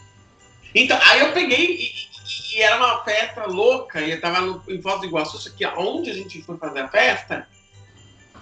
Então, 0.75 0.97
então 0.97 1.11
aí 1.11 1.19
eu 1.21 1.33
peguei 1.33 1.65
e, 1.65 1.85
e, 1.85 2.57
e, 2.57 2.61
era 2.61 2.77
uma 2.77 3.03
festa 3.03 3.47
louca, 3.47 4.01
e 4.01 4.11
eu 4.11 4.21
tava 4.21 4.41
no, 4.41 4.63
em 4.67 4.79
Foz 4.79 4.99
do 4.99 5.07
Iguaçu, 5.07 5.39
só 5.39 5.49
que 5.49 5.65
onde 5.65 6.11
a 6.11 6.13
gente 6.13 6.43
foi 6.43 6.57
fazer 6.57 6.81
a 6.81 6.87
festa 6.87 7.47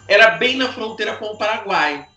era 0.07 0.31
bem 0.31 0.57
na 0.57 0.71
fronteira 0.71 1.17
com 1.17 1.25
o 1.25 1.37
Paraguai. 1.37 2.07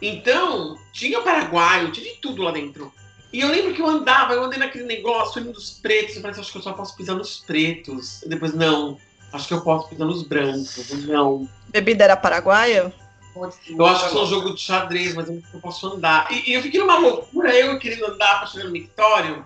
Então, 0.00 0.76
tinha 0.92 1.20
Paraguai, 1.20 1.90
tinha 1.90 2.12
de 2.12 2.20
tudo 2.20 2.42
lá 2.42 2.50
dentro. 2.50 2.92
E 3.32 3.40
eu 3.40 3.48
lembro 3.48 3.72
que 3.72 3.80
eu 3.80 3.86
andava, 3.86 4.34
eu 4.34 4.44
andei 4.44 4.58
naquele 4.58 4.84
negócio, 4.84 5.40
olhando 5.40 5.54
dos 5.54 5.70
pretos, 5.70 6.16
eu 6.16 6.22
falei, 6.22 6.38
acho 6.38 6.52
que 6.52 6.58
eu 6.58 6.62
só 6.62 6.72
posso 6.72 6.96
pisar 6.96 7.14
nos 7.14 7.40
pretos. 7.40 8.22
E 8.22 8.28
depois, 8.28 8.52
não, 8.52 8.98
Acho 9.32 9.48
que 9.48 9.54
eu 9.54 9.62
posso 9.62 9.88
pisar 9.88 10.04
nos 10.04 10.22
brancos. 10.22 10.92
Não. 11.06 11.48
Bebida 11.68 12.04
era 12.04 12.16
paraguaia? 12.16 12.92
Eu 13.34 13.86
acho 13.86 14.10
que 14.10 14.18
é 14.18 14.20
um 14.20 14.26
jogo 14.26 14.54
de 14.54 14.60
xadrez, 14.60 15.14
mas 15.14 15.26
eu 15.28 15.42
não 15.54 15.60
posso 15.60 15.86
andar. 15.86 16.30
E, 16.30 16.50
e 16.50 16.54
eu 16.54 16.60
fiquei 16.60 16.78
numa 16.78 16.98
loucura, 16.98 17.54
eu 17.54 17.78
querendo 17.78 18.04
andar 18.04 18.40
pra 18.40 18.46
chegar 18.46 18.64
no 18.64 18.70
mictório. 18.70 19.42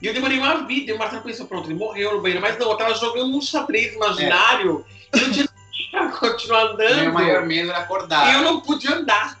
E 0.00 0.06
eu 0.06 0.14
demorei 0.14 0.38
uma 0.38 0.66
vida. 0.66 0.90
E 0.90 0.94
o 0.94 0.98
Marcelo 0.98 1.22
pensou, 1.22 1.46
pronto, 1.46 1.66
ele 1.66 1.78
morreu 1.78 2.14
no 2.14 2.22
banheiro. 2.22 2.40
Mas 2.40 2.58
não, 2.58 2.70
eu 2.70 2.76
tava 2.78 2.94
jogando 2.94 3.36
um 3.36 3.42
xadrez 3.42 3.92
imaginário. 3.92 4.86
É. 5.12 5.18
E 5.18 5.22
eu 5.22 5.32
tinha 5.32 5.48
que 6.12 6.18
continuar 6.18 6.72
andando. 6.72 7.00
Meu 7.00 7.12
maior 7.12 7.46
medo 7.46 7.70
era 7.70 7.80
acordar. 7.80 8.30
E 8.30 8.34
eu 8.34 8.42
não 8.42 8.60
pude 8.60 8.86
andar. 8.92 9.40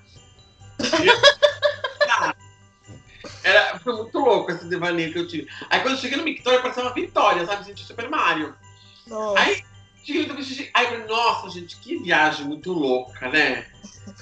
era, 3.44 3.78
foi 3.78 3.94
muito 3.94 4.18
louco 4.18 4.50
esse 4.50 4.64
devaneio 4.66 5.12
que 5.12 5.18
eu 5.18 5.28
tive. 5.28 5.48
Aí 5.68 5.80
quando 5.80 5.94
eu 5.94 6.00
cheguei 6.00 6.18
no 6.18 6.24
Mictório, 6.24 6.62
parecia 6.62 6.82
uma 6.82 6.94
vitória, 6.94 7.46
sabe? 7.46 7.64
Senti 7.64 7.84
Super 7.84 8.08
Mario. 8.08 8.54
Nossa. 9.06 9.40
Aí 9.40 9.62
Cheguei 10.04 10.26
no 10.26 10.34
Aí 10.34 10.84
eu 10.84 10.90
falei, 10.90 11.06
nossa, 11.06 11.50
gente, 11.50 11.76
que 11.76 11.98
viagem 11.98 12.46
muito 12.46 12.72
louca, 12.72 13.28
né? 13.28 13.66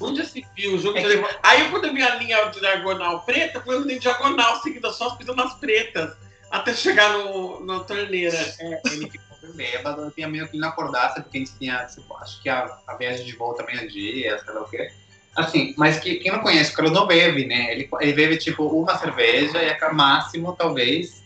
Onde 0.01 0.25
se 0.27 0.45
viu 0.57 0.75
o 0.75 0.79
jogo 0.79 0.99
é 0.99 1.03
de 1.03 1.19
que... 1.19 1.37
Aí 1.43 1.71
quando 1.71 1.87
eu 1.87 1.95
vi 1.95 2.03
a 2.03 2.17
linha 2.17 2.51
diagonal 2.51 3.23
preta, 3.23 3.61
foi 3.61 3.77
em 3.77 3.99
diagonal, 3.99 4.61
seguida 4.61 4.93
só 4.93 5.15
pisando 5.15 5.43
nas 5.43 5.55
pretas, 5.55 6.17
até 6.51 6.75
chegar 6.75 7.13
no, 7.13 7.65
na 7.65 7.81
torneira. 7.81 8.37
É, 8.37 8.81
ele 8.93 9.09
ficou 9.09 9.28
bêbado, 9.53 10.03
eu 10.03 10.11
tinha 10.11 10.29
medo 10.29 10.49
que 10.49 10.57
ele 10.57 10.63
não 10.63 10.69
acordasse, 10.69 11.21
porque 11.21 11.39
a 11.39 11.41
gente 11.41 11.59
tinha, 11.59 11.85
tipo, 11.87 12.17
acho 12.17 12.43
que 12.43 12.49
a, 12.49 12.79
a 12.87 12.95
viagem 12.97 13.25
de 13.25 13.37
volta 13.37 13.65
meio-dia, 13.65 14.39
sei 14.39 14.55
lá 14.55 14.61
o 14.63 14.69
quê. 14.69 14.91
Assim, 15.37 15.75
mas 15.77 16.01
que, 16.01 16.17
quem 16.17 16.33
não 16.33 16.41
conhece, 16.41 16.73
o 16.73 16.75
Carlos 16.75 16.93
não 16.93 17.07
bebe, 17.07 17.47
né? 17.47 17.73
Ele, 17.73 17.89
ele 18.01 18.13
bebe, 18.13 18.37
tipo, 18.39 18.65
uma 18.67 18.99
cerveja 18.99 19.63
e 19.63 19.69
é 19.69 19.93
máximo, 19.93 20.55
talvez. 20.57 21.23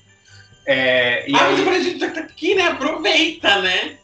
É, 0.67 1.29
e 1.29 1.35
ah, 1.35 1.47
aí... 1.47 1.65
mas 1.65 1.77
a 1.77 1.81
gente 1.81 1.99
já 1.99 2.11
tá 2.11 2.21
aqui, 2.21 2.55
né? 2.55 2.69
Aproveita, 2.69 3.61
né? 3.63 3.99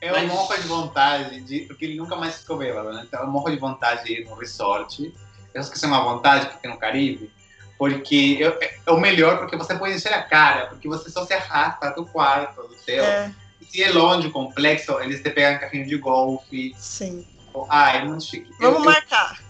Eu 0.00 0.12
Mas... 0.14 0.28
morro 0.28 0.54
de 0.56 0.66
vontade 0.66 1.40
de. 1.42 1.60
Porque 1.60 1.84
ele 1.84 1.96
nunca 1.96 2.16
mais 2.16 2.40
ficou 2.40 2.58
bêbado, 2.58 2.92
né? 2.92 3.04
Então 3.06 3.22
eu 3.22 3.28
morro 3.28 3.50
de 3.50 3.56
vontade 3.56 4.04
de 4.04 4.20
ir 4.20 4.24
no 4.24 4.34
resort. 4.34 5.14
Eu 5.54 5.60
esqueci 5.60 5.86
uma 5.86 6.02
vontade 6.02 6.48
que 6.48 6.60
tem 6.60 6.70
no 6.70 6.76
Caribe. 6.76 7.30
Porque 7.78 8.36
eu, 8.38 8.58
é 8.60 8.90
o 8.90 9.00
melhor, 9.00 9.38
porque 9.38 9.56
você 9.56 9.74
pode 9.76 9.94
encher 9.94 10.12
a 10.12 10.22
cara, 10.22 10.66
porque 10.66 10.88
você 10.88 11.10
só 11.10 11.24
se 11.24 11.32
arrasta 11.32 11.90
do 11.90 12.04
quarto, 12.04 12.62
do 12.62 12.74
seu. 12.76 13.02
É. 13.02 13.32
Se 13.72 13.82
é 13.82 13.90
longe, 13.90 14.28
complexo, 14.28 15.00
eles 15.00 15.22
te 15.22 15.30
pegam 15.30 15.58
carrinho 15.58 15.86
de 15.86 15.96
golfe. 15.96 16.74
Sim. 16.76 17.26
Ah, 17.70 17.96
é 17.96 18.04
muito 18.04 18.22
chique. 18.22 18.50
Vamos 18.60 18.80
eu, 18.80 18.84
marcar. 18.84 19.40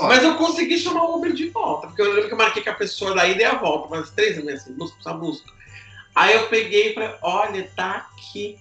Eu... 0.00 0.06
Mas 0.06 0.22
eu 0.22 0.34
consegui 0.36 0.78
chamar 0.78 1.04
o 1.04 1.16
Uber 1.16 1.34
de 1.34 1.50
volta, 1.50 1.86
porque 1.86 2.00
eu 2.00 2.10
lembro 2.10 2.28
que 2.28 2.32
eu 2.32 2.38
marquei 2.38 2.62
com 2.62 2.70
a 2.70 2.74
pessoa 2.74 3.14
da 3.14 3.28
ida 3.28 3.42
e 3.42 3.44
a 3.44 3.54
volta, 3.54 3.88
mas 3.90 4.08
três 4.12 4.42
meses, 4.42 4.62
assim, 4.62 4.72
busca, 4.72 4.96
só 5.02 5.12
busca. 5.12 5.52
Aí 6.14 6.34
eu 6.34 6.48
peguei 6.48 6.92
e 6.92 6.94
falei, 6.94 7.14
olha, 7.20 7.70
tá 7.76 8.08
aqui. 8.14 8.58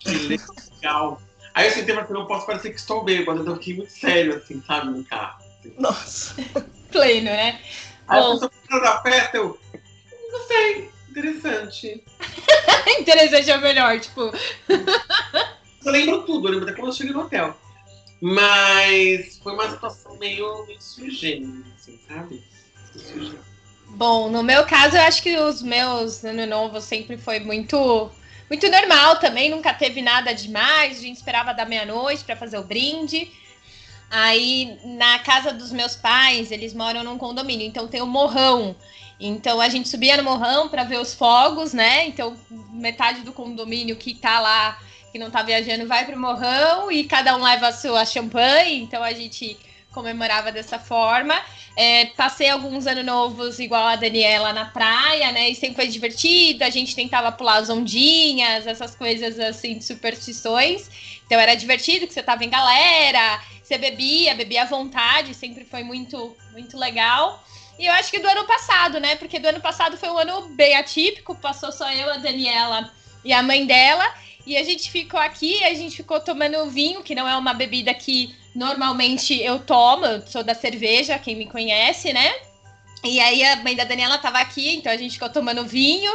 Que 0.00 0.10
legal. 0.74 1.22
Aí 1.54 1.68
eu 1.68 1.72
sentei, 1.72 1.94
mas 1.94 2.10
não 2.10 2.26
posso 2.26 2.44
parecer 2.44 2.70
que 2.70 2.80
estou 2.80 3.04
bêbado, 3.04 3.42
então 3.42 3.52
eu 3.52 3.58
fiquei 3.58 3.76
muito 3.76 3.92
sério, 3.92 4.38
assim, 4.38 4.60
sabe, 4.66 4.90
no 4.90 5.04
carro. 5.04 5.38
Assim. 5.60 5.74
Nossa. 5.78 6.34
Pleno, 6.90 7.26
né? 7.26 7.60
Aí 8.08 8.20
Bom. 8.20 8.44
a 8.44 8.48
pessoa 8.50 8.80
da 8.80 9.02
festa, 9.02 9.36
eu. 9.36 9.56
Não 10.32 10.46
sei, 10.48 10.90
interessante. 11.18 12.02
interessante 13.00 13.50
é 13.50 13.56
o 13.56 13.60
melhor, 13.60 14.00
tipo. 14.00 14.20
eu 15.84 15.92
lembro 15.92 16.22
tudo, 16.22 16.48
eu 16.48 16.52
lembro 16.52 16.68
até 16.68 16.76
quando 16.76 16.88
eu 16.88 16.96
cheguei 16.96 17.12
no 17.12 17.20
hotel. 17.20 17.56
Mas 18.20 19.38
foi 19.38 19.52
uma 19.52 19.70
situação 19.70 20.16
meio, 20.18 20.66
meio 20.66 20.78
assim, 20.78 21.64
sabe? 22.08 22.42
Bom, 23.90 24.28
no 24.28 24.42
meu 24.42 24.66
caso, 24.66 24.96
eu 24.96 25.02
acho 25.02 25.22
que 25.22 25.36
os 25.38 25.62
meus 25.62 26.24
ano 26.24 26.46
novo 26.46 26.80
sempre 26.80 27.16
foi 27.16 27.38
muito 27.38 28.10
muito 28.48 28.68
normal 28.70 29.16
também, 29.16 29.50
nunca 29.50 29.74
teve 29.74 30.00
nada 30.00 30.32
demais. 30.32 30.98
A 30.98 31.02
gente 31.02 31.16
esperava 31.16 31.52
da 31.52 31.64
meia-noite 31.64 32.24
para 32.24 32.36
fazer 32.36 32.58
o 32.58 32.64
brinde. 32.64 33.30
Aí, 34.10 34.78
na 34.84 35.18
casa 35.18 35.52
dos 35.52 35.70
meus 35.70 35.94
pais, 35.94 36.50
eles 36.50 36.72
moram 36.72 37.04
num 37.04 37.18
condomínio, 37.18 37.66
então 37.66 37.86
tem 37.86 38.00
o 38.00 38.06
morrão. 38.06 38.74
Então 39.20 39.60
a 39.60 39.68
gente 39.68 39.88
subia 39.88 40.16
no 40.16 40.22
morrão 40.22 40.68
para 40.68 40.84
ver 40.84 41.00
os 41.00 41.14
fogos, 41.14 41.72
né? 41.72 42.06
Então 42.06 42.36
metade 42.72 43.22
do 43.22 43.32
condomínio 43.32 43.96
que 43.96 44.14
tá 44.14 44.38
lá, 44.38 44.78
que 45.10 45.18
não 45.18 45.30
tá 45.30 45.42
viajando, 45.42 45.88
vai 45.88 46.04
pro 46.04 46.18
morrão 46.18 46.90
e 46.90 47.04
cada 47.04 47.36
um 47.36 47.42
leva 47.42 47.68
a 47.68 47.72
sua 47.72 48.04
champanhe. 48.04 48.82
Então 48.82 49.02
a 49.02 49.12
gente 49.12 49.58
comemorava 49.92 50.52
dessa 50.52 50.78
forma. 50.78 51.34
É, 51.76 52.06
passei 52.16 52.48
alguns 52.48 52.86
anos 52.86 53.04
novos 53.04 53.58
igual 53.58 53.86
a 53.86 53.96
Daniela 53.96 54.52
na 54.52 54.66
praia, 54.66 55.32
né? 55.32 55.50
E 55.50 55.54
sempre 55.54 55.76
foi 55.76 55.88
divertido. 55.88 56.62
A 56.62 56.70
gente 56.70 56.94
tentava 56.94 57.32
pular 57.32 57.56
as 57.56 57.70
ondinhas, 57.70 58.66
essas 58.66 58.94
coisas 58.94 59.38
assim 59.40 59.78
de 59.78 59.84
superstições. 59.84 60.88
Então 61.26 61.40
era 61.40 61.54
divertido 61.54 62.06
que 62.06 62.14
você 62.14 62.22
tava 62.22 62.44
em 62.44 62.50
galera, 62.50 63.42
você 63.62 63.76
bebia, 63.76 64.34
bebia 64.34 64.62
à 64.62 64.66
vontade, 64.66 65.34
sempre 65.34 65.64
foi 65.64 65.82
muito, 65.82 66.36
muito 66.52 66.78
legal. 66.78 67.44
E 67.78 67.86
eu 67.86 67.92
acho 67.92 68.10
que 68.10 68.18
do 68.18 68.28
ano 68.28 68.44
passado, 68.44 68.98
né? 68.98 69.14
Porque 69.16 69.38
do 69.38 69.48
ano 69.48 69.60
passado 69.60 69.96
foi 69.96 70.08
um 70.08 70.18
ano 70.18 70.48
bem 70.48 70.76
atípico, 70.76 71.34
passou 71.34 71.70
só 71.70 71.90
eu, 71.92 72.10
a 72.12 72.16
Daniela 72.16 72.92
e 73.24 73.32
a 73.32 73.42
mãe 73.42 73.64
dela. 73.66 74.04
E 74.44 74.56
a 74.56 74.64
gente 74.64 74.90
ficou 74.90 75.20
aqui, 75.20 75.62
a 75.62 75.74
gente 75.74 75.96
ficou 75.96 76.18
tomando 76.18 76.68
vinho, 76.70 77.02
que 77.02 77.14
não 77.14 77.28
é 77.28 77.36
uma 77.36 77.54
bebida 77.54 77.92
que 77.94 78.34
normalmente 78.54 79.40
eu 79.40 79.60
tomo, 79.60 80.06
eu 80.06 80.26
sou 80.26 80.42
da 80.42 80.54
cerveja, 80.54 81.18
quem 81.18 81.36
me 81.36 81.46
conhece, 81.46 82.12
né? 82.12 82.34
E 83.04 83.20
aí 83.20 83.44
a 83.44 83.56
mãe 83.56 83.76
da 83.76 83.84
Daniela 83.84 84.18
tava 84.18 84.38
aqui, 84.38 84.74
então 84.74 84.90
a 84.90 84.96
gente 84.96 85.12
ficou 85.12 85.28
tomando 85.28 85.64
vinho. 85.64 86.12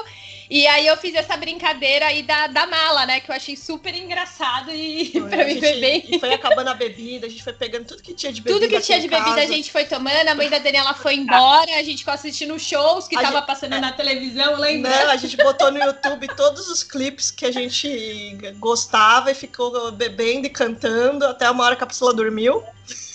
E 0.50 0.68
aí 0.68 0.88
eu 0.88 0.98
fiz 0.98 1.16
essa 1.16 1.36
brincadeira 1.38 2.08
aí 2.08 2.22
da, 2.24 2.48
da 2.48 2.68
mala, 2.68 3.06
né? 3.06 3.20
Que 3.20 3.32
eu 3.32 3.36
achei 3.36 3.56
super 3.56 3.94
engraçado 3.96 4.72
e 4.72 5.12
Foi, 5.12 5.22
pra 5.30 5.46
mim 5.46 5.60
foi 5.60 5.80
bem. 5.80 6.06
E 6.08 6.20
foi 6.20 6.34
acabando 6.34 6.70
a 6.70 6.74
bebida, 6.74 7.28
a 7.28 7.30
gente 7.30 7.44
foi 7.44 7.54
pegando 7.54 7.86
tudo 7.86 8.02
que 8.04 8.14
tinha 8.14 8.32
de 8.32 8.42
bebida. 8.42 8.60
Tudo 8.66 8.70
que 8.72 8.82
tinha 8.82 9.00
de 9.00 9.08
bebida 9.08 9.30
casa. 9.36 9.42
a 9.42 9.46
gente 9.46 9.72
foi 9.72 9.86
tomando, 9.86 10.28
a 10.28 10.36
mãe 10.36 10.50
da 10.50 10.60
Daniela 10.60 10.94
foi 10.94 11.16
embora, 11.16 11.76
a 11.78 11.84
gente 11.84 12.00
ficou 12.00 12.14
assistindo 12.14 12.58
shows 12.60 13.08
que 13.08 13.18
A 13.18 13.22
tava 13.22 13.38
gente- 13.38 13.48
passando 13.48 13.80
na 13.80 13.92
televisão, 13.92 14.56
lembra? 14.58 14.90
Não, 15.06 15.12
a 15.12 15.16
gente 15.18 15.38
botou 15.38 15.72
no 15.72 15.80
YouTube 15.80 16.28
todos 16.36 16.68
os 16.70 16.84
clipes 16.84 17.32
que 17.32 17.46
a 17.46 17.52
gente 17.52 18.38
gostava 18.60 19.32
e 19.32 19.36
ficou 19.36 19.92
bebendo 19.92 20.48
e 20.48 20.50
cantando 20.50 21.26
até 21.26 21.50
uma 21.50 21.64
hora 21.64 21.76
que 21.76 21.84
a 21.84 21.88
pessoa 21.88 22.14
dormiu. 22.14 22.64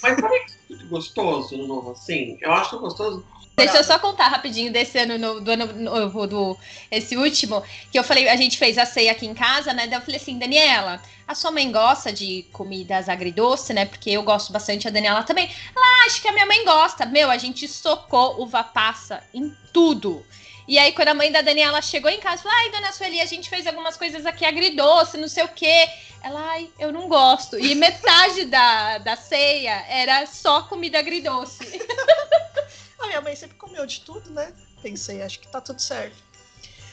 Mas 0.03 0.19
sabe 0.21 0.39
que 0.69 0.75
é 0.75 0.87
gostoso 0.87 1.57
no 1.57 1.67
novo 1.67 1.93
assim? 1.93 2.39
Eu 2.41 2.53
acho 2.53 2.79
gostoso. 2.79 3.25
Deixa 3.59 3.77
eu 3.79 3.85
só 3.85 3.99
contar 3.99 4.29
rapidinho 4.29 4.73
desse 4.73 4.99
ano 4.99 5.19
novo, 5.19 5.41
do 5.41 5.51
ano 5.51 5.67
novo, 5.75 6.27
do 6.27 6.59
esse 6.91 7.17
último, 7.17 7.63
que 7.91 7.99
eu 7.99 8.05
falei, 8.05 8.29
a 8.29 8.37
gente 8.37 8.57
fez 8.57 8.79
a 8.79 8.87
ceia 8.87 9.13
aqui 9.13 9.27
em 9.27 9.35
casa, 9.35 9.73
né? 9.73 9.87
Daí 9.87 9.99
eu 9.99 10.03
falei 10.03 10.17
assim, 10.17 10.39
Daniela, 10.39 11.03
a 11.27 11.35
sua 11.35 11.51
mãe 11.51 11.71
gosta 11.71 12.13
de 12.13 12.47
comidas 12.53 13.09
agridoce, 13.09 13.75
né? 13.75 13.85
Porque 13.85 14.11
eu 14.11 14.23
gosto 14.23 14.53
bastante, 14.53 14.89
a 14.89 14.91
Daniela 14.91 15.23
também. 15.23 15.51
Ela 15.77 15.85
"Ah, 15.85 16.07
acho 16.07 16.23
que 16.23 16.29
a 16.29 16.33
minha 16.33 16.47
mãe 16.47 16.65
gosta. 16.65 17.05
Meu, 17.05 17.31
a 17.31 17.37
gente 17.37 17.69
socou 17.69 18.41
uva 18.41 18.65
passa 18.65 19.23
em 19.35 19.55
tudo. 19.73 20.25
E 20.67 20.79
aí, 20.79 20.93
quando 20.93 21.09
a 21.09 21.15
mãe 21.15 21.33
da 21.33 21.41
Daniela 21.41 21.81
chegou 21.81 22.11
em 22.11 22.21
casa, 22.21 22.43
falou: 22.43 22.57
Ai, 22.59 22.71
dona 22.71 22.93
Sueli, 22.93 23.21
a 23.21 23.25
gente 23.25 23.49
fez 23.49 23.67
algumas 23.67 23.97
coisas 23.97 24.27
aqui 24.27 24.45
agridoce, 24.45 25.17
não 25.17 25.29
sei 25.29 25.45
o 25.45 25.49
quê. 25.49 25.89
Ela, 26.23 26.41
ai, 26.51 26.71
eu 26.79 26.93
não 26.93 27.09
gosto. 27.09 27.59
E 27.59 27.75
metade 27.75 28.45
da, 28.45 28.99
da 28.99 29.17
ceia 29.17 29.85
era 29.89 30.27
só 30.27 30.63
comida 30.63 30.99
agridoce. 30.99 31.59
A 32.99 33.07
minha 33.07 33.21
mãe 33.21 33.37
sempre 33.37 33.57
comeu 33.57 33.87
de 33.87 34.01
tudo, 34.01 34.31
né? 34.31 34.53
Pensei, 34.83 35.23
acho 35.23 35.41
que 35.41 35.49
tá 35.49 35.61
tudo 35.61 35.81
certo. 35.81 36.17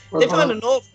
Por 0.09 0.19
Teve 0.19 0.33
um 0.33 0.37
ano 0.37 0.55
novo 0.55 0.85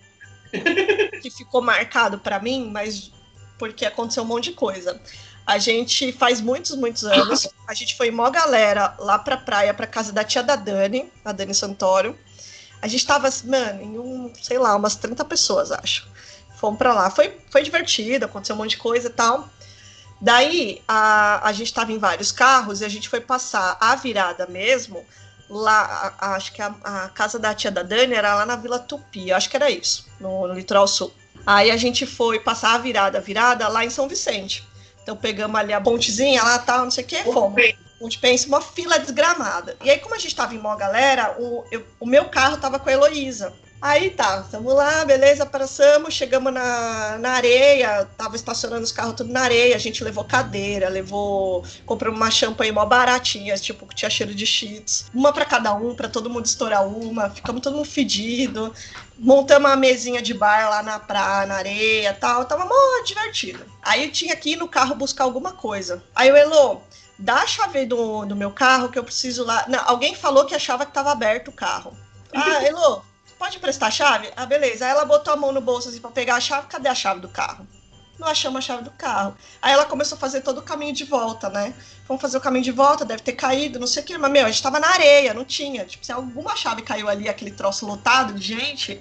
que 1.23 1.31
ficou 1.31 1.63
marcado 1.63 2.19
pra 2.19 2.41
mim, 2.41 2.71
mas 2.71 3.11
porque 3.59 3.85
aconteceu 3.85 4.23
um 4.23 4.27
monte 4.27 4.51
de 4.51 4.53
coisa. 4.53 5.01
A 5.47 5.59
gente 5.59 6.13
faz 6.13 6.41
muitos, 6.41 6.75
muitos 6.77 7.05
anos. 7.05 7.49
A 7.67 7.75
gente 7.75 7.97
foi 7.97 8.11
mó 8.11 8.29
galera 8.31 8.95
lá 8.99 9.19
pra 9.19 9.37
praia, 9.37 9.75
pra 9.75 9.87
casa 9.87 10.13
da 10.13 10.25
tia 10.25 10.43
da 10.43 10.57
Dani, 10.57 11.13
a 11.25 11.33
Dani 11.33 11.55
Santoro. 11.55 12.17
A 12.81 12.89
gente 12.89 13.07
tava, 13.07 13.29
mano, 13.45 13.83
em 13.83 13.99
um, 13.99 14.33
sei 14.41 14.59
lá, 14.59 14.75
umas 14.75 14.97
30 14.97 15.25
pessoas, 15.25 15.71
acho. 15.71 16.09
Fomos 16.57 16.79
pra 16.79 16.95
lá. 16.95 17.11
Foi, 17.11 17.39
foi 17.51 17.63
divertido, 17.63 18.25
aconteceu 18.25 18.55
um 18.55 18.59
monte 18.59 18.71
de 18.71 18.77
coisa 18.79 19.09
e 19.09 19.13
tal. 19.13 19.49
Daí 20.21 20.83
a, 20.87 21.49
a 21.49 21.53
gente 21.53 21.73
tava 21.73 21.93
em 21.93 21.99
vários 21.99 22.31
carros 22.33 22.81
e 22.81 22.85
a 22.85 22.89
gente 22.89 23.09
foi 23.09 23.21
passar 23.21 23.77
a 23.81 23.95
virada 23.97 24.47
mesmo 24.47 25.05
lá, 25.49 26.15
a- 26.19 26.35
acho 26.35 26.53
que 26.53 26.61
a, 26.63 26.75
a 26.85 27.09
casa 27.09 27.39
da 27.39 27.55
tia 27.55 27.71
da 27.71 27.83
Dani 27.83 28.15
era 28.15 28.35
lá 28.35 28.47
na 28.47 28.57
Vila 28.57 28.79
Tupi, 28.79 29.33
acho 29.33 29.49
que 29.49 29.57
era 29.57 29.71
isso, 29.71 30.07
no, 30.21 30.47
no 30.47 30.55
litoral 30.55 30.87
sul. 30.87 31.13
Aí 31.47 31.71
a 31.71 31.77
gente 31.77 32.07
foi 32.07 32.39
passar 32.41 32.75
a 32.75 32.79
virada, 32.79 33.19
a 33.19 33.21
virada 33.21 33.67
lá 33.69 33.85
em 33.85 33.91
São 33.91 34.07
Vicente. 34.07 34.69
Então 35.03 35.17
pegamos 35.17 35.59
ali 35.59 35.73
a 35.73 35.81
pontezinha 35.81 36.43
lá, 36.43 36.59
tal, 36.59 36.85
não 36.85 36.91
sei 36.91 37.05
o 37.05 37.07
que, 37.07 37.25
fomos. 37.25 37.63
Ponte 37.99 38.19
pensa, 38.19 38.47
uma 38.47 38.61
fila 38.63 38.99
desgramada. 38.99 39.77
E 39.83 39.91
aí, 39.91 39.99
como 39.99 40.15
a 40.15 40.19
gente 40.19 40.35
tava 40.35 40.55
em 40.55 40.59
mó 40.59 40.75
galera, 40.77 41.37
o, 41.39 41.65
eu- 41.71 41.87
o 41.99 42.07
meu 42.07 42.27
carro 42.31 42.57
tava 42.59 42.79
com 42.79 42.89
a 42.89 42.93
Heloísa. 42.93 43.53
Aí 43.83 44.11
tá, 44.11 44.43
tamo 44.43 44.75
lá, 44.75 45.07
beleza, 45.07 45.47
passamos, 45.47 46.13
chegamos 46.13 46.53
na, 46.53 47.17
na 47.19 47.31
areia, 47.31 48.07
tava 48.15 48.37
estacionando 48.37 48.85
os 48.85 48.93
carros 48.93 49.15
tudo 49.15 49.33
na 49.33 49.41
areia, 49.41 49.75
a 49.75 49.79
gente 49.79 50.05
levou 50.05 50.23
cadeira, 50.23 50.91
levou, 50.91 51.65
compramos 51.87 52.21
uma 52.21 52.31
champanhe 52.31 52.73
mó 52.73 52.85
baratinha, 52.85 53.57
tipo, 53.57 53.87
que 53.87 53.95
tinha 53.95 54.11
cheiro 54.11 54.35
de 54.35 54.45
cheats, 54.45 55.07
uma 55.15 55.33
pra 55.33 55.47
cada 55.47 55.73
um, 55.73 55.95
pra 55.95 56.11
todo 56.11 56.29
mundo 56.29 56.45
estourar 56.45 56.87
uma, 56.87 57.31
ficamos 57.31 57.63
todo 57.63 57.77
mundo 57.77 57.89
fedido, 57.89 58.71
montamos 59.19 59.71
uma 59.71 59.77
mesinha 59.77 60.21
de 60.21 60.35
bar 60.35 60.69
lá 60.69 60.83
na 60.83 60.99
praia, 60.99 61.47
na 61.47 61.55
areia 61.55 62.13
tal, 62.13 62.45
tava 62.45 62.67
mó 62.67 62.75
divertido. 63.07 63.65
Aí 63.81 64.05
eu 64.05 64.13
tinha 64.13 64.37
que 64.37 64.51
ir 64.51 64.57
no 64.57 64.69
carro 64.69 64.95
buscar 64.95 65.25
alguma 65.25 65.53
coisa. 65.53 66.03
Aí 66.15 66.31
o 66.31 66.37
Elo, 66.37 66.83
dá 67.19 67.37
a 67.37 67.47
chave 67.47 67.87
do, 67.87 68.27
do 68.27 68.37
meu 68.37 68.51
carro 68.51 68.91
que 68.91 68.99
eu 68.99 69.05
preciso 69.05 69.43
lá. 69.43 69.65
Não, 69.69 69.81
alguém 69.87 70.15
falou 70.15 70.45
que 70.45 70.55
achava 70.55 70.85
que 70.85 70.93
tava 70.93 71.13
aberto 71.13 71.49
o 71.49 71.53
carro. 71.53 71.97
Ah, 72.33 72.63
Elo, 72.65 73.05
pode 73.41 73.57
emprestar 73.57 73.89
a 73.89 73.91
chave? 73.91 74.31
Ah, 74.37 74.45
beleza. 74.45 74.85
Aí 74.85 74.91
ela 74.91 75.07
botou 75.07 75.33
a 75.33 75.37
mão 75.37 75.51
no 75.51 75.63
bolso 75.63 75.89
assim 75.89 75.99
pra 75.99 76.11
pegar 76.11 76.37
a 76.37 76.41
chave. 76.41 76.67
Cadê 76.69 76.91
a 76.91 76.95
chave 76.95 77.21
do 77.21 77.29
carro? 77.29 77.67
Não 78.19 78.29
achamos 78.29 78.59
a 78.59 78.61
chave 78.61 78.85
do 78.85 78.91
carro. 78.91 79.35
Aí 79.63 79.73
ela 79.73 79.87
começou 79.87 80.17
a 80.17 80.19
fazer 80.19 80.43
todo 80.43 80.59
o 80.59 80.63
caminho 80.63 80.93
de 80.93 81.05
volta, 81.05 81.49
né? 81.49 81.73
Vamos 82.07 82.21
fazer 82.21 82.37
o 82.37 82.41
caminho 82.41 82.65
de 82.65 82.71
volta, 82.71 83.03
deve 83.03 83.23
ter 83.23 83.33
caído, 83.33 83.81
não 83.81 83.87
sei 83.87 84.03
o 84.03 84.07
que. 84.07 84.19
Mas, 84.19 84.31
meu, 84.31 84.45
a 84.45 84.51
gente 84.51 84.63
tava 84.63 84.79
na 84.79 84.89
areia, 84.89 85.33
não 85.33 85.47
tinha. 85.47 85.87
Tipo, 85.87 86.05
se 86.05 86.13
alguma 86.13 86.55
chave 86.55 86.83
caiu 86.83 87.09
ali, 87.09 87.31
aquele 87.31 87.51
troço 87.51 87.87
lotado 87.87 88.35
de 88.35 88.47
gente, 88.47 89.01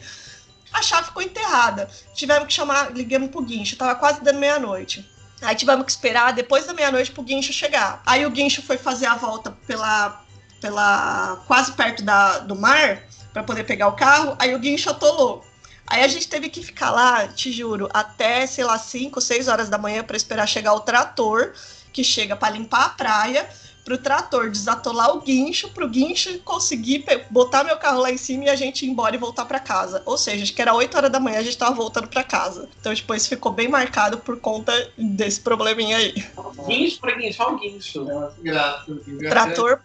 a 0.72 0.82
chave 0.82 1.08
ficou 1.08 1.22
enterrada. 1.22 1.90
Tivemos 2.14 2.48
que 2.48 2.54
chamar, 2.54 2.94
ligamos 2.94 3.30
pro 3.30 3.42
guincho, 3.42 3.76
tava 3.76 3.94
quase 3.96 4.24
dando 4.24 4.40
meia-noite. 4.40 5.06
Aí 5.42 5.56
tivemos 5.56 5.84
que 5.84 5.92
esperar 5.92 6.32
depois 6.32 6.66
da 6.66 6.74
meia-noite 6.74 7.12
pro 7.12 7.22
guincho 7.22 7.52
chegar. 7.52 8.02
Aí 8.06 8.26
o 8.26 8.32
guincho 8.32 8.62
foi 8.62 8.78
fazer 8.78 9.08
a 9.08 9.16
volta 9.16 9.52
pela, 9.68 10.24
pela 10.62 11.44
quase 11.46 11.74
perto 11.74 12.04
da, 12.04 12.40
do 12.40 12.56
mar 12.56 13.09
para 13.40 13.44
poder 13.44 13.64
pegar 13.64 13.88
o 13.88 13.94
carro. 13.94 14.36
Aí 14.38 14.54
o 14.54 14.60
guincho 14.60 14.90
atolou. 14.90 15.44
Aí 15.88 16.04
a 16.04 16.08
gente 16.08 16.28
teve 16.28 16.50
que 16.50 16.62
ficar 16.62 16.92
lá, 16.92 17.28
te 17.28 17.52
juro, 17.52 17.90
até, 17.92 18.46
sei 18.46 18.64
lá, 18.64 18.78
5, 18.78 19.20
6 19.20 19.48
horas 19.48 19.70
da 19.70 19.78
manhã 19.78 20.04
para 20.04 20.16
esperar 20.16 20.48
chegar 20.48 20.74
o 20.74 20.82
trator, 20.82 21.54
que 21.92 22.04
chega 22.04 22.36
para 22.36 22.54
limpar 22.54 22.86
a 22.86 22.90
praia, 22.90 23.50
pro 23.84 23.98
trator 23.98 24.52
desatolar 24.52 25.16
o 25.16 25.22
guincho, 25.22 25.70
pro 25.70 25.90
guincho 25.90 26.38
conseguir 26.42 27.06
botar 27.32 27.64
meu 27.64 27.76
carro 27.78 28.02
lá 28.02 28.12
em 28.12 28.18
cima 28.18 28.44
e 28.44 28.50
a 28.50 28.56
gente 28.56 28.86
ir 28.86 28.90
embora 28.90 29.16
e 29.16 29.18
voltar 29.18 29.46
para 29.46 29.60
casa. 29.60 30.04
Ou 30.06 30.16
seja, 30.16 30.44
acho 30.44 30.54
que 30.54 30.62
era 30.62 30.76
8 30.76 30.96
horas 30.96 31.12
da 31.12 31.20
manhã 31.20 31.40
a 31.40 31.44
gente 31.44 31.58
tava 31.58 31.74
voltando 31.74 32.08
para 32.08 32.24
casa. 32.24 32.70
Então, 32.80 32.94
tipo, 32.94 33.16
isso 33.16 33.28
ficou 33.28 33.52
bem 33.52 33.68
marcado 33.68 34.20
por 34.20 34.40
conta 34.40 34.72
desse 34.96 35.42
probleminha 35.42 35.98
aí. 35.98 36.14
Guincho 36.68 37.00
pra 37.00 37.16
guincho, 37.16 37.42
olha 37.42 37.56
o 37.56 37.60
guincho. 37.60 38.04
Nossa, 38.04 38.36
graças. 38.40 38.98
Trator 39.28 39.80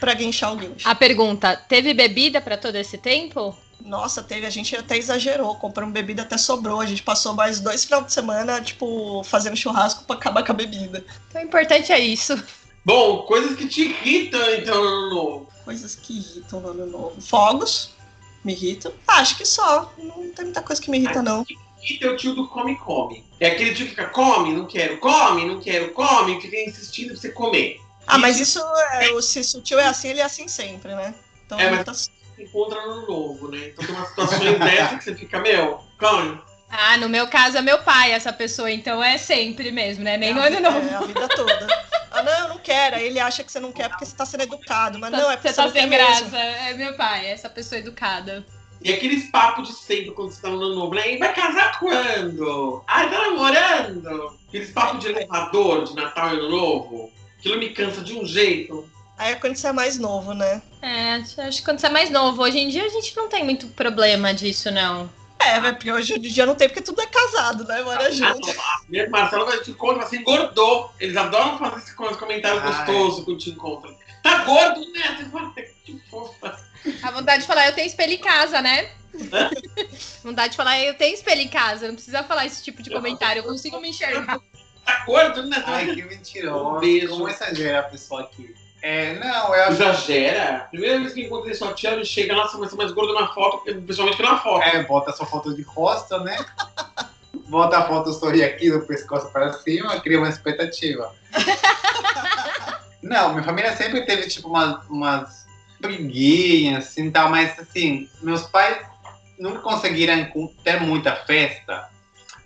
para 0.00 0.14
guinchar 0.14 0.52
o 0.54 0.56
guincho. 0.56 0.88
A 0.88 0.94
pergunta: 0.94 1.54
teve 1.68 1.94
bebida 1.94 2.40
pra 2.40 2.56
todo 2.56 2.74
esse 2.76 2.98
tempo? 2.98 3.54
Nossa, 3.84 4.22
teve, 4.22 4.46
a 4.46 4.50
gente 4.50 4.76
até 4.76 4.96
exagerou, 4.96 5.54
compramos 5.54 5.92
bebida 5.92 6.22
até 6.22 6.36
sobrou. 6.36 6.80
A 6.80 6.86
gente 6.86 7.02
passou 7.02 7.34
mais 7.34 7.60
dois 7.60 7.84
final 7.84 8.02
de 8.02 8.12
semana, 8.12 8.60
tipo, 8.60 9.22
fazendo 9.24 9.56
churrasco 9.56 10.04
pra 10.04 10.16
acabar 10.16 10.44
com 10.44 10.52
a 10.52 10.54
bebida. 10.54 11.04
Então, 11.28 11.40
o 11.40 11.44
importante 11.44 11.92
é 11.92 11.98
isso. 11.98 12.42
Bom, 12.84 13.22
coisas 13.22 13.56
que 13.56 13.66
te 13.66 13.82
irritam 13.82 14.40
então 14.54 14.82
no 14.82 14.88
ano 14.88 15.10
novo. 15.14 15.48
Coisas 15.64 15.94
que 15.94 16.18
irritam 16.18 16.60
no 16.60 16.70
ano 16.70 16.86
novo. 16.86 17.20
Fogos, 17.20 17.90
me 18.44 18.52
irritam. 18.52 18.92
Ah, 19.06 19.20
acho 19.20 19.36
que 19.36 19.44
só. 19.44 19.92
Não 19.98 20.30
tem 20.30 20.46
muita 20.46 20.62
coisa 20.62 20.80
que 20.80 20.90
me 20.90 20.98
irrita, 20.98 21.22
não. 21.22 21.44
Irrita 21.82 22.06
é 22.06 22.10
o 22.10 22.16
tio 22.16 22.34
do 22.34 22.48
come-come. 22.48 23.24
É 23.38 23.48
aquele 23.48 23.74
tio 23.74 23.86
que 23.86 23.90
fica, 23.90 24.08
come, 24.08 24.52
não 24.54 24.66
quero, 24.66 24.98
come, 24.98 25.46
não 25.46 25.60
quero, 25.60 25.92
come, 25.92 26.40
fica 26.40 26.56
insistindo 26.56 27.08
pra 27.08 27.16
você 27.16 27.30
comer. 27.30 27.80
Ah, 28.10 28.18
mas 28.18 28.40
isso, 28.40 28.60
é, 28.92 29.10
o- 29.12 29.22
se 29.22 29.40
o 29.56 29.60
tio 29.62 29.78
é 29.78 29.86
assim, 29.86 30.08
ele 30.08 30.20
é 30.20 30.24
assim 30.24 30.48
sempre, 30.48 30.94
né? 30.94 31.14
Então, 31.46 31.58
É, 31.58 31.70
mas- 31.70 31.84
tá- 31.84 31.92
Você 31.94 32.10
encontra 32.38 32.80
no 32.86 32.92
ano 32.92 33.06
novo, 33.06 33.48
né? 33.50 33.68
Então 33.68 33.84
tem 33.86 33.94
umas 33.94 34.08
situações 34.08 34.58
dessas 34.58 34.98
que 34.98 35.04
você 35.04 35.14
fica, 35.14 35.40
meu, 35.40 35.80
come. 35.98 36.40
Ah, 36.70 36.96
no 36.96 37.08
meu 37.08 37.26
caso 37.28 37.58
é 37.58 37.62
meu 37.62 37.78
pai, 37.82 38.12
essa 38.12 38.32
pessoa, 38.32 38.70
então 38.70 39.02
é 39.02 39.18
sempre 39.18 39.70
mesmo, 39.72 40.04
né? 40.04 40.16
Nem 40.16 40.30
é 40.30 40.32
no 40.34 40.40
ano 40.40 40.56
vi- 40.56 40.62
novo. 40.62 40.88
É 40.88 40.94
a 40.94 41.00
vida 41.00 41.28
toda. 41.28 41.66
Ah, 42.12 42.22
não, 42.22 42.32
eu 42.32 42.48
não 42.48 42.58
quero. 42.58 42.96
Aí 42.96 43.06
ele 43.06 43.18
acha 43.20 43.42
que 43.44 43.50
você 43.52 43.58
não 43.60 43.72
quer 43.72 43.88
porque 43.88 44.06
você 44.06 44.14
tá 44.16 44.24
sendo 44.24 44.42
educado. 44.44 44.98
Mas 44.98 45.10
não, 45.10 45.30
é 45.30 45.36
porque 45.36 45.48
você 45.48 45.54
tá 45.56 45.70
sem 45.70 45.86
mesmo. 45.86 45.90
graça. 46.30 46.36
É 46.38 46.74
meu 46.74 46.94
pai, 46.96 47.26
essa 47.26 47.48
pessoa 47.50 47.78
educada. 47.78 48.44
E 48.82 48.92
aqueles 48.92 49.28
papos 49.30 49.68
de 49.68 49.74
sempre 49.74 50.12
quando 50.12 50.30
você 50.32 50.40
tá 50.40 50.48
no 50.48 50.62
ano 50.62 50.74
novo, 50.76 50.94
né? 50.94 51.12
E 51.12 51.18
vai 51.18 51.34
casar 51.34 51.78
quando? 51.78 52.82
Ai, 52.86 53.10
tá 53.10 53.18
namorando? 53.18 54.38
Aqueles 54.48 54.70
papos 54.70 55.00
de 55.00 55.08
elevador 55.08 55.84
de 55.84 55.94
Natal 55.94 56.34
e 56.34 56.38
Ano 56.38 56.48
Novo. 56.50 57.12
Aquilo 57.40 57.58
me 57.58 57.70
cansa 57.70 58.02
de 58.02 58.12
um 58.12 58.26
jeito. 58.26 58.86
Aí 59.16 59.32
é 59.32 59.34
quando 59.34 59.56
você 59.56 59.66
é 59.66 59.72
mais 59.72 59.98
novo, 59.98 60.34
né? 60.34 60.60
É, 60.82 61.14
acho 61.14 61.58
que 61.58 61.64
quando 61.64 61.78
você 61.78 61.86
é 61.86 61.90
mais 61.90 62.10
novo. 62.10 62.42
Hoje 62.42 62.58
em 62.58 62.68
dia 62.68 62.84
a 62.84 62.88
gente 62.90 63.16
não 63.16 63.30
tem 63.30 63.42
muito 63.42 63.66
problema 63.68 64.34
disso, 64.34 64.70
não. 64.70 65.10
É, 65.38 65.58
velho, 65.58 65.74
porque 65.74 65.90
hoje 65.90 66.14
em 66.14 66.20
dia 66.20 66.44
não 66.44 66.54
tem, 66.54 66.68
porque 66.68 66.82
tudo 66.82 67.00
é 67.00 67.06
casado, 67.06 67.64
né? 67.64 67.82
Mora 67.82 68.12
junto. 68.12 68.54
Mesmo 68.90 69.10
Marcelo 69.10 69.46
vai 69.46 69.58
te 69.60 69.70
encontrar, 69.70 70.06
você 70.06 70.18
engordou. 70.18 70.92
Eles 71.00 71.16
adoram 71.16 71.58
fazer 71.58 71.78
esse 71.78 71.94
comentário 71.94 72.60
Ai. 72.60 72.66
gostoso 72.66 73.24
quando 73.24 73.38
te 73.38 73.50
encontram. 73.50 73.96
Tá 74.22 74.44
gordo, 74.44 74.80
né? 74.92 75.66
Que 75.82 75.98
fofa. 76.10 76.60
A 77.02 77.10
vontade 77.10 77.40
de 77.40 77.46
falar, 77.46 77.68
eu 77.68 77.74
tenho 77.74 77.86
espelho 77.86 78.12
em 78.12 78.18
casa, 78.18 78.60
né? 78.60 78.90
vontade 80.22 80.50
de 80.50 80.56
falar, 80.56 80.78
eu 80.78 80.94
tenho 80.94 81.14
espelho 81.14 81.40
em 81.40 81.48
casa. 81.48 81.88
Não 81.88 81.94
precisa 81.94 82.22
falar 82.22 82.44
esse 82.44 82.62
tipo 82.62 82.82
de 82.82 82.90
comentário, 82.90 83.40
eu 83.40 83.44
consigo 83.44 83.80
me 83.80 83.88
enxergar. 83.88 84.38
Tá 84.90 85.04
gordo, 85.06 85.44
né? 85.44 85.62
Ai, 85.66 85.94
que 85.94 86.02
mentiroso. 86.02 86.76
Um 86.76 86.80
beijo. 86.80 87.08
Como 87.10 87.28
exagera 87.28 87.80
a 87.80 87.82
pessoa 87.84 88.22
aqui? 88.22 88.54
É, 88.82 89.14
não, 89.14 89.54
eu 89.54 89.64
acho 89.64 89.82
Exagera. 89.82 90.66
Primeira 90.70 90.98
vez 90.98 91.12
que 91.12 91.22
encontrei 91.22 91.54
sua 91.54 91.72
tia, 91.74 91.92
ele 91.92 92.04
chega, 92.04 92.34
nossa, 92.34 92.58
mas 92.58 92.70
você 92.70 92.74
é 92.74 92.78
mais 92.78 92.92
gordo 92.92 93.14
na 93.14 93.28
foto, 93.28 93.62
principalmente 93.64 94.16
que 94.16 94.22
na 94.22 94.38
foto. 94.38 94.62
É, 94.62 94.82
bota 94.82 95.12
sua 95.12 95.26
foto 95.26 95.54
de 95.54 95.62
costa, 95.64 96.18
né? 96.20 96.36
Bota 97.48 97.78
a 97.78 97.86
foto 97.86 98.10
story 98.10 98.42
aqui 98.42 98.70
do 98.70 98.80
pescoço 98.80 99.30
para 99.30 99.52
cima, 99.52 100.00
cria 100.00 100.18
uma 100.18 100.28
expectativa. 100.28 101.14
Não, 103.02 103.30
minha 103.32 103.44
família 103.44 103.76
sempre 103.76 104.04
teve, 104.04 104.28
tipo, 104.28 104.48
umas, 104.48 104.86
umas 104.88 105.46
briguinhas, 105.78 106.88
assim, 106.88 107.10
tal, 107.10 107.30
mas, 107.30 107.58
assim, 107.58 108.08
meus 108.22 108.42
pais 108.42 108.78
nunca 109.38 109.60
conseguiram 109.60 110.28
ter 110.62 110.80
muita 110.80 111.16
festa, 111.16 111.88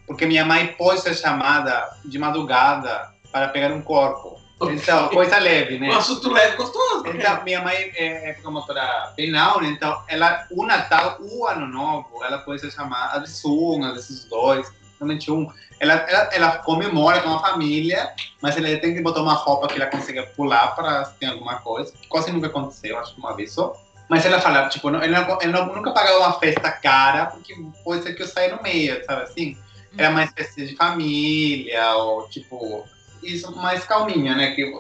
porque 0.07 0.27
minha 0.27 0.45
mãe 0.45 0.69
pode 0.69 1.01
ser 1.01 1.15
chamada 1.15 1.97
de 2.05 2.19
madrugada 2.19 3.13
para 3.33 3.49
pegar 3.49 3.73
um 3.73 3.83
corpo. 3.83 4.39
Então, 4.63 5.09
coisa 5.09 5.39
leve, 5.39 5.79
né? 5.79 5.89
Um 5.89 5.99
assunto 5.99 6.31
leve, 6.31 6.57
gostoso. 6.57 7.05
Então, 7.07 7.43
minha 7.45 7.61
mãe 7.61 7.93
é, 7.97 8.31
é 8.31 8.33
promotora 8.35 9.13
penal, 9.17 9.61
né? 9.61 9.69
então 9.69 10.01
ela, 10.09 10.47
o 10.51 10.65
Natal, 10.65 11.19
o 11.21 11.47
Ano 11.47 11.67
Novo, 11.67 12.23
ela 12.25 12.39
pode 12.39 12.61
ser 12.61 12.71
chamada 12.71 13.27
de 13.27 13.47
uma 13.47 13.93
desses 13.93 14.25
dois, 14.27 14.73
realmente 14.99 15.31
um. 15.31 15.51
Ela, 15.81 15.95
ela, 15.95 16.31
ela 16.33 16.59
comemora 16.59 17.21
com 17.21 17.35
a 17.35 17.41
família, 17.41 18.13
mas 18.41 18.57
ela 18.57 18.69
tem 18.79 18.95
que 18.95 19.03
botar 19.03 19.23
uma 19.23 19.35
roupa 19.35 19.67
que 19.67 19.75
ela 19.75 19.91
consiga 19.91 20.23
pular 20.37 20.75
para 20.75 21.05
tem 21.19 21.29
alguma 21.29 21.57
coisa. 21.57 21.93
Quase 22.09 22.33
nunca 22.33 22.47
aconteceu, 22.47 22.99
acho 22.99 23.15
que 23.15 23.21
uma 23.21 23.35
vez 23.35 23.53
só. 23.53 23.75
Mas 24.09 24.25
ela 24.25 24.41
fala, 24.41 24.69
tipo, 24.69 24.91
não, 24.91 25.03
ela, 25.03 25.39
ela 25.41 25.67
nunca 25.67 25.91
pagava 25.91 26.19
uma 26.19 26.39
festa 26.39 26.71
cara, 26.71 27.27
porque 27.27 27.55
pode 27.83 28.03
ser 28.03 28.15
que 28.15 28.23
eu 28.23 28.29
saia 28.29 28.55
no 28.55 28.63
meio, 28.63 29.05
sabe 29.05 29.23
assim? 29.23 29.57
Era 29.97 30.11
mais 30.11 30.31
festa 30.33 30.65
de 30.65 30.75
família, 30.77 31.95
ou 31.95 32.29
tipo, 32.29 32.85
isso 33.23 33.55
mais 33.57 33.85
calminha, 33.85 34.35
né? 34.35 34.55
Que 34.55 34.73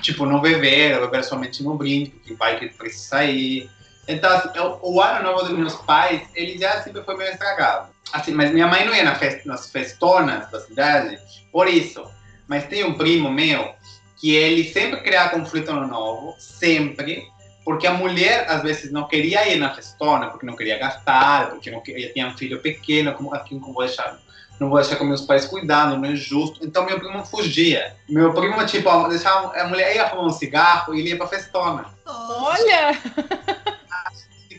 tipo, 0.00 0.26
não 0.26 0.40
beber, 0.40 1.00
beber 1.00 1.24
somente 1.24 1.62
no 1.62 1.76
brinde, 1.76 2.10
porque 2.10 2.34
vai 2.34 2.58
que 2.58 2.68
precisa 2.68 3.08
sair. 3.08 3.70
Então, 4.08 4.30
assim, 4.30 4.58
o, 4.58 4.94
o 4.94 5.00
ano 5.00 5.24
novo 5.24 5.44
dos 5.44 5.56
meus 5.56 5.74
pais, 5.74 6.22
ele 6.34 6.58
já 6.58 6.82
sempre 6.82 7.02
foi 7.02 7.16
meio 7.16 7.30
estragado. 7.30 7.88
Assim, 8.12 8.32
mas 8.32 8.52
minha 8.52 8.66
mãe 8.66 8.84
não 8.84 8.94
ia 8.94 9.04
na 9.04 9.14
festa, 9.16 9.42
nas 9.46 9.70
festonas 9.70 10.50
da 10.50 10.60
cidade, 10.60 11.18
por 11.50 11.68
isso. 11.68 12.04
Mas 12.46 12.66
tem 12.66 12.84
um 12.84 12.94
primo 12.94 13.30
meu 13.30 13.74
que 14.20 14.34
ele 14.34 14.64
sempre 14.64 15.00
cria 15.02 15.28
conflito 15.28 15.72
no 15.72 15.86
novo, 15.86 16.34
sempre, 16.38 17.26
porque 17.64 17.86
a 17.86 17.92
mulher 17.92 18.48
às 18.48 18.62
vezes 18.62 18.92
não 18.92 19.08
queria 19.08 19.52
ir 19.52 19.58
na 19.58 19.74
festona, 19.74 20.28
porque 20.28 20.46
não 20.46 20.56
queria 20.56 20.78
gastar, 20.78 21.50
porque 21.50 21.70
não 21.70 21.80
queria, 21.80 22.12
tinha 22.12 22.28
um 22.28 22.36
filho 22.36 22.60
pequeno, 22.60 23.12
como 23.12 23.34
aqui 23.34 23.58
como 23.58 23.74
vou 23.74 23.84
deixar 23.84 24.18
não 24.58 24.68
vou 24.70 24.80
deixar 24.80 24.96
com 24.96 25.04
meus 25.04 25.20
pais 25.20 25.44
cuidando, 25.46 25.96
não 25.96 26.08
é 26.08 26.16
justo. 26.16 26.64
Então 26.64 26.84
meu 26.86 26.98
primo 26.98 27.24
fugia. 27.24 27.94
Meu 28.08 28.32
primo, 28.32 28.64
tipo, 28.66 29.08
deixava, 29.08 29.54
a 29.58 29.68
mulher 29.68 29.94
ia 29.94 30.08
fumar 30.08 30.26
um 30.26 30.30
cigarro 30.30 30.94
e 30.94 31.00
ele 31.00 31.10
ia 31.10 31.16
pra 31.16 31.26
festona. 31.26 31.86
Olha! 32.06 32.98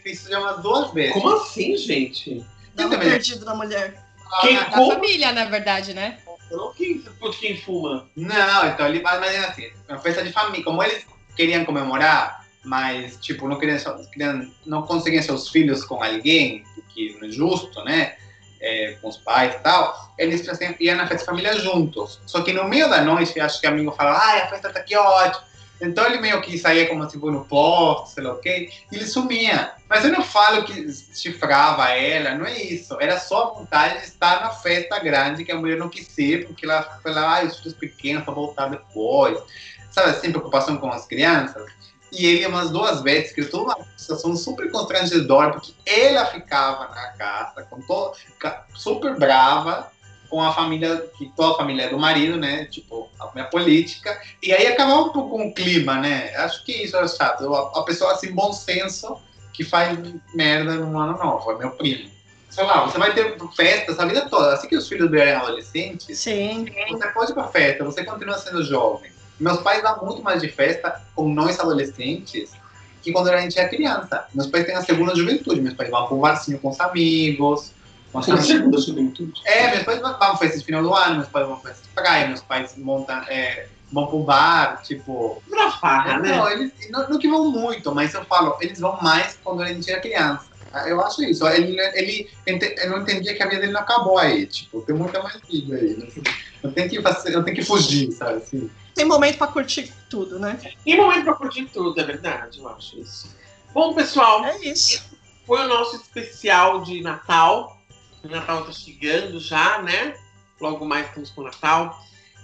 Isso 0.05 0.29
já 0.29 0.39
umas 0.39 0.61
duas 0.61 0.93
vezes. 0.93 1.13
Como 1.13 1.35
assim, 1.35 1.75
gente? 1.75 2.45
Dá 2.73 2.85
um 2.85 2.89
também. 2.89 3.09
perdido 3.09 3.43
na 3.45 3.55
mulher. 3.55 4.01
Quem 4.41 4.57
Ah, 4.57 4.63
Da 4.65 4.77
Como? 4.77 4.91
família, 4.93 5.31
na 5.31 5.45
verdade, 5.45 5.93
né? 5.93 6.17
Não 6.51 6.71
quem, 6.73 6.99
putz, 6.99 7.37
quem 7.37 7.57
fuma. 7.57 8.07
Não, 8.15 8.67
então 8.67 8.87
ele 8.87 9.01
mas 9.01 9.33
é 9.33 9.39
assim, 9.39 9.69
uma 9.89 9.99
festa 9.99 10.23
de 10.23 10.31
família. 10.31 10.63
Como 10.63 10.81
eles 10.81 11.05
queriam 11.35 11.65
comemorar, 11.65 12.45
mas 12.63 13.17
tipo, 13.17 13.47
não 13.47 13.57
queriam, 13.57 13.77
queriam 14.13 14.49
não 14.65 14.83
conseguiam 14.83 15.23
seus 15.23 15.49
filhos 15.49 15.83
com 15.83 16.01
alguém, 16.01 16.63
que 16.93 17.17
não 17.19 17.27
é 17.27 17.31
justo, 17.31 17.83
né? 17.83 18.15
É, 18.59 18.97
com 19.01 19.09
os 19.09 19.17
pais 19.17 19.53
e 19.53 19.59
tal, 19.59 20.11
eles 20.17 20.45
iam 20.79 20.95
na 20.95 21.07
festa 21.07 21.17
de 21.17 21.25
família 21.25 21.59
juntos. 21.59 22.19
Só 22.25 22.41
que 22.41 22.51
no 22.51 22.63
meio 22.67 22.89
da 22.89 23.01
noite, 23.01 23.39
acho 23.39 23.61
que 23.61 23.67
o 23.67 23.69
amigo 23.69 23.91
fala, 23.91 24.17
ai, 24.17 24.41
a 24.41 24.47
festa 24.47 24.71
tá 24.71 24.79
aqui 24.79 24.95
ótima. 24.95 25.47
Então 25.79 26.05
ele 26.05 26.19
meio 26.19 26.41
que 26.41 26.57
saía 26.57 26.87
como 26.87 27.07
tipo 27.07 27.29
no 27.29 27.45
posto, 27.45 28.15
sei 28.15 28.23
lá 28.23 28.33
o 28.33 28.39
quê, 28.39 28.69
e 28.91 28.95
ele 28.95 29.05
sumia. 29.05 29.73
Mas 29.87 30.03
eu 30.03 30.11
não 30.11 30.23
falo 30.23 30.63
que 30.63 30.91
chifrava 31.13 31.89
ela, 31.89 32.35
não 32.35 32.45
é 32.45 32.57
isso. 32.61 32.99
Era 32.99 33.19
só 33.19 33.43
a 33.43 33.59
vontade 33.59 33.99
de 33.99 34.05
estar 34.05 34.41
na 34.41 34.49
festa 34.49 34.99
grande 34.99 35.45
que 35.45 35.51
a 35.51 35.55
mulher 35.55 35.77
não 35.77 35.89
quis 35.89 36.17
ir, 36.17 36.47
porque 36.47 36.65
ela 36.65 36.81
foi 37.01 37.13
lá, 37.13 37.39
ah, 37.39 37.43
os 37.43 37.59
filhos 37.59 37.77
pequenos 37.77 38.23
para 38.23 38.33
voltar 38.33 38.69
depois. 38.69 39.37
Sabe 39.91 40.09
assim, 40.09 40.31
preocupação 40.31 40.77
com 40.77 40.91
as 40.91 41.05
crianças. 41.05 41.63
E 42.11 42.25
ele 42.25 42.45
umas 42.45 42.69
duas 42.69 43.01
vezes 43.01 43.33
criou 43.33 43.63
uma 43.63 43.77
situação 43.97 44.35
super 44.35 44.71
constrangedora, 44.71 45.51
porque 45.51 45.73
ela 45.85 46.25
ficava 46.25 46.87
na 46.87 47.07
casa, 47.11 47.63
com 47.63 47.81
to- 47.81 48.13
super 48.75 49.15
brava, 49.17 49.91
com 50.29 50.41
a 50.41 50.53
família, 50.53 51.05
que 51.17 51.31
toda 51.35 51.53
a 51.53 51.57
família 51.57 51.83
é 51.83 51.89
do 51.89 51.99
marido, 51.99 52.37
né? 52.37 52.65
Tipo, 52.65 53.09
a 53.19 53.31
minha 53.33 53.45
política. 53.45 54.19
E 54.41 54.53
aí 54.53 54.67
acabava 54.67 55.01
um 55.01 55.09
pouco 55.09 55.37
com 55.37 55.47
o 55.47 55.53
clima, 55.53 55.99
né? 55.99 56.35
Acho 56.37 56.63
que 56.63 56.71
isso 56.83 56.95
era 56.95 57.07
chato. 57.07 57.53
A, 57.53 57.83
pessoa, 57.83 58.13
assim, 58.13 58.31
bom 58.31 58.51
senso, 58.53 59.17
que 59.53 59.63
faz 59.63 59.97
merda 60.33 60.75
no 60.75 60.99
ano 60.99 61.17
novo, 61.17 61.51
é 61.51 61.57
meu 61.57 61.71
primo. 61.71 62.11
Sei 62.49 62.63
lá, 62.63 62.85
você 62.85 62.97
vai 62.97 63.13
ter 63.13 63.37
festas 63.55 63.99
a 63.99 64.05
vida 64.05 64.27
toda. 64.29 64.53
Assim 64.53 64.67
que 64.67 64.75
os 64.75 64.87
filhos 64.87 65.09
virem 65.11 65.33
adolescentes, 65.33 66.17
Sim. 66.17 66.65
você 66.89 67.07
pode 67.09 67.31
ir 67.31 67.33
pra 67.35 67.47
festa, 67.47 67.83
você 67.83 68.03
continua 68.03 68.37
sendo 68.37 68.63
jovem. 68.63 69.11
Meus 69.39 69.59
pais 69.61 69.83
dão 69.83 70.03
muito 70.03 70.21
mais 70.23 70.41
de 70.41 70.49
festa 70.49 71.01
com 71.15 71.29
nós 71.29 71.59
adolescentes 71.59 72.51
que 73.01 73.11
quando 73.11 73.29
a 73.29 73.37
gente 73.39 73.57
é 73.57 73.67
criança. 73.67 74.25
Meus 74.33 74.47
pais 74.47 74.65
têm 74.65 74.75
a 74.75 74.81
segunda 74.81 75.15
juventude. 75.15 75.61
Meus 75.61 75.75
pais 75.75 75.89
vão 75.89 76.07
pro 76.07 76.17
barzinho 76.17 76.59
com 76.59 76.69
os 76.69 76.79
amigos. 76.79 77.71
Com 78.11 78.21
segunda 78.21 78.79
juventude. 78.79 79.41
É, 79.45 79.71
meus 79.71 79.83
pais 79.83 80.01
vão 80.01 80.13
pra 80.13 80.35
festa 80.37 80.57
de 80.57 80.65
final 80.65 80.81
do 80.81 80.93
ano, 80.93 81.17
meus 81.17 81.27
pais 81.27 81.47
vão 81.47 81.57
pra 81.57 81.71
festa 81.71 81.87
de 81.87 81.93
praia, 81.93 82.27
meus 82.27 82.41
pais 82.41 82.75
montam, 82.77 83.17
é, 83.27 83.67
vão 83.91 84.07
pro 84.07 84.23
bar, 84.23 84.81
tipo. 84.83 85.41
Pra 85.49 85.71
farra, 85.71 86.19
né? 86.19 86.35
Não, 86.35 86.49
eles 86.49 86.71
não, 86.89 87.09
não 87.09 87.19
que 87.19 87.27
vão 87.27 87.51
muito, 87.51 87.93
mas 87.93 88.13
eu 88.13 88.25
falo, 88.25 88.57
eles 88.61 88.79
vão 88.79 88.97
mais 89.01 89.37
quando 89.43 89.61
a 89.61 89.67
gente 89.67 89.89
era 89.89 90.01
criança. 90.01 90.45
Eu 90.85 91.01
acho 91.01 91.23
isso. 91.23 91.47
Ele, 91.47 91.79
ele, 91.95 92.29
não 92.87 93.01
entendia 93.01 93.33
que 93.33 93.41
a 93.41 93.47
vida 93.47 93.61
dele 93.61 93.73
não 93.73 93.81
acabou 93.81 94.17
aí. 94.17 94.45
Tipo, 94.45 94.81
tem 94.81 94.95
muita 94.95 95.21
mais 95.23 95.39
vida 95.49 95.75
aí. 95.75 95.97
Eu 96.61 96.71
tenho 96.71 96.89
que, 96.89 97.01
fazer, 97.01 97.33
eu 97.33 97.43
tenho 97.43 97.55
que 97.55 97.63
fugir, 97.63 98.11
sabe? 98.11 98.37
Assim. 98.37 98.69
Tem 98.97 99.05
momento 99.05 99.37
pra 99.37 99.45
curtir 99.45 99.93
tudo, 100.09 100.39
né? 100.39 100.59
E 100.83 100.97
momento 100.97 101.23
pra 101.23 101.35
curtir 101.35 101.65
tudo, 101.65 102.01
é 102.01 102.03
verdade, 102.03 102.57
eu 102.57 102.67
acho 102.67 102.99
isso. 102.99 103.37
Bom, 103.71 103.93
pessoal, 103.93 104.43
É 104.43 104.57
isso. 104.57 105.03
foi 105.45 105.63
o 105.63 105.67
nosso 105.67 105.97
especial 105.97 106.81
de 106.81 106.99
Natal. 107.01 107.79
O 108.23 108.27
Natal 108.27 108.65
tá 108.65 108.71
chegando 108.71 109.39
já, 109.39 109.83
né? 109.83 110.15
Logo 110.59 110.83
mais 110.83 111.05
estamos 111.05 111.29
com 111.29 111.41
o 111.41 111.43
Natal. 111.43 111.95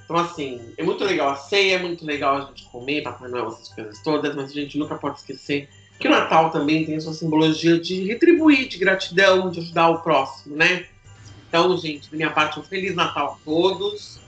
Então, 0.06 0.16
assim, 0.16 0.74
é 0.78 0.84
muito 0.84 1.04
legal 1.04 1.30
a 1.30 1.36
ceia, 1.38 1.78
é 1.78 1.80
muito 1.80 2.06
legal 2.06 2.38
a 2.38 2.42
gente 2.42 2.66
comer, 2.66 3.02
Papai 3.02 3.30
Noel, 3.30 3.48
essas 3.48 3.70
coisas 3.70 4.00
todas, 4.04 4.36
mas 4.36 4.52
a 4.52 4.54
gente 4.54 4.78
nunca 4.78 4.94
pode 4.94 5.18
esquecer 5.18 5.68
que 6.00 6.08
o 6.08 6.12
Natal 6.12 6.52
também 6.52 6.86
tem 6.86 6.98
a 6.98 7.02
sua 7.02 7.14
simbologia 7.14 7.80
de 7.80 8.04
retribuir, 8.06 8.68
de 8.68 8.78
gratidão, 8.78 9.50
de 9.50 9.60
ajudar 9.60 9.90
o 9.90 10.04
próximo, 10.04 10.56
né? 10.56 10.86
Então, 11.48 11.76
gente, 11.78 12.12
da 12.12 12.18
minha 12.18 12.30
parte, 12.30 12.60
um 12.60 12.64
Feliz 12.64 12.94
Natal 12.94 13.40
a 13.40 13.44
todos. 13.44 14.20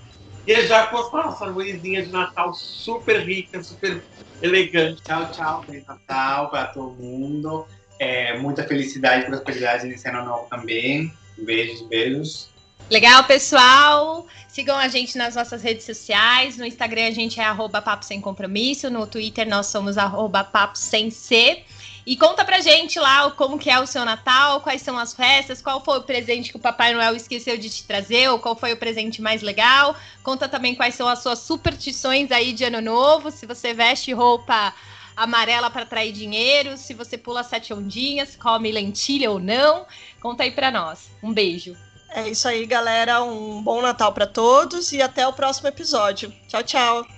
E 0.47 0.67
já 0.67 0.87
com 0.87 0.97
a 1.17 1.23
nossa 1.23 1.45
luzinha 1.45 2.03
de 2.03 2.11
Natal 2.11 2.53
super 2.53 3.25
rica, 3.25 3.63
super 3.63 4.01
elegante. 4.41 5.01
Tchau, 5.01 5.31
tchau. 5.31 5.63
Feliz 5.63 5.85
Natal 5.87 6.49
para 6.49 6.67
todo 6.67 6.91
mundo. 6.91 7.65
É, 7.97 8.37
muita 8.37 8.63
felicidade 8.63 9.23
e 9.23 9.25
prosperidade 9.25 9.87
nesse 9.87 10.07
ano 10.07 10.23
novo 10.23 10.47
também. 10.49 11.11
Beijos, 11.37 11.81
beijos. 11.87 12.49
Legal, 12.89 13.23
pessoal. 13.23 14.27
Sigam 14.47 14.77
a 14.77 14.87
gente 14.87 15.17
nas 15.17 15.35
nossas 15.35 15.63
redes 15.63 15.85
sociais. 15.85 16.57
No 16.57 16.65
Instagram 16.65 17.07
a 17.07 17.11
gente 17.11 17.39
é 17.39 17.43
arroba 17.43 17.81
papo 17.81 18.05
sem 18.05 18.21
compromisso. 18.21 18.89
No 18.91 19.07
Twitter 19.07 19.47
nós 19.47 19.65
somos 19.67 19.97
arroba 19.97 20.43
papo 20.43 20.77
sem 20.77 21.09
C. 21.09 21.64
E 22.05 22.15
conta 22.15 22.45
pra 22.45 22.61
gente 22.61 22.99
lá 22.99 23.31
como 23.31 23.57
que 23.57 23.69
é 23.69 23.79
o 23.79 23.87
seu 23.87 24.05
Natal, 24.05 24.61
quais 24.61 24.81
são 24.81 24.97
as 24.97 25.13
festas, 25.13 25.61
qual 25.61 25.83
foi 25.83 25.97
o 25.97 26.03
presente 26.03 26.51
que 26.51 26.57
o 26.57 26.59
Papai 26.59 26.93
Noel 26.93 27.15
esqueceu 27.15 27.57
de 27.57 27.67
te 27.69 27.83
trazer, 27.83 28.29
ou 28.29 28.37
qual 28.37 28.55
foi 28.55 28.73
o 28.73 28.77
presente 28.77 29.21
mais 29.21 29.41
legal. 29.41 29.95
Conta 30.21 30.47
também 30.47 30.75
quais 30.75 30.93
são 30.93 31.07
as 31.07 31.19
suas 31.19 31.39
superstições 31.39 32.31
aí 32.31 32.53
de 32.53 32.63
ano 32.63 32.79
novo, 32.79 33.31
se 33.31 33.47
você 33.47 33.73
veste 33.73 34.13
roupa 34.13 34.73
amarela 35.15 35.69
para 35.69 35.83
atrair 35.83 36.11
dinheiro, 36.11 36.77
se 36.77 36.93
você 36.93 37.17
pula 37.17 37.43
sete 37.43 37.73
ondinhas, 37.73 38.35
come 38.35 38.71
lentilha 38.71 39.31
ou 39.31 39.39
não. 39.39 39.85
Conta 40.21 40.43
aí 40.43 40.51
para 40.51 40.69
nós. 40.69 41.09
Um 41.23 41.33
beijo. 41.33 41.75
É 42.09 42.29
isso 42.29 42.47
aí, 42.47 42.65
galera. 42.65 43.23
Um 43.23 43.61
bom 43.63 43.81
Natal 43.81 44.13
para 44.13 44.27
todos 44.27 44.91
e 44.91 45.01
até 45.01 45.27
o 45.27 45.33
próximo 45.33 45.67
episódio. 45.67 46.33
Tchau, 46.47 46.63
tchau. 46.63 47.14